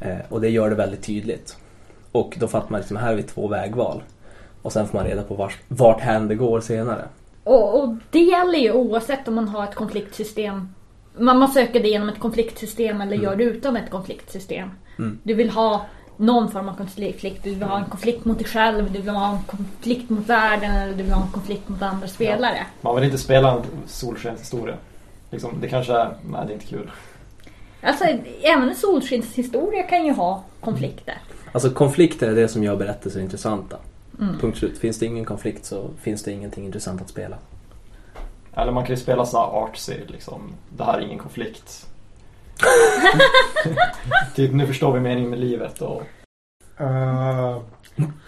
[0.00, 1.56] Eh, och det gör det väldigt tydligt.
[2.12, 4.02] Och då fattar man liksom, här har vi två vägval.
[4.62, 7.04] Och sen får man reda på vart, vart hän det går senare.
[7.44, 10.68] Och, och det gäller ju oavsett om man har ett konfliktsystem.
[11.18, 14.70] Man, man söker det genom ett konfliktsystem eller gör det utan ett konfliktsystem.
[14.98, 15.18] Mm.
[15.22, 15.86] Du vill ha
[16.16, 17.44] någon form av konflikt.
[17.44, 20.70] Du vill ha en konflikt mot dig själv, du vill ha en konflikt mot världen
[20.70, 22.66] eller du vill ha en konflikt mot andra spelare.
[22.80, 24.74] man vill inte spela en solskenshistoria.
[25.30, 26.90] Liksom, det kanske är, nej det är inte kul.
[27.82, 28.04] Alltså
[28.42, 31.18] även en solskenshistoria kan ju ha konflikter.
[31.52, 33.76] Alltså konflikter är det som gör berättelser intressanta.
[34.40, 34.78] Punkt slut.
[34.78, 37.36] Finns det ingen konflikt så finns det ingenting intressant att spela.
[38.56, 40.52] Eller man kan ju spela så här artsy liksom.
[40.76, 41.86] Det här är ingen konflikt.
[44.34, 46.02] Typ nu förstår vi meningen med livet och
[46.80, 47.58] Eh,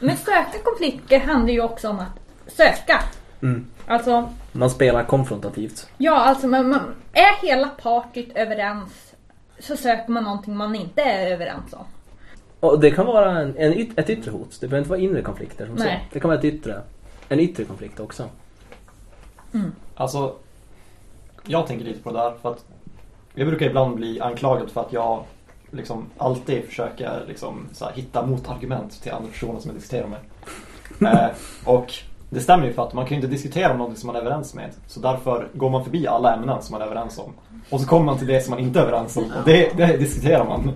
[0.00, 3.02] Men söka konflikter handlar ju också om att söka.
[3.42, 3.66] Mm.
[3.86, 5.86] Alltså, Man spelar konfrontativt.
[5.98, 9.12] ja alltså man, man, är hela partyt överens
[9.58, 11.84] så söker man någonting man inte är överens om.
[12.62, 14.58] Och det kan vara en, en, yt- ett yttre hot.
[14.60, 15.84] Det behöver inte vara inre konflikter som så.
[16.12, 16.80] Det kan vara ett yttre,
[17.28, 18.24] en yttre konflikt också.
[19.94, 20.34] Alltså,
[21.46, 22.64] jag tänker lite på det där för att
[23.34, 25.22] jag brukar ibland bli anklagad för att jag
[25.70, 30.18] liksom alltid försöker liksom så här, hitta motargument till andra personer som jag diskuterar med.
[31.14, 31.30] eh,
[31.64, 31.92] och
[32.30, 34.20] det stämmer ju för att man kan ju inte diskutera om något som man är
[34.20, 34.70] överens med.
[34.86, 37.32] Så därför går man förbi alla ämnen som man är överens om.
[37.70, 39.96] Och så kommer man till det som man inte är överens om och det, det
[39.96, 40.72] diskuterar man.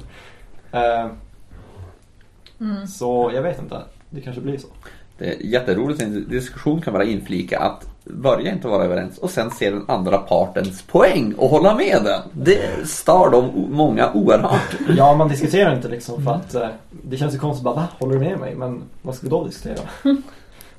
[0.72, 1.06] Eh,
[2.88, 4.66] Så jag vet inte, det kanske blir så.
[5.18, 9.50] Det är jätteroligt en diskussion kan vara inflika att börja inte vara överens och sen
[9.50, 12.20] se den andra partens poäng och hålla med den.
[12.32, 14.76] Det stör de många oerhört.
[14.96, 17.88] Ja, man diskuterar inte liksom för att eh, det känns ju konstigt bara va?
[17.98, 18.54] Håller du med mig?
[18.54, 19.78] Men vad ska vi då diskutera?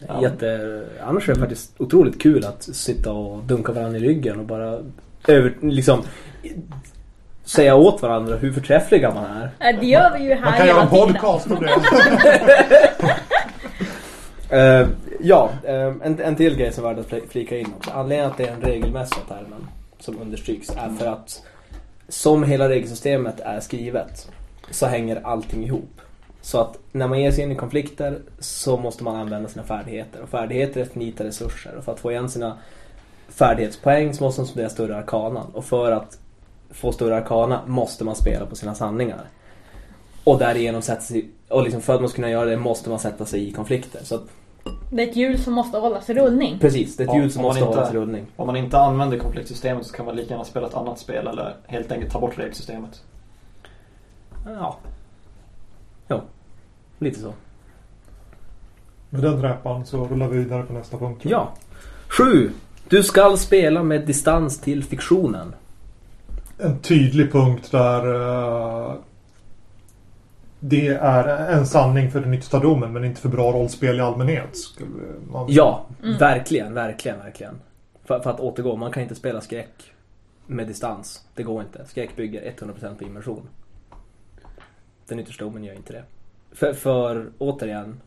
[0.08, 0.22] Ja.
[0.22, 4.46] Jätte, annars är det faktiskt otroligt kul att sitta och dunka varandra i ryggen och
[4.46, 4.80] bara
[5.28, 6.02] över, liksom
[7.48, 9.74] säga åt varandra hur förträffliga man är.
[9.80, 11.72] Det gör vi ju här man kan göra en podcast om det.
[14.50, 14.88] Eh,
[15.20, 17.92] ja, eh, en, en till grej som är värd att fl- flika in också.
[17.92, 19.68] Anledningen att det är en regelmässiga termen
[20.00, 21.44] som understryks är för att
[22.10, 24.32] som hela regelsystemet är skrivet
[24.72, 26.02] så hänger allting ihop.
[26.42, 30.22] Så att när man ger sig in i konflikter så måste man använda sina färdigheter.
[30.22, 31.76] Och färdigheter är finita resurser.
[31.78, 32.58] Och för att få igen sina
[33.30, 35.48] färdighetspoäng så måste man studera större arkanan.
[35.54, 36.18] Och för att
[36.72, 39.22] få större arkana måste man spela på sina sanningar.
[40.24, 43.00] Och därigenom sätta sig, och liksom för att man ska kunna göra det måste man
[43.00, 44.00] sätta sig i konflikter.
[44.04, 44.24] Så att,
[44.92, 46.60] Det är ett hjul som måste hållas i rullning.
[46.60, 48.26] precis, det är ett Ja, hjul som måste inte- hållas i rullning.
[48.36, 51.56] Om man inte använder konfliktsystemet så kan man lika gärna spela ett annat spel eller
[51.68, 53.04] helt enkelt ta bort regelsystemet.
[54.46, 54.78] Ja.
[56.10, 56.22] Jo,
[57.00, 57.34] lite så.
[59.10, 61.22] Med den dräpan så rullar vi vidare på nästa punkt.
[61.26, 61.50] Ja.
[62.08, 62.52] Sju.
[62.90, 65.56] Du skall spela med distans till fiktionen.
[66.58, 68.96] En tydlig punkt där eh,
[70.60, 74.58] det är en sanning för den yttersta domen men inte för bra rollspel i allmänhet.
[74.58, 74.90] Skulle
[75.32, 75.46] man...
[75.50, 75.86] Ja,
[76.20, 77.60] verkligen, verkligen, verkligen.
[78.04, 79.94] För, för att återgå, man kan inte spela skräck
[80.48, 81.26] med distans.
[81.36, 81.86] Det går inte.
[81.86, 83.50] Skräck bygger 100% på immersion.
[85.08, 86.04] Den yttersta domen gör inte det.
[86.52, 88.02] För, för återigen,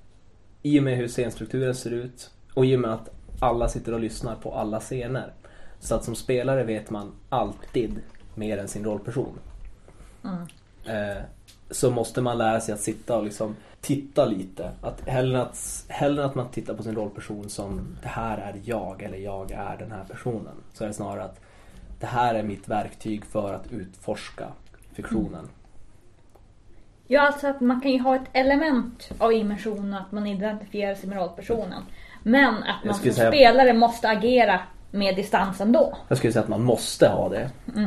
[0.63, 3.09] i och med hur scenstrukturen ser ut och i och med att
[3.41, 5.33] alla sitter och lyssnar på alla scener.
[5.81, 8.01] Så att som spelare vet man alltid
[8.41, 9.39] mer än sin rollperson.
[10.85, 11.23] Eh,
[11.71, 14.71] så måste man lära sig att sitta och liksom titta lite.
[14.83, 19.03] Att hellre, att hellre att man tittar på sin rollperson som det här är jag
[19.03, 20.55] eller jag är den här personen.
[20.73, 21.41] Så är det snarare att
[22.01, 24.47] det här är mitt verktyg för att utforska
[24.93, 25.49] fiktionen.
[27.07, 30.95] Ja, alltså att man kan ju ha ett element av immersion och att man identifierar
[30.95, 31.83] sig med rollpersonen.
[32.23, 34.61] Men att man som säga- spelare måste agera
[34.91, 35.97] med distans ändå.
[36.09, 37.51] Jag skulle säga att man måste ha det.
[37.77, 37.87] Eh,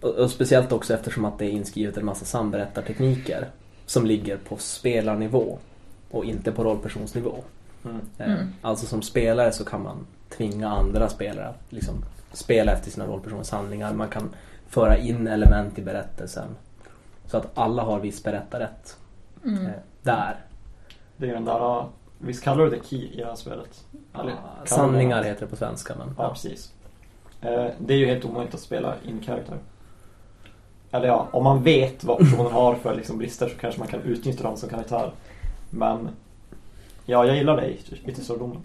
[0.00, 3.48] och, och speciellt också eftersom att det är inskrivet en massa samberättartekniker
[3.86, 5.58] som ligger på spelarnivå
[6.10, 7.34] och inte på rollpersonsnivå.
[8.18, 11.94] Eh, Alltså som spelare så kan man tvinga andra spelare att liksom
[12.32, 13.92] spela efter sina rollpersoners handlingar.
[13.94, 14.30] Man kan
[14.68, 16.48] föra in element i berättelsen.
[17.26, 18.96] Så att alla har viss berättarrätt.
[19.44, 19.70] Eh,
[20.02, 20.36] där.
[21.16, 21.86] Det är den där,
[22.18, 23.84] visst kallar du det key i det här spelet?
[24.12, 25.94] Det Sanningar heter det på svenska.
[25.98, 26.72] Men, Ja, precis.
[27.42, 29.58] Eh, det är ju helt omöjligt att spela in karaktär.
[30.90, 34.00] Eller ja, om man vet vad personen har för liksom, brister så kanske man kan
[34.00, 35.12] utnyttja dem som karaktär.
[35.70, 36.08] Men
[37.06, 38.62] ja, jag gillar det i Yttersordomen.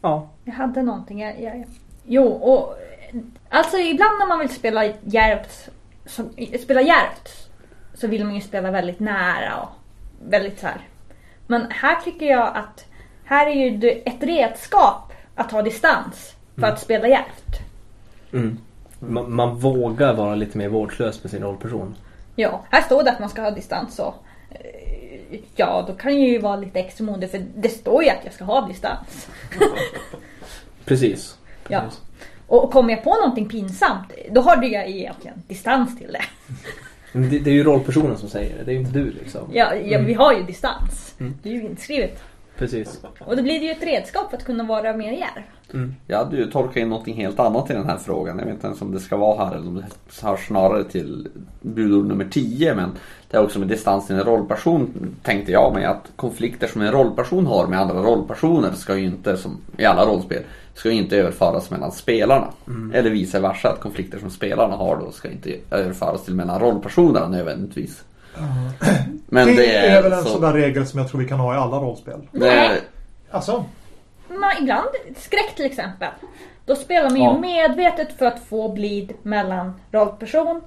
[0.00, 0.28] ja.
[0.44, 1.20] Jag hade någonting.
[1.20, 1.64] Jag, jag,
[2.06, 2.76] jo, och
[3.48, 5.70] alltså ibland när man vill spela djärvt,
[6.06, 6.22] så,
[6.62, 7.50] spela djärvt
[7.94, 9.68] så vill man ju spela väldigt nära och
[10.30, 10.88] väldigt så här.
[11.46, 12.86] Men här tycker jag att
[13.24, 17.60] här är ju ett redskap att ha distans för att spela djärvt.
[18.32, 18.58] Mm.
[18.98, 21.94] Man, man vågar vara lite mer vårdslös med sin rollperson.
[22.36, 24.14] Ja, här står det att man ska ha distans och
[24.50, 28.24] eh, ja, då kan jag ju vara lite extra modig för det står ju att
[28.24, 29.28] jag ska ha distans.
[30.84, 31.38] Precis.
[31.68, 31.80] Ja.
[31.80, 32.00] Precis.
[32.46, 36.24] Och kommer jag på någonting pinsamt, då har jag egentligen distans till det.
[37.12, 39.40] Det, det är ju rollpersonen som säger det, det är ju inte du liksom.
[39.52, 41.14] Ja, ja vi har ju distans.
[41.42, 42.22] Det är ju inskrivet.
[42.60, 43.00] Precis.
[43.18, 45.42] Och då blir det ju ett redskap för att kunna vara mer djärv.
[46.06, 48.38] Jag hade ju tolkat in någonting helt annat i den här frågan.
[48.38, 49.84] Jag vet inte ens om det ska vara här eller om det
[50.22, 51.28] hör snarare till
[51.60, 52.74] budord nummer 10.
[52.74, 52.90] Men
[53.30, 56.92] det är också med distans till en rollperson tänkte jag mig att konflikter som en
[56.92, 60.42] rollperson har med andra rollpersoner ska ju inte, som i alla rollspel,
[60.74, 62.48] ska ju inte överföras mellan spelarna.
[62.94, 67.28] Eller vice versa, att konflikter som spelarna har då ska inte överföras till mellan rollpersonerna
[67.28, 68.04] nödvändigtvis.
[69.26, 71.40] Men det, det är, väl en så- sån där regel som jag tror vi kan
[71.40, 72.28] ha i alla rollspel.
[72.32, 72.80] det,
[73.30, 73.64] Alltså,
[74.28, 76.08] Men ibland, skräck till exempel.
[76.66, 77.38] Då spelar man ju Ja.
[77.38, 80.60] medvetet för att få blid mellan rollperson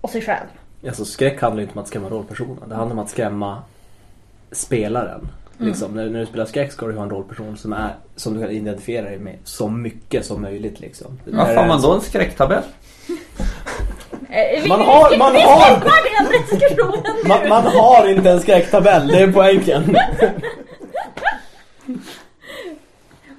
[0.00, 0.46] och sig själv.
[0.86, 2.68] Alltså skräck handlar ju inte om att skrämma rollpersonen.
[2.68, 3.62] Det handlar om att skrämma
[4.52, 5.28] spelaren.
[5.58, 8.40] Liksom, när, när du spelar skräck ska du ha en rollperson som, är, som du
[8.40, 10.80] kan identifiera dig med så mycket som möjligt.
[10.80, 11.18] Liksom.
[11.24, 12.62] Där får är man då en skräcktabell?
[14.30, 17.28] Eh, vi- Man har- man vi har- den.
[17.28, 19.96] Man, man har inte en skräcktabell, det är poängen.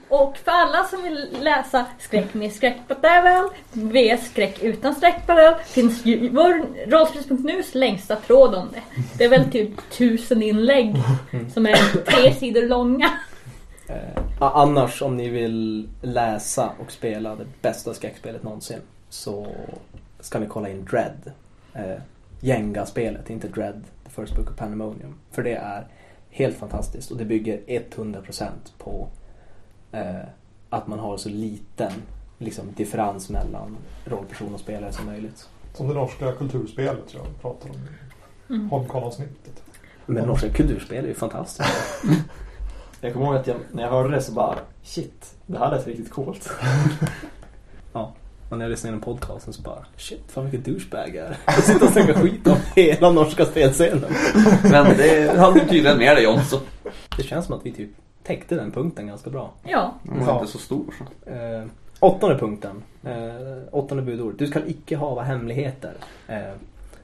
[0.09, 6.29] Och för alla som vill läsa Skräck med skräcktabell, vs Skräck utan skräcktabell, finns ju
[6.29, 8.81] vår rollspels.nus längsta tråd om det.
[9.17, 10.95] Det är väl typ tusen inlägg
[11.53, 11.75] som är
[12.05, 13.09] tre sidor långa.
[13.87, 19.47] Eh, annars om ni vill läsa och spela det bästa skräckspelet någonsin så
[20.26, 21.31] ska ni kolla in Dread.
[21.73, 21.99] Eh,
[22.39, 25.15] Jenga-spelet, inte Dread, The First Book of Pandemonium.
[25.31, 25.88] För det är
[26.30, 29.07] helt fantastiskt och det bygger 100% på
[29.91, 30.15] eh,
[30.69, 31.91] att man har så liten
[32.38, 35.49] liksom, differens mellan rollperson och spelare som möjligt.
[35.73, 37.76] som det norska kulturspelet tror jag vi pratar om
[38.56, 39.64] i Holmkarl-avsnittet.
[40.06, 41.69] Men norska kulturspel är ju fantastiskt.
[43.02, 45.88] Jag kommer ihåg att jag, när jag hörde det så bara shit, det här lät
[45.88, 46.49] riktigt coolt.
[47.93, 48.14] Ja.
[48.49, 51.38] Och när jag lyssnar igenom podcasten så bara shit, fan vilken douchebag jag är.
[51.45, 54.05] Jag sitter och snackar skit om hela norska spelscenen.
[54.63, 56.61] Men det hade du tydligen med dig också.
[57.17, 57.89] Det känns som att vi typ
[58.23, 59.53] täckte den punkten ganska bra.
[59.63, 60.39] Ja, Den var Ja.
[60.39, 60.85] inte så stor.
[60.97, 61.30] Så.
[61.31, 61.65] Eh,
[61.99, 62.84] åttonde punkten.
[63.03, 64.35] Eh, åttonde budord.
[64.38, 65.93] Du ska icke hava hemligheter.
[66.27, 66.53] Eh,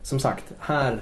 [0.01, 1.01] som sagt, här...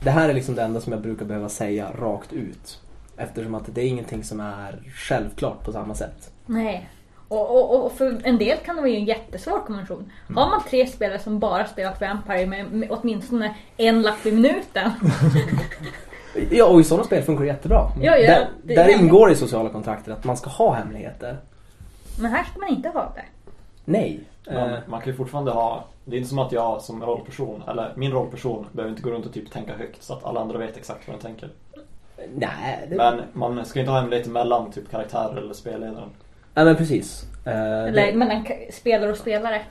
[0.00, 2.80] Det här är liksom det enda som jag brukar behöva säga rakt ut.
[3.16, 6.30] Eftersom att det är ingenting som är självklart på samma sätt.
[6.46, 6.88] nej.
[7.28, 10.12] Och, och, och för en del kan det vara ju en jättesvår konvention.
[10.34, 14.90] Har man tre spelare som bara spelat Vampire med, med åtminstone en lapp i minuten.
[16.50, 17.90] Ja, och i sådana spel funkar det jättebra.
[18.02, 19.00] Ja, ja, där det är där hemligt.
[19.00, 21.36] ingår i sociala kontraktet att man ska ha hemligheter.
[22.20, 23.24] Men här ska man inte ha det.
[23.84, 24.20] Nej.
[24.46, 27.62] Men Eh, man kan ju fortfarande ha, det är inte som att jag som rollperson,
[27.68, 30.58] eller min rollperson behöver inte gå runt och typ tänka högt så att alla andra
[30.58, 31.50] vet exakt vad den tänker.
[32.34, 36.10] nej, det, Men man ska inte ha hemligheter mellan typ karaktärer eller spelledaren.
[36.54, 37.26] Nej, men precis.
[37.44, 39.62] Eh, Eller det, mellan spelare och spelare.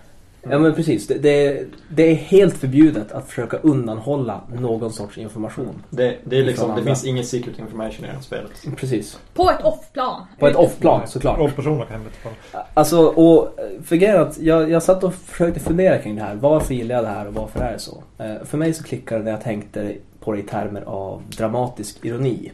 [0.49, 1.07] ja, men precis.
[1.07, 5.83] Det, det, det är helt förbjudet att försöka undanhålla någon sorts information.
[5.89, 8.51] Det, det, är liksom, det finns ingen secret information i det här spelet.
[8.77, 9.19] Precis.
[9.33, 10.21] På ett off-plan.
[10.39, 11.39] På ett off-plan såklart.
[11.39, 12.65] Rollpersoner kan vara.
[12.73, 16.35] Alltså, och för grejen att jag, jag satt och försökte fundera kring det här.
[16.35, 18.03] Varför gillar jag det här och varför är det så?
[18.17, 22.05] Eh, för mig så klickade det när jag tänkte på det i termer av dramatisk
[22.05, 22.51] ironi.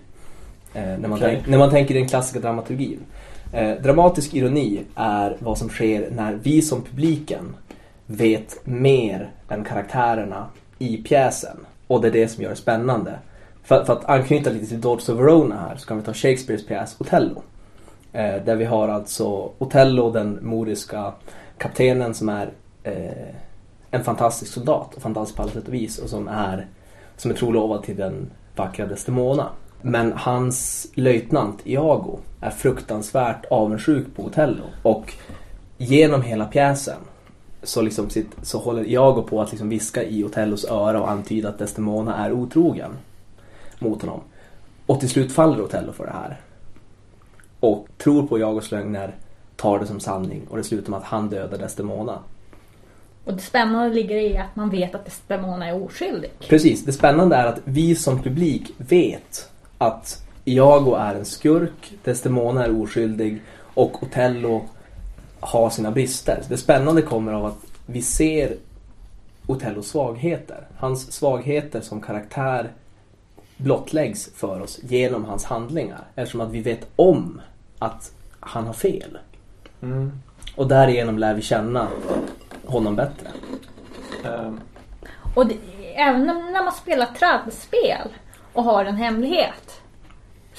[0.73, 1.35] Eh, när, man Okej.
[1.35, 2.99] tänk, när man tänker i den klassiska dramaturgin.
[3.51, 7.55] Eh, dramatisk ironi är vad som sker när vi som publiken
[8.05, 10.45] vet mer än karaktärerna
[10.79, 11.57] i pjäsen.
[11.87, 13.19] Och det är det som gör det spännande.
[13.63, 16.65] För, för att anknyta lite till Dodds of Verona här så kan vi ta Shakespeares
[16.65, 17.41] pjäs Othello.
[18.13, 21.13] Eh, där vi har alltså Othello, den moriska
[21.57, 22.49] kaptenen som är
[22.83, 23.35] eh,
[23.91, 26.67] en fantastisk soldat och fantastisk på alla sätt och vis och som är,
[27.17, 29.49] som är trolovad till den vackra Desdemona.
[29.81, 35.13] Men hans löjtnant Iago är fruktansvärt avundsjuk på Othello och
[35.77, 36.97] genom hela pjäsen
[37.63, 41.49] så, liksom sitt, så håller Iago på att liksom viska i Othellos öra och antyda
[41.49, 42.91] att Desdemona är otrogen
[43.79, 44.21] mot honom.
[44.85, 46.37] Och till slut faller Othello för det här
[47.59, 49.15] och tror på Jagos lögner,
[49.55, 52.19] tar det som sanning och det slutar med att han dödar Desdemona.
[53.25, 56.31] Och det spännande ligger i att man vet att Desdemona är oskyldig.
[56.49, 59.49] Precis, det spännande är att vi som publik vet
[59.79, 63.41] att Iago är en skurk, Desdemona är oskyldig
[63.73, 64.61] och Othello
[65.39, 66.43] har sina brister.
[66.49, 68.55] Det spännande kommer av att vi ser
[69.47, 70.67] Othellos svagheter.
[70.77, 72.71] Hans svagheter som karaktär
[73.57, 76.03] blottläggs för oss genom hans handlingar.
[76.15, 77.41] Eftersom att vi vet om
[77.79, 79.17] att han har fel.
[79.81, 80.11] Mm.
[80.55, 81.87] Och därigenom lär vi känna
[82.65, 83.27] honom bättre.
[84.25, 84.59] Ehm,
[85.35, 85.55] Och det,
[85.95, 88.07] även när när man spelar trädspel
[88.53, 89.68] och har en hemlighet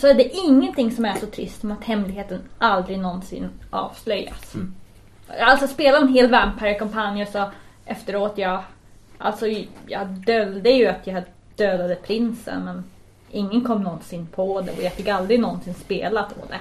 [0.00, 4.54] så är det ingenting som är så trist som att hemligheten aldrig någonsin avslöjas.
[5.40, 7.50] Alltså spela en hel Vampire-kampanj och så
[7.84, 8.62] efteråt jag...
[9.18, 9.46] Alltså
[9.86, 11.22] jag döljde ju att jag
[11.56, 12.84] dödade prinsen men
[13.30, 16.58] ingen kom någonsin på det och jag fick aldrig någonsin spela på det.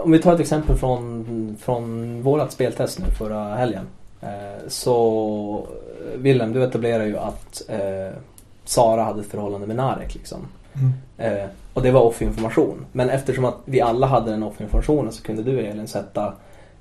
[0.00, 3.86] Om vi tar ett exempel från, från vårat speltest nu förra helgen.
[4.20, 5.66] Eh, Så
[6.12, 8.18] eh, Willem, du etablerar ju att eh,
[8.64, 10.46] Sara hade ett förhållande med Narek liksom.
[10.74, 10.92] Mm.
[11.18, 12.86] Eh, och det var off-information.
[12.92, 16.34] Men eftersom att vi alla hade den off-informationen så kunde du Elin sätta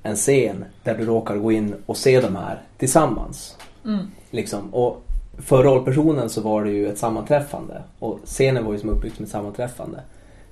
[0.03, 3.57] en scen där du råkar gå in och se de här tillsammans.
[3.85, 4.07] Mm.
[4.29, 4.73] Liksom.
[4.73, 5.01] Och
[5.37, 7.83] för rollpersonen så var det ju ett sammanträffande.
[7.99, 10.01] Och scenen var ju som uppbyggd som ett sammanträffande.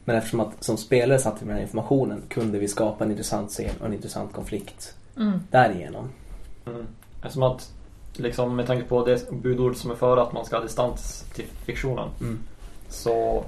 [0.06, 3.12] Men eftersom att som spelare satt vi med den här informationen kunde vi skapa en
[3.12, 5.40] intressant scen och en intressant konflikt Mm.
[5.52, 6.10] därigenom.
[6.68, 6.86] Mm.
[7.22, 7.72] Eftersom att,
[8.14, 11.46] liksom med tanke på det budord som är före att man ska ha distans till
[11.66, 12.10] fiktionen.
[12.22, 12.40] Mm.
[12.90, 13.44] Så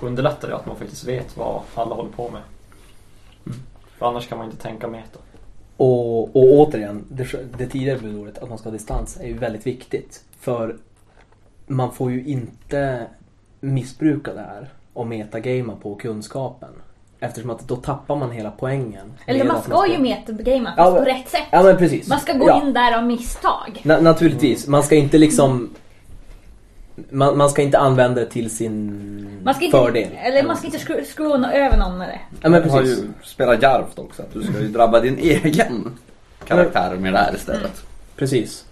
[0.00, 2.42] underlättar det att man faktiskt vet vad alla håller på med.
[3.46, 3.58] Mm.
[3.98, 5.18] För annars kan man inte tänka meta.
[5.76, 7.26] Och, och återigen, det,
[7.58, 10.24] det tidigare budordet att man ska ha distans är ju väldigt viktigt.
[10.40, 10.76] För
[11.66, 13.06] man får ju inte
[13.60, 16.68] missbruka det här och metagamea på kunskapen.
[17.20, 19.12] Eftersom att då tappar man hela poängen.
[19.26, 21.42] Eller man ska ju ska- metagamea Ja, fast på men- rätt sätt.
[21.50, 22.08] Ja men precis.
[22.08, 22.62] Man ska gå ja.
[22.62, 23.80] in där av misstag.
[23.82, 25.70] Na- naturligtvis, man ska inte liksom
[27.10, 30.08] man, man ska inte använda det till sin Man ska inte, fördel.
[30.22, 32.20] eller man ska inte skru, skruva över någon med det.
[32.40, 32.98] Ja men Du har precis.
[32.98, 34.22] ju spelat djärvt också.
[34.22, 35.98] Att du ska ju drabba din egen
[36.44, 37.82] karaktär med det här istället.
[38.16, 38.64] Precis.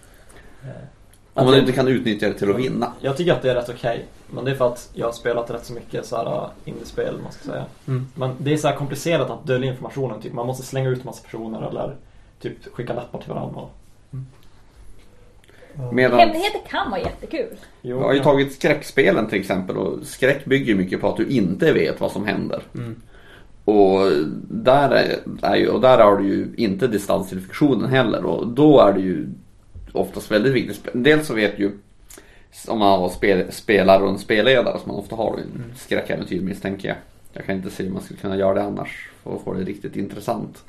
[1.35, 2.93] Om man inte kan utnyttja det till att vinna.
[3.01, 4.07] Jag tycker att det är rätt okej.
[4.31, 7.19] Men det är för att jag har spelat rätt så mycket så här uh, indiespel,
[7.23, 7.65] man ska säga.
[7.89, 8.07] Mm.
[8.15, 10.21] Men det är så här komplicerat att dölja informationen.
[10.21, 10.33] Typ.
[10.33, 11.97] Man måste slänga ut massa personer eller
[12.41, 13.61] typ skicka lappar till varandra.
[15.93, 17.57] Medan Hemligheter kan vara jättekul.
[17.83, 21.17] Jo, vi har ju tagit skräckspelen till exempel och skräck bygger ju mycket på att
[21.17, 22.63] du inte vet vad som händer.
[22.75, 22.97] Mm.
[23.65, 24.11] Och
[24.49, 28.49] där, är, är ju, och där har du ju inte distans till fiktionen heller och
[28.49, 29.29] då är det ju
[29.93, 30.89] oftast väldigt viktigt.
[30.93, 31.71] Dels så vet ju
[32.69, 35.73] om man har spel, spelare och en spelledare som man ofta har i Mm.
[35.77, 36.97] skräckäventyr misstänker jag.
[37.33, 39.65] Jag kan inte se hur man skulle kunna göra det annars för att få det
[39.65, 40.65] riktigt intressant.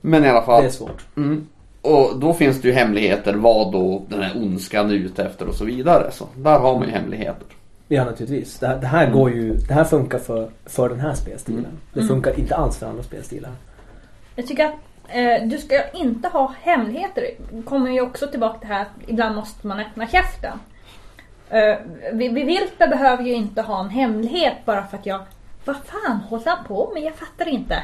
[0.00, 0.62] Men i alla fall.
[0.62, 1.06] Det är svårt.
[1.16, 1.46] Mm.
[1.82, 5.54] Och då finns det ju hemligheter vad då den här ondskan är ute efter och
[5.54, 6.10] så vidare.
[6.10, 7.46] Så där har man ju hemligheter.
[7.88, 8.58] Ja naturligtvis.
[8.58, 11.64] Det, här- det här går ju, det här funkar för, för den här spelstilen.
[11.64, 11.78] Mm.
[11.92, 13.50] Det funkar inte alls för andra spelstilar.
[14.34, 14.74] Jag tycker att
[15.08, 17.30] eh, du ska inte ha hemligheter.
[17.50, 20.58] Det kommer ju också tillbaka till det här att ibland måste man öppna käften.
[21.52, 21.76] Uh,
[22.12, 25.20] vid vid Vilpe behöver ju inte ha en hemlighet bara för att jag...
[25.64, 27.02] Vad fan håller han på med?
[27.02, 27.82] Jag fattar inte.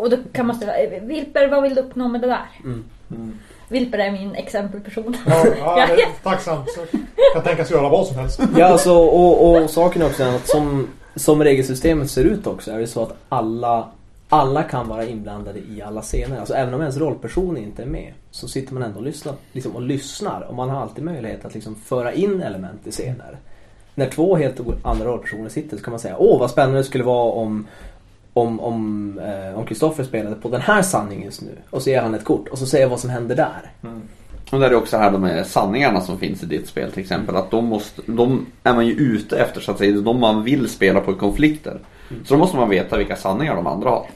[0.00, 2.50] Och då kan man ställa, eh, Vilper vad vill du uppnå med det där?
[2.64, 2.84] Mm.
[3.10, 3.38] Mm.
[3.68, 5.16] Vilper är min exempelperson.
[5.26, 5.88] Ja, ja,
[6.22, 6.70] tacksamt.
[6.70, 6.98] Så
[7.34, 8.40] kan tänkas göra vad som helst.
[8.56, 12.78] Ja alltså och, och saken är också att som, som regelsystemet ser ut också är
[12.78, 13.88] det så att alla
[14.32, 16.38] alla kan vara inblandade i alla scener.
[16.38, 19.76] Alltså även om ens rollperson inte är med så sitter man ändå och lyssnar, liksom,
[19.76, 23.38] och lyssnar och man har alltid möjlighet att liksom föra in element i scener.
[23.94, 27.04] När två helt andra rollpersoner sitter så kan man säga åh vad spännande det skulle
[27.04, 27.66] vara om
[28.32, 32.02] om om eh, om Kristoffer spelade på den här sanningen just nu och så ger
[32.02, 33.72] han ett kort och så säger jag vad som händer där.
[33.82, 34.02] Mm.
[34.50, 37.02] Och där är det också här de här sanningarna som finns i ditt spel till
[37.02, 37.36] exempel.
[37.36, 40.00] Att de, måste, de är man ju ute efter så att säga.
[40.00, 41.78] De man vill spela på i konflikter.
[42.24, 44.06] Så då måste man veta vilka sanningar de andra har.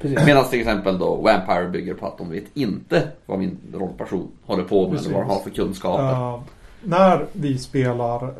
[0.00, 0.26] Precis.
[0.26, 4.64] Medan till exempel då Vampire bygger på att de vet inte vad min rollperson håller
[4.64, 5.06] på med Precis.
[5.06, 6.12] eller vad de har för kunskaper.
[6.12, 6.40] Eh,
[6.84, 8.30] när vi spelar uh,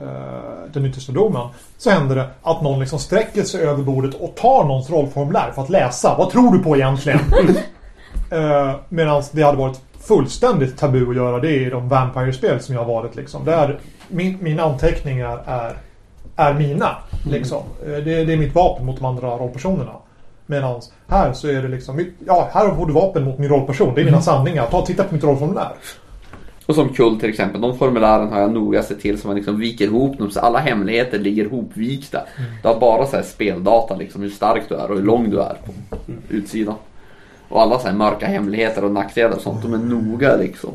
[0.72, 1.48] Den yttersta domen
[1.78, 5.62] så händer det att någon liksom sträcker sig över bordet och tar någons rollformulär för
[5.62, 6.14] att läsa.
[6.18, 7.20] Vad tror du på egentligen?
[8.32, 12.84] uh, Medan det hade varit fullständigt tabu att göra det i de Vampire-spel som jag
[12.84, 13.16] har varit.
[13.16, 13.44] Liksom.
[13.44, 15.76] Där min, mina anteckningar är,
[16.36, 16.96] är mina.
[17.30, 17.62] Liksom.
[17.86, 19.92] Eh, Det, det är mitt vapen mot de andra rollpersonerna.
[20.46, 23.94] Medan här så är det liksom, ja här har du vapen mot min rollperson.
[23.94, 24.66] Det är mina sanningar.
[24.66, 25.72] Ta och titta på mitt rollformulär.
[26.66, 29.58] Och som Kull till exempel, de formulären har jag noga sett till så man liksom
[29.58, 32.20] viker ihop dem så alla hemligheter ligger hopvikta.
[32.62, 35.40] Du har bara så här speldata liksom hur stark du är och hur lång du
[35.40, 35.72] är på
[36.28, 36.74] utsidan.
[37.48, 40.72] Och alla så här mörka hemligheter och nackdelar och sånt, de är noga liksom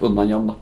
[0.00, 0.54] undangömda.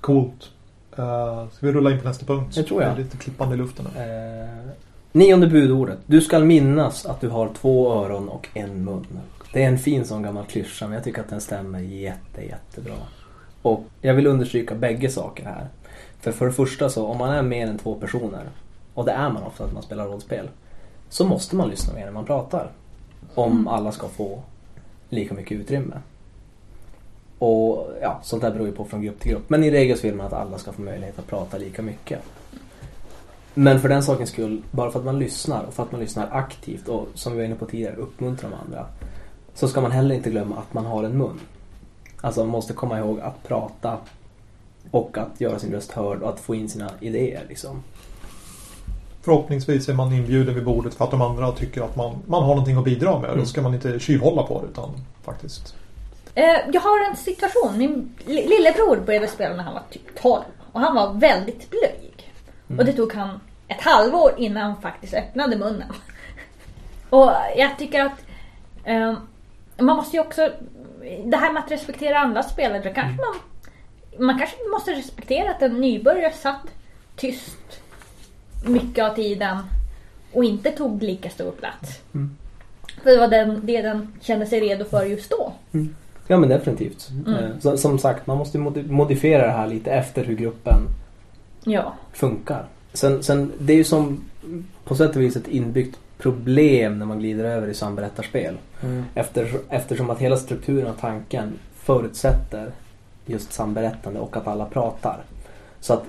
[0.00, 0.50] Coolt.
[0.98, 2.54] Uh, ska vi rulla in på nästa punkt?
[2.54, 2.90] Det tror jag.
[2.90, 3.86] Det är lite klippande i luften.
[3.86, 4.72] Eh,
[5.12, 5.98] nionde budordet.
[6.06, 9.06] Du skall minnas att du har två öron och en mun.
[9.54, 12.94] Det är en fin sån gammal klyscha men jag tycker att den stämmer jätte, jättebra.
[13.62, 15.68] Och jag vill understryka bägge saker här.
[16.20, 18.42] För för det första så om man är mer än två personer
[18.94, 20.48] och det är man ofta att man spelar rollspel.
[21.08, 22.70] Så måste man lyssna mer när man pratar.
[23.34, 24.42] Om alla ska få
[25.08, 25.96] lika mycket utrymme.
[27.38, 29.50] Och ja, sånt där beror ju på från grupp till grupp.
[29.50, 32.20] Men i regel så vill man att alla ska få möjlighet att prata lika mycket.
[33.54, 36.28] Men för den sakens skull, bara för att man lyssnar och för att man lyssnar
[36.32, 38.86] aktivt och som vi var inne på tidigare uppmuntrar de andra.
[39.54, 41.40] Så ska man heller inte glömma att man har en mun.
[42.20, 43.98] Alltså man måste komma ihåg att prata
[44.90, 47.82] Och att göra sin röst hörd och att få in sina idéer liksom.
[49.22, 52.48] Förhoppningsvis är man inbjuden vid bordet för att de andra tycker att man, man har
[52.48, 53.30] någonting att bidra med.
[53.30, 53.46] Då Mm.
[53.46, 54.90] ska man inte tjuvhålla på det utan
[55.22, 55.74] faktiskt.
[56.34, 57.78] Eh, jag har en situation.
[57.78, 60.42] Min li- lillebror började spela när han var typ 12.
[60.72, 62.32] Och han var väldigt blyg.
[62.78, 65.92] Och det tog han ett halvår innan han faktiskt öppnade munnen.
[67.10, 68.24] Och jag tycker att
[68.84, 69.14] eh,
[69.78, 70.52] man måste ju också...
[71.24, 72.78] Det här med att respektera andra spelare.
[72.84, 73.34] Då kanske man,
[74.26, 76.60] man kanske måste respektera att en nybörjare satt
[77.16, 77.80] tyst
[78.66, 79.58] mycket av tiden
[80.32, 82.00] och inte tog lika stor plats.
[83.02, 85.52] För det var den, det den kände sig redo för just då.
[86.26, 87.10] Ja men definitivt.
[87.28, 90.80] Eh, så, som sagt, man måste modi- modifiera det här lite efter hur gruppen
[91.64, 91.94] Ja.
[92.12, 92.66] funkar.
[92.92, 94.24] Sen, sen det är ju som
[94.84, 98.56] på sätt och vis ett inbyggt problem när man glider över i samberättarspel.
[99.14, 102.70] Efter, eftersom att hela strukturen och tanken förutsätter
[103.26, 105.20] just samberättande och att alla pratar.
[105.80, 106.04] Så att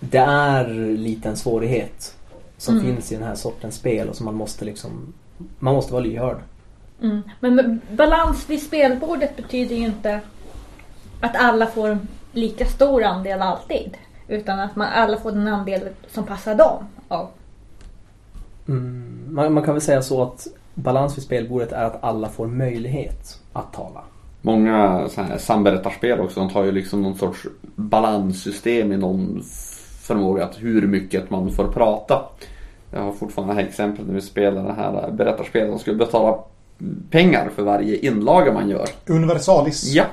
[0.00, 2.16] det är lite en svårighet
[2.56, 2.86] som Mm.
[2.86, 5.14] finns i den här sortens spel och som man måste liksom
[5.58, 6.36] man måste vara lyhörd.
[7.02, 7.22] Mm.
[7.40, 10.20] Men balans vid spelbordet betyder ju inte
[11.20, 11.98] att alla får
[12.32, 13.96] lika stor andel alltid.
[14.28, 16.84] Utan att man alla får den andel som passar dem.
[17.08, 17.28] Av.
[18.68, 22.46] Mm, man, man kan väl säga så att balans vid spelbordet är att alla får
[22.46, 24.00] möjlighet att tala.
[24.42, 29.42] Många så här samberättarspel också, de tar ju liksom någon sorts balanssystem i någon
[30.00, 32.22] förmåga att hur mycket man får prata.
[32.92, 35.68] Jag har fortfarande här exempel när vi spelar det här berättarspelet.
[35.68, 36.38] De skulle betala
[37.10, 38.86] pengar för varje inlaga man gör.
[39.06, 39.94] Universalis.
[39.94, 40.04] Ja.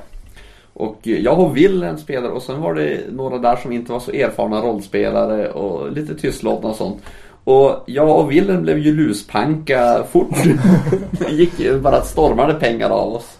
[0.73, 4.11] Och jag och Wilhelm spelade och sen var det några där som inte var så
[4.11, 7.01] erfarna rollspelare och lite tystlåtna och sånt.
[7.45, 10.37] Och jag och Wilhelm blev ju luspanka fort.
[11.11, 13.37] Det gick ju bara att stormade pengar av oss.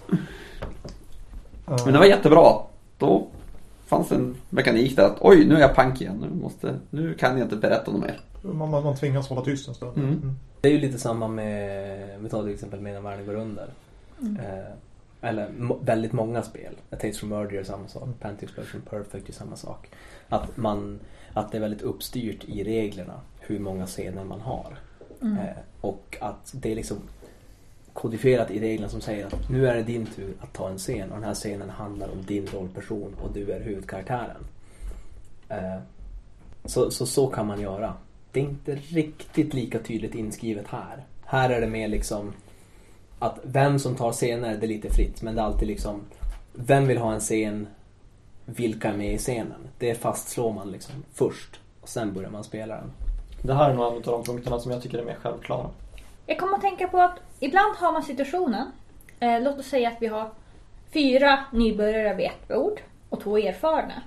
[1.66, 2.54] Men det var jättebra.
[2.98, 3.28] Då
[3.86, 6.26] fanns en mekanik där att oj, nu är jag pank igen.
[6.30, 8.20] Nu, måste, nu kan jag inte berätta något mer.
[8.42, 9.98] Man, man, man tvingas hålla tyst en stund.
[9.98, 10.10] Mm.
[10.10, 10.36] Mm.
[10.62, 13.68] Det är ju lite samma med, vi tar till exempel Medan världen går under.
[14.22, 14.74] Eh,
[15.22, 15.50] eller
[15.86, 16.74] väldigt många spel.
[16.90, 18.10] A Taste from Murder är samma sak.
[18.20, 19.90] Panty Explosion Perfect är samma sak.
[20.30, 21.00] Att, man,
[21.34, 23.14] att det är väldigt uppstyrt i reglerna
[23.48, 24.78] hur många scener man har.
[25.22, 26.98] Eh, och att det är liksom
[27.94, 31.12] kodifierat i reglerna som säger att nu är det din tur att ta en scen
[31.12, 34.46] och den här scenen handlar om din rollperson och du är huvudkaraktären.
[35.50, 35.78] Eh,
[36.66, 37.94] så, så så kan man göra.
[38.32, 41.04] Det är inte riktigt lika tydligt inskrivet här.
[41.26, 42.34] Här är det mer liksom
[43.20, 45.22] att vem som tar scener, det är lite fritt.
[45.22, 46.02] Men det är alltid liksom
[46.54, 47.68] vem vill ha en scen?
[48.46, 49.68] Vilka är med i scenen?
[49.80, 51.60] Det fastslår man liksom först.
[51.82, 52.92] Och sen börjar man spela den.
[53.46, 55.70] Det här är nog en av de punkterna som jag tycker är mer självklara.
[56.26, 58.68] Jag kommer att tänka på att ibland har man situationen.
[59.20, 60.30] Eh, låt oss säga att vi har
[60.94, 64.02] fyra nybörjare vid ett bord och två erfarna.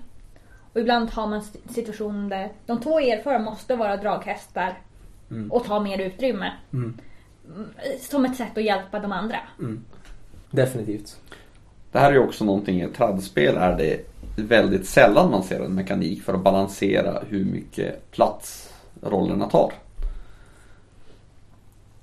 [0.73, 4.79] Och ibland har man situationen där de två erfarna måste vara draghästar
[5.31, 5.53] Mm.
[5.53, 6.53] och ta mer utrymme.
[6.73, 6.99] Mm.
[7.55, 7.69] Mm,
[8.01, 9.39] Som ett sätt att hjälpa de andra.
[10.51, 11.17] Definitivt.
[11.93, 14.01] Det här är ju också någonting i ett tradspel är det
[14.37, 18.73] väldigt sällan man ser en mekanik för att balansera hur mycket plats
[19.03, 19.73] rollerna tar.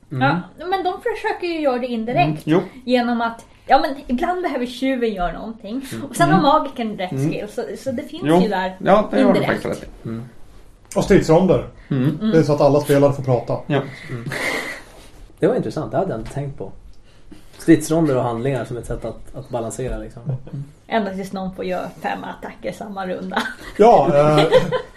[0.10, 2.42] Ja, men de försöker ju göra det indirekt.
[2.46, 2.62] Jo.
[2.86, 5.86] Genom att Ja men ibland behöver tjuven göra någonting.
[6.10, 7.46] Och sen har magikern rätt skill.
[7.50, 8.42] Så, så det finns Jo.
[8.42, 9.66] ju där Ja, det indirekt.
[9.66, 10.20] rätt i.
[10.96, 11.70] Och stridsronder.
[11.90, 12.32] Mm.
[12.32, 13.58] Det är så att alla spelare får prata.
[13.68, 13.82] Ja.
[15.40, 16.72] Det var intressant, det hade jag inte tänkt på.
[17.66, 20.22] Stridsronder och handlingar som ett sätt att, att balansera liksom.
[20.88, 23.42] Ända tills någon får göra fem attacker samma runda.
[23.78, 24.46] Ja, eh,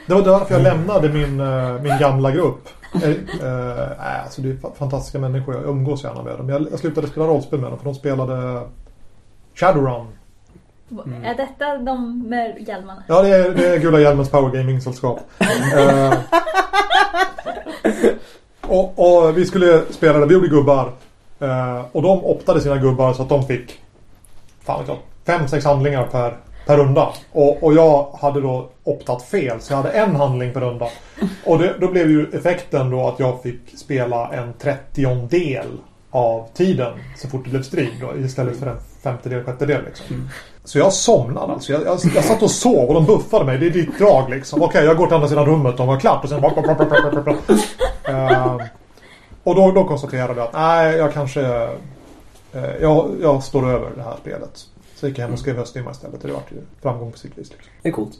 [0.06, 2.68] det var därför jag lämnade min, eh, min gamla grupp.
[2.94, 6.48] Eh, eh, alltså det är fa- fantastiska människor, jag umgås gärna med dem.
[6.48, 8.62] Jag, jag slutade spela rollspel med dem för de spelade
[9.54, 10.06] Shadowrun.
[11.24, 13.02] Är detta de med hjälmarna?
[13.06, 15.20] Ja, det är, det är Gula Hjälmens Power Gaming-sällskap.
[15.76, 16.14] Eh,
[18.66, 20.92] och, och vi skulle spela det, vi gjorde gubbar.
[21.40, 23.80] Eh, och de optade sina gubbar så att de fick
[24.62, 24.96] fan jag,
[25.26, 26.36] fem, sex handlingar per,
[26.66, 27.08] per runda.
[27.32, 30.86] Och, och jag hade då optat fel, så jag hade en handling per runda.
[31.44, 35.66] Och det, då blev ju effekten då att jag fick spela en trettiondel
[36.10, 40.30] av tiden så fort det blev strid då, istället för en femtedel, sjättedel liksom.
[40.64, 41.72] Så jag somnade alltså.
[41.72, 43.58] Jag, jag, jag satt och sov och de buffade mig.
[43.58, 44.62] Det är ditt drag liksom.
[44.62, 45.76] Okej, jag går till andra sidan rummet.
[45.76, 46.52] De var klart och sen bara...
[48.08, 48.60] Ehm,
[49.44, 51.42] och då, då konstaterade jag att nej, jag kanske...
[52.52, 54.66] eh, jag, jag står över det här spelet.
[54.94, 56.22] Så gick jag hem och skrev Östtimma istället.
[56.22, 57.50] Det vart ju framgång på sitt vis.
[57.50, 57.70] Liksom.
[57.82, 58.18] Det är coolt.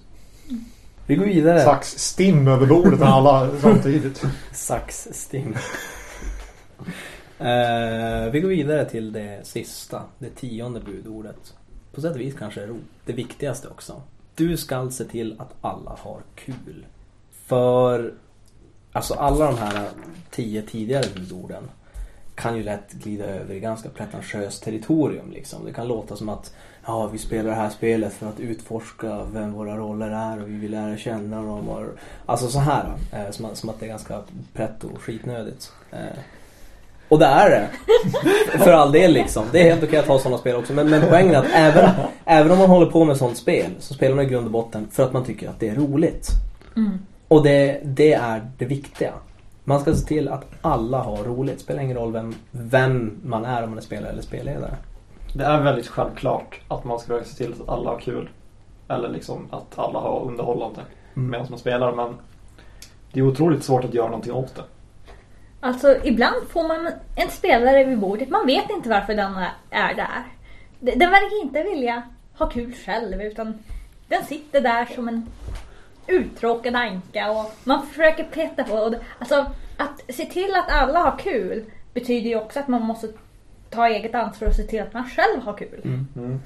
[1.06, 1.60] Vi går vidare.
[1.60, 4.24] Sax stim över bordet med alla samtidigt.
[4.52, 5.56] Sax sting.
[7.38, 11.54] Eh, vi går vidare till det sista, det tionde budordet.
[11.94, 12.68] På sätt och vis kanske
[13.04, 14.02] det viktigaste också.
[14.34, 16.86] du ska se till att alla har kul.
[17.46, 18.14] För
[18.98, 19.88] alltså alla de här
[20.30, 21.62] tio tidigare budorden
[22.34, 25.64] kan ju lätt glida över i ganska pretentiöst territorium liksom.
[25.64, 26.54] Det kan låta som att
[26.86, 30.56] ja, vi spelar det här spelet för att utforska vem våra roller är och vi
[30.56, 31.68] vill lära känna dem.
[31.68, 31.86] Och,
[32.26, 32.92] alltså så här.
[33.12, 34.20] Eh, som, som att det är ganska
[34.52, 35.72] pretto och skitnödigt.
[35.90, 36.18] Eh,
[37.08, 37.68] och det är det.
[38.58, 39.44] För all del liksom.
[39.52, 40.72] Det är helt okej att ha sådana spel också.
[40.72, 41.90] Men, men poängen är att även,
[42.24, 44.88] även om man håller på med sådant spel så spelar man i grund och botten
[44.92, 46.28] för att man tycker att det är roligt.
[46.76, 46.98] Mm.
[47.28, 49.12] Och det, det är det viktiga.
[49.64, 51.54] Man ska se till att alla har roligt.
[51.54, 54.74] Det spelar ingen roll vem, vem man är om man är spelare eller spelledare.
[55.34, 58.28] Det är väldigt självklart att man ska se till att alla har kul.
[58.88, 60.80] Eller liksom att alla har underhållande
[61.16, 61.30] Mm.
[61.30, 61.92] medan man spelar.
[61.92, 62.14] Men
[63.12, 64.62] det är otroligt svårt att göra någonting åt det.
[65.60, 68.28] Alltså ibland får man en spelare vid bordet.
[68.28, 69.34] Man vet inte varför den
[69.70, 70.22] är där.
[70.80, 72.02] Den verkar inte vilja
[72.38, 73.58] ha kul själv utan
[74.08, 75.26] den sitter där som en
[76.08, 78.74] uttråkad anka och man försöker peta på.
[78.74, 81.64] Och det- Alltså att se till att alla har kul
[81.94, 83.08] betyder ju också att man måste
[83.70, 85.80] ta eget ansvar och se till att man själv har kul.
[85.84, 86.40] Mm.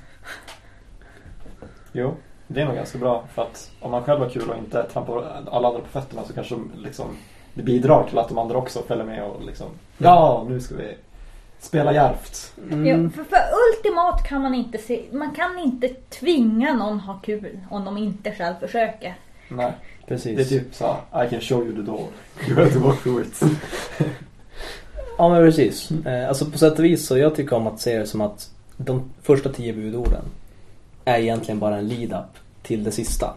[1.93, 2.15] Jo,
[2.47, 3.25] det är nog ganska bra.
[3.35, 6.33] För att om man själv har kul och inte trampar alla andra på fötterna så
[6.33, 7.07] kanske liksom,
[7.55, 9.67] det bidrar till att de andra också följer med och liksom
[9.99, 10.95] Ja, nu ska vi
[11.59, 12.55] spela djärvt.
[12.71, 12.87] Mm.
[12.87, 13.39] Ja, för, för
[13.77, 18.33] ultimat kan man inte se, man kan inte tvinga någon ha kul om de inte
[18.33, 19.15] själv försöker.
[19.57, 19.73] Nej,
[20.07, 20.37] Precis.
[20.37, 22.09] det är typ så I can show you the door.
[22.49, 23.41] You have to walk through it.
[25.19, 25.91] Ja men precis.
[25.91, 28.51] Eh, alltså på sätt och vis så jag tycker om att se det som att
[28.77, 30.25] de första tio budorden
[31.05, 33.35] är egentligen bara en lead-up till det sista.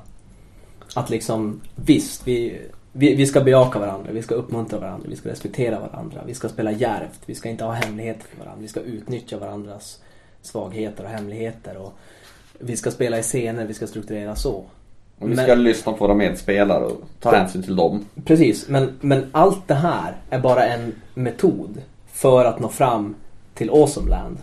[0.95, 2.61] Att liksom, visst, vi,
[2.91, 6.49] vi, vi ska bejaka varandra, vi ska uppmuntra varandra, vi ska respektera varandra, vi ska
[6.49, 9.99] spela djärvt, vi ska inte ha hemligheter för varandra, vi ska utnyttja varandras
[10.41, 11.93] svagheter och hemligheter och
[12.59, 14.63] vi ska spela i scener, vi ska strukturera så.
[15.19, 18.05] Och vi Men- ska lyssna på våra medspelare och ta hänsyn till dem.
[18.25, 21.81] Precis, men, men allt det här är bara en metod
[22.11, 23.15] för att nå fram
[23.53, 24.37] till Awesome Land.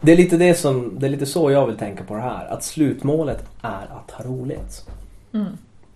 [0.00, 2.46] Det är lite det som, det är lite så jag vill tänka på det här.
[2.46, 4.86] Att slutmålet är att ha roligt.
[5.32, 5.46] Mm.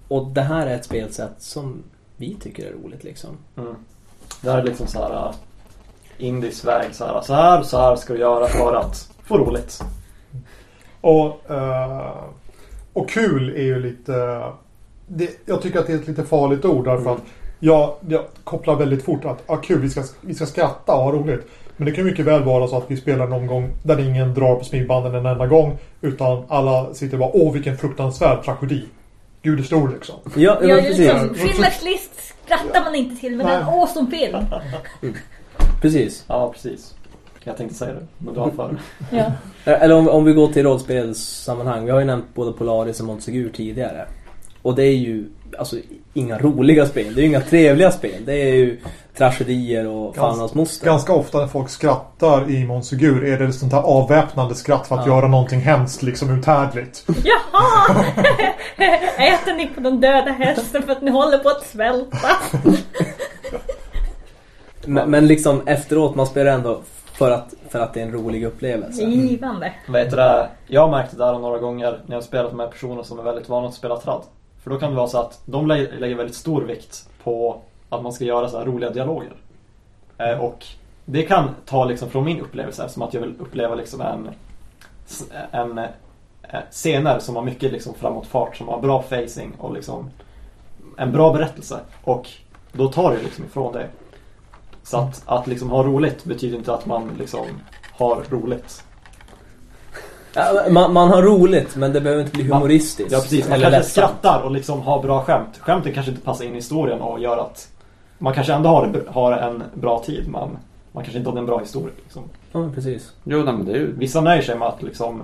[0.09, 1.83] Och det här är ett spelsätt som
[2.17, 3.31] vi tycker är roligt liksom.
[3.57, 3.75] Mm.
[4.41, 5.35] Det här är liksom så här uh,
[6.19, 9.83] Indies väg så här, så här, så här ska du göra för att få roligt.
[11.01, 12.25] Och, eh,
[12.93, 14.43] och kul är ju lite...
[15.07, 17.13] Det, jag tycker att det är ett lite farligt ord därför Mm.
[17.15, 17.23] att
[17.61, 21.13] jag, jag kopplar väldigt fort att ah, kul, vi ska, vi ska skratta och ha
[21.13, 21.47] roligt.
[21.77, 24.57] Men det kan mycket väl vara så att vi spelar någon gång där ingen drar
[24.57, 25.79] på smilbanden en enda gång.
[26.01, 28.85] Utan alla sitter och bara åh vilken fruktansvärd tragedi.
[29.43, 30.15] Gud är stor liksom.
[30.37, 30.99] Ja, Ja, precis.
[30.99, 33.75] liksom, Schindler's list skrattar man inte till men det är en Nej.
[33.81, 34.39] awesome film.
[35.81, 36.25] precis.
[36.29, 36.95] Ja, precis.
[37.45, 38.77] Jag tänkte säga det, men du har för.
[39.11, 39.33] Ja.
[39.65, 41.85] Eller om, om vi går till rollspelssammanhang.
[41.85, 44.07] Vi har ju nämnt både Polaris och Montsegur tidigare.
[44.63, 45.25] Och det är ju
[45.59, 45.77] alltså
[46.15, 47.15] inga roliga spel.
[47.15, 48.23] Det är ju inga trevliga spel.
[48.25, 48.81] Det är ju
[49.17, 50.87] tragedier och fan hans moster.
[50.87, 55.07] Ganska ofta när folk skrattar i Monsegur är det sånt här avväpnande skratt för att
[55.07, 55.17] Ja.
[55.17, 57.07] göra någonting hemskt liksom uthärdligt.
[57.25, 58.05] Jaha!
[59.19, 62.19] Äter ni på den döda hästen för att ni håller på att svälta?
[64.87, 66.81] Men, men liksom efteråt, man spelar ändå
[67.13, 69.03] för att, för att det är en rolig upplevelse.
[69.03, 69.73] Givande.
[69.89, 70.49] Vet du det?
[70.67, 73.23] Jag har märkt det där några gånger när jag har spelat med personer som är
[73.23, 74.23] väldigt vana att spela tradd.
[74.63, 78.03] För då kan det vara så att de lä- lägger väldigt stor vikt på att
[78.03, 79.33] man ska göra så här roliga dialoger.
[80.19, 80.67] Eh, och
[81.05, 84.29] det kan ta liksom från min upplevelse som att jag vill uppleva liksom en,
[85.51, 85.85] en eh,
[86.71, 90.11] scener som har mycket liksom framåtfart, som har bra facing och liksom
[90.97, 91.79] en bra berättelse.
[92.05, 92.29] Och
[92.73, 93.87] då tar det liksom ifrån det.
[94.85, 97.47] Så att, att liksom ha roligt betyder inte att man liksom
[97.93, 98.85] har roligt.
[100.35, 103.13] Ja, man, man har roligt men det behöver inte bli humoristiskt.
[103.13, 104.09] Ja precis, man eller kanske ledsamt.
[104.11, 105.59] skrattar och liksom har bra skämt.
[105.59, 107.69] Skämten kanske inte passar in i historien och gör att
[108.19, 110.59] man kanske ändå har, har en bra tid men
[110.93, 111.95] man kanske inte har en bra historia.
[112.03, 112.23] Liksom.
[112.53, 113.13] Ja, men precis.
[113.25, 113.93] Jo, nej, men det är ju...
[113.97, 115.23] Vissa nöjer sig med att liksom,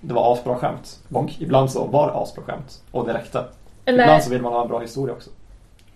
[0.00, 3.44] det var asbra skämt och ibland så var det asbra skämt och det räckte.
[3.84, 5.30] Eller, Ibland så vill man ha en bra historia också.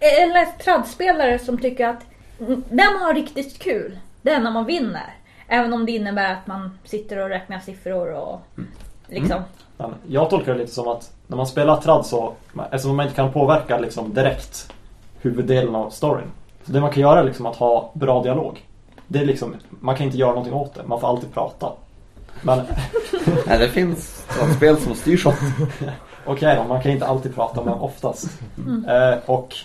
[0.01, 2.03] eller traddspelare som tycker att
[2.69, 3.99] den har riktigt kul.
[4.23, 5.15] Det är när man vinner.
[5.49, 8.41] Även om det innebär att man sitter och räknar siffror och
[9.07, 9.43] liksom.
[9.77, 12.35] Men jag tolkar det lite som att när man spelar tradd så,
[12.71, 14.73] eftersom man inte kan påverka liksom direkt
[15.21, 16.31] huvuddelen av storyn.
[16.67, 18.67] Så det man kan göra är liksom att ha bra dialog.
[19.07, 21.73] Det är liksom, man kan inte göra någonting åt det, man får alltid prata.
[22.43, 22.59] Men
[23.47, 25.35] Nej, det finns ett spel som styrs av...
[26.27, 28.41] okej då, man kan inte alltid prata men oftast.
[28.89, 29.57] Eh, och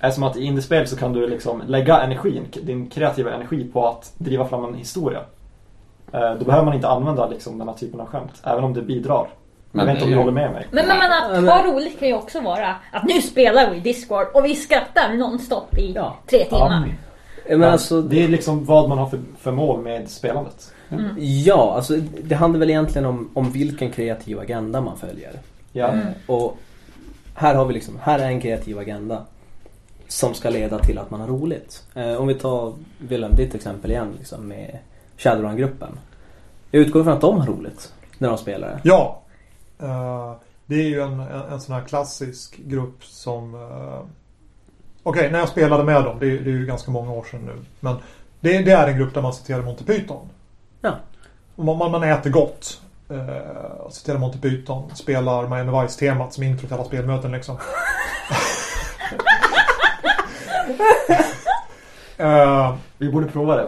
[0.00, 4.12] eftersom att i indiespel så kan du liksom lägga energin, din kreativa energi på att
[4.18, 5.20] driva fram en historia.
[6.12, 8.82] Eh, då behöver man inte använda liksom den här typen av skämt, även om det
[8.82, 9.28] bidrar.
[9.72, 10.66] Jag vet inte om du är- håller med mig.
[10.70, 13.70] Men, men, men Ja, att men- ha roligt kan ju också vara att nu spelar
[13.70, 16.16] vi Discord och vi skrattar nonstop i Ja.
[16.30, 16.94] tre timmar.
[17.48, 20.72] Men alltså, Det är liksom vad man har för, för mål med spelandet.
[21.18, 25.32] ja, alltså det handlar väl egentligen om, om vilken kreativ agenda man följer.
[25.72, 25.86] Ja.
[25.88, 26.56] Eh, Och
[27.34, 29.22] här har vi liksom, här är en kreativ agenda
[30.10, 31.84] som ska leda till att man har roligt.
[31.94, 34.78] Eh, om vi tar Willem, ditt exempel igen liksom, med
[35.16, 35.98] Shadowrun-gruppen.
[36.70, 38.80] Jag utgår från att de har roligt när de spelar det.
[38.82, 39.20] Ja.
[39.78, 40.32] Eh,
[40.66, 43.54] det är ju en, en, en sån här klassisk grupp som...
[43.54, 44.00] eh,
[45.02, 47.40] Okej, när jag spelade med dem, det, är- det är ju ganska många år sedan
[47.46, 47.56] nu.
[47.80, 47.96] Men
[48.40, 50.28] det, det är en grupp där man citerar Monty Python.
[50.80, 50.94] Ja.
[51.56, 52.80] Man, man, man äter gott.
[53.10, 54.90] Uh, citerar Monty Python.
[54.94, 57.56] Spelar Miami Vice-temat som intro till alla spelmöten liksom.
[62.16, 63.66] Eh, Vi borde prova det.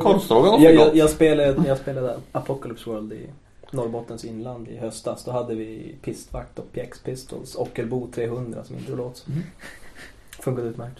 [0.00, 3.26] Korvstroganoff är Jag, jag, jag, spelade, jag spelade Apocalypse World i
[3.70, 5.24] Norrbottens inland i höstas.
[5.24, 7.54] Då hade vi Pistvakt och PX Pistols.
[7.54, 9.24] Ockelbo 300 som introlåt.
[9.28, 9.42] Mm.
[10.40, 10.98] Funkade utmärkt.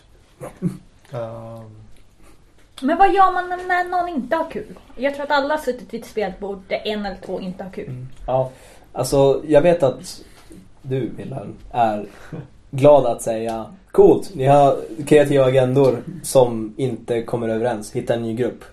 [1.13, 1.63] eh,
[2.81, 4.79] Men vad gör man när någon inte har kul?
[4.97, 7.71] Jag tror att alla har suttit vid ett spelbord där en eller två inte har
[7.71, 8.07] kul.
[8.27, 8.51] Ja.
[8.93, 10.23] Alltså, jag vet att
[10.83, 12.07] du, Wilhelm, är
[12.77, 14.77] glad att säga Coolt, ni har
[15.07, 17.93] kreativa agendor som inte kommer överens.
[17.93, 18.65] Hitta en ny grupp.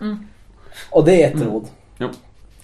[0.00, 0.26] Mm.
[0.90, 1.66] Och det är ett råd.
[1.98, 2.08] Jo.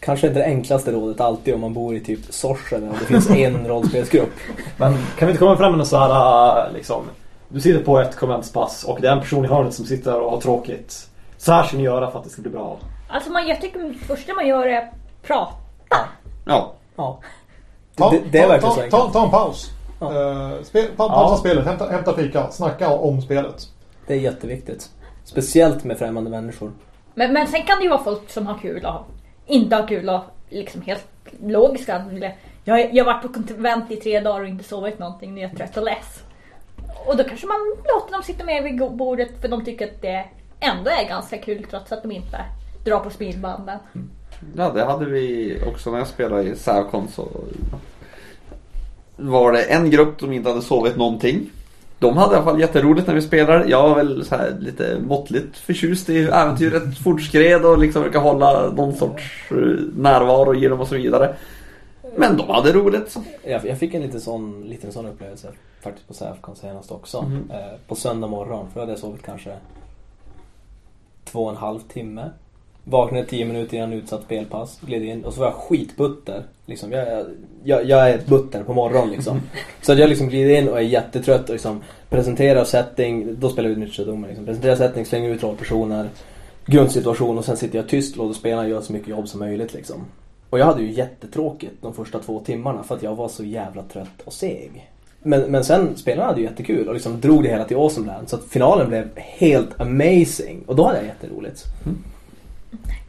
[0.01, 3.31] Kanske inte det enklaste rådet alltid om man bor i typ Sorsele och det finns
[3.37, 4.31] en rollspelsgrupp.
[4.77, 7.03] Men kan vi inte komma fram med något så här äh, liksom.
[7.49, 10.31] Du sitter på ett konventspass och det är en person i hörnet som sitter och
[10.31, 11.09] har tråkigt.
[11.39, 12.79] Så här ska ni göra för att det ska bli bra.
[13.09, 14.91] Alltså man, jag tycker det första man gör är
[15.23, 15.53] prata.
[16.45, 16.73] Ja.
[16.97, 17.21] Ja.
[17.97, 19.13] ta, Det, det är ta, verkligen så ta, enkelt.
[19.13, 19.71] ta, ta en paus.
[20.01, 20.33] Ja.
[20.57, 21.37] Eh, spel, pa, pausa Ja.
[21.37, 23.69] spelet, hämta, hämta fika, snacka om spelet.
[24.07, 24.91] Det är jätteviktigt.
[25.25, 26.73] Speciellt med främmande människor.
[27.15, 29.07] Men, men sen kan det ju vara folk som har kul och
[29.47, 31.07] inte har kul och liksom helt
[31.43, 32.05] logiska.
[32.65, 35.35] Jag, jag har varit på konvent i tre dagar och inte sovit någonting.
[35.35, 36.23] Nu är jag trött och less.
[37.07, 37.57] Och då kanske man
[37.95, 40.25] låter dem sitta med vid bordet för de tycker att det
[40.61, 42.45] ändå är ganska kul trots att de inte
[42.85, 43.79] drar på smilbanden.
[44.57, 46.57] Ja, det hade vi också när jag spelade i
[47.09, 47.29] så
[49.21, 51.51] var det en grupp som inte hade sovit någonting.
[51.99, 53.69] De hade i alla fall jätteroligt när vi spelade.
[53.69, 58.71] Jag var väl så här lite måttligt förtjust i äventyret fortskred och liksom försöka hålla
[58.71, 59.57] någon sorts eh,
[59.97, 61.35] närvaro i dem och så vidare.
[62.17, 63.11] Men de hade roligt.
[63.11, 63.23] Så.
[63.45, 65.49] Jag, jag fick en liten sån, liten sån upplevelse
[65.83, 67.31] faktiskt på Säfcon senast också.
[67.51, 69.57] Eh, på söndag morgon, för då hade jag sovit kanske
[71.25, 72.31] två och en halv timme.
[72.85, 76.43] Vaknade tio minuter innan utsatt spelpass, gled in och så var jag skitbutter.
[76.67, 77.25] Liksom, jag,
[77.65, 79.41] jag, jag är butter på morgonen liksom.
[79.83, 83.69] Så att jag liksom glider in och är jättetrött och liksom presenterar setting, då spelar
[83.69, 84.47] vi Nyttjadomen liksom.
[84.47, 86.09] Presenterar setting, slänger ut rollpersoner,
[86.67, 90.05] grundsituation och sen sitter jag tyst, låter spelarna göra så mycket jobb som möjligt liksom.
[90.51, 93.83] Och jag hade ju jättetråkigt de första två timmarna för att jag var så jävla
[93.83, 94.91] trött och seg.
[95.23, 98.37] Men, men sen spelarna hade ju jättekul och liksom drog det hela till Awesomeland så
[98.37, 101.65] att finalen blev helt amazing och då hade jag jätteroligt.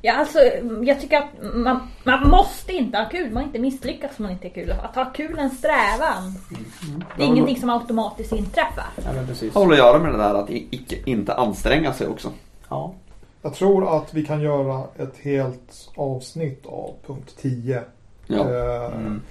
[0.02, 0.40] Ja, alltså,
[0.84, 3.32] jag tycker att man, man måste inte ha kul.
[3.32, 4.72] Man inte misslyckas om man inte är kul.
[4.84, 6.36] Att ha kul är en strävan.
[7.18, 8.86] Det är ingenting som automatiskt inträffar.
[9.06, 9.54] Ja men precis.
[9.54, 12.32] Har väl att göra med det där att icke, inte anstränga sig också.
[12.70, 12.94] Ja.
[13.42, 17.82] Jag tror att vi kan göra ett helt avsnitt av punkt 10.
[18.28, 18.40] Ja.
[18.40, 19.22] Eh, Mm.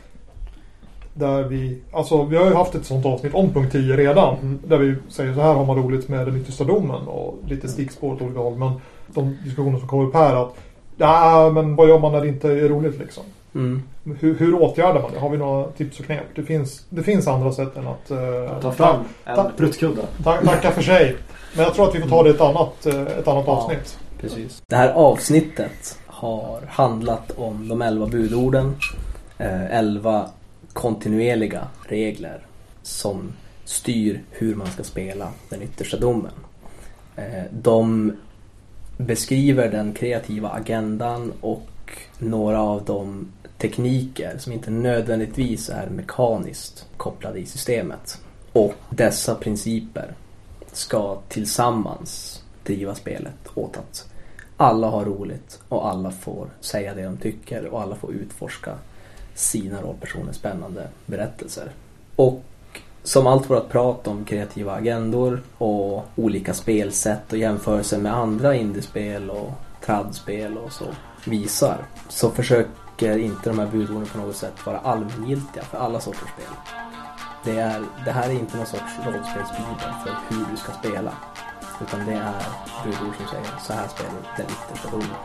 [1.15, 4.37] Där vi, alltså vi har ju haft ett sånt avsnitt om punkt 10 redan.
[4.39, 4.59] Mm.
[4.67, 8.13] Där vi säger så här har man roligt med den yttersta domen och lite stickspår
[8.13, 8.57] åt olika håll.
[8.59, 8.73] Men
[9.15, 10.55] de diskussioner som kommer upp här att
[10.97, 13.23] Ja, men vad gör man när det inte är roligt liksom?
[13.55, 13.83] Mm.
[14.21, 15.19] Hur, hur åtgärdar man det?
[15.19, 16.23] Har vi några tips och knep?
[16.35, 20.03] Det finns, det finns andra sätt än att eh, Ta fram ta- en pruttkudde.
[20.25, 21.17] ta, tacka för sig.
[21.57, 23.53] Men jag tror att vi får ta det i ett annat, eh, ett annat Ja.
[23.53, 23.99] avsnitt.
[24.21, 24.63] Precis.
[24.67, 28.75] Det här avsnittet har handlat om de elva budorden.
[29.39, 30.29] Eh, elva
[30.73, 32.47] kontinuerliga regler
[32.83, 33.33] som
[33.65, 36.33] styr hur man ska spela den yttersta domen.
[37.17, 38.13] Eh, de
[39.07, 41.69] beskriver den kreativa agendan och
[42.19, 48.21] några av de tekniker som inte nödvändigtvis är mekaniskt kopplade i systemet.
[48.53, 50.15] Och dessa principer
[50.73, 54.09] ska tillsammans driva spelet åt att
[54.57, 58.79] alla har roligt och alla får säga det de tycker och alla får utforska
[59.35, 61.73] sina rollpersoners spännande berättelser.
[62.17, 62.43] Och
[63.03, 69.31] som allt vårt prat om kreativa agendor och olika spelsätt och jämförelser med andra indiespel
[69.31, 69.51] och
[69.85, 70.85] tradspel och så
[71.25, 71.79] visar
[72.09, 76.55] så försöker inte de här budorden på något sätt vara allmängiltiga för alla sorters spel.
[77.45, 81.13] Det, är, det här är inte någon sorts rollspelsbibel för hur du ska spela.
[81.83, 82.43] Utan det är
[82.85, 85.17] budord som säger så här spelar den yttersta domen.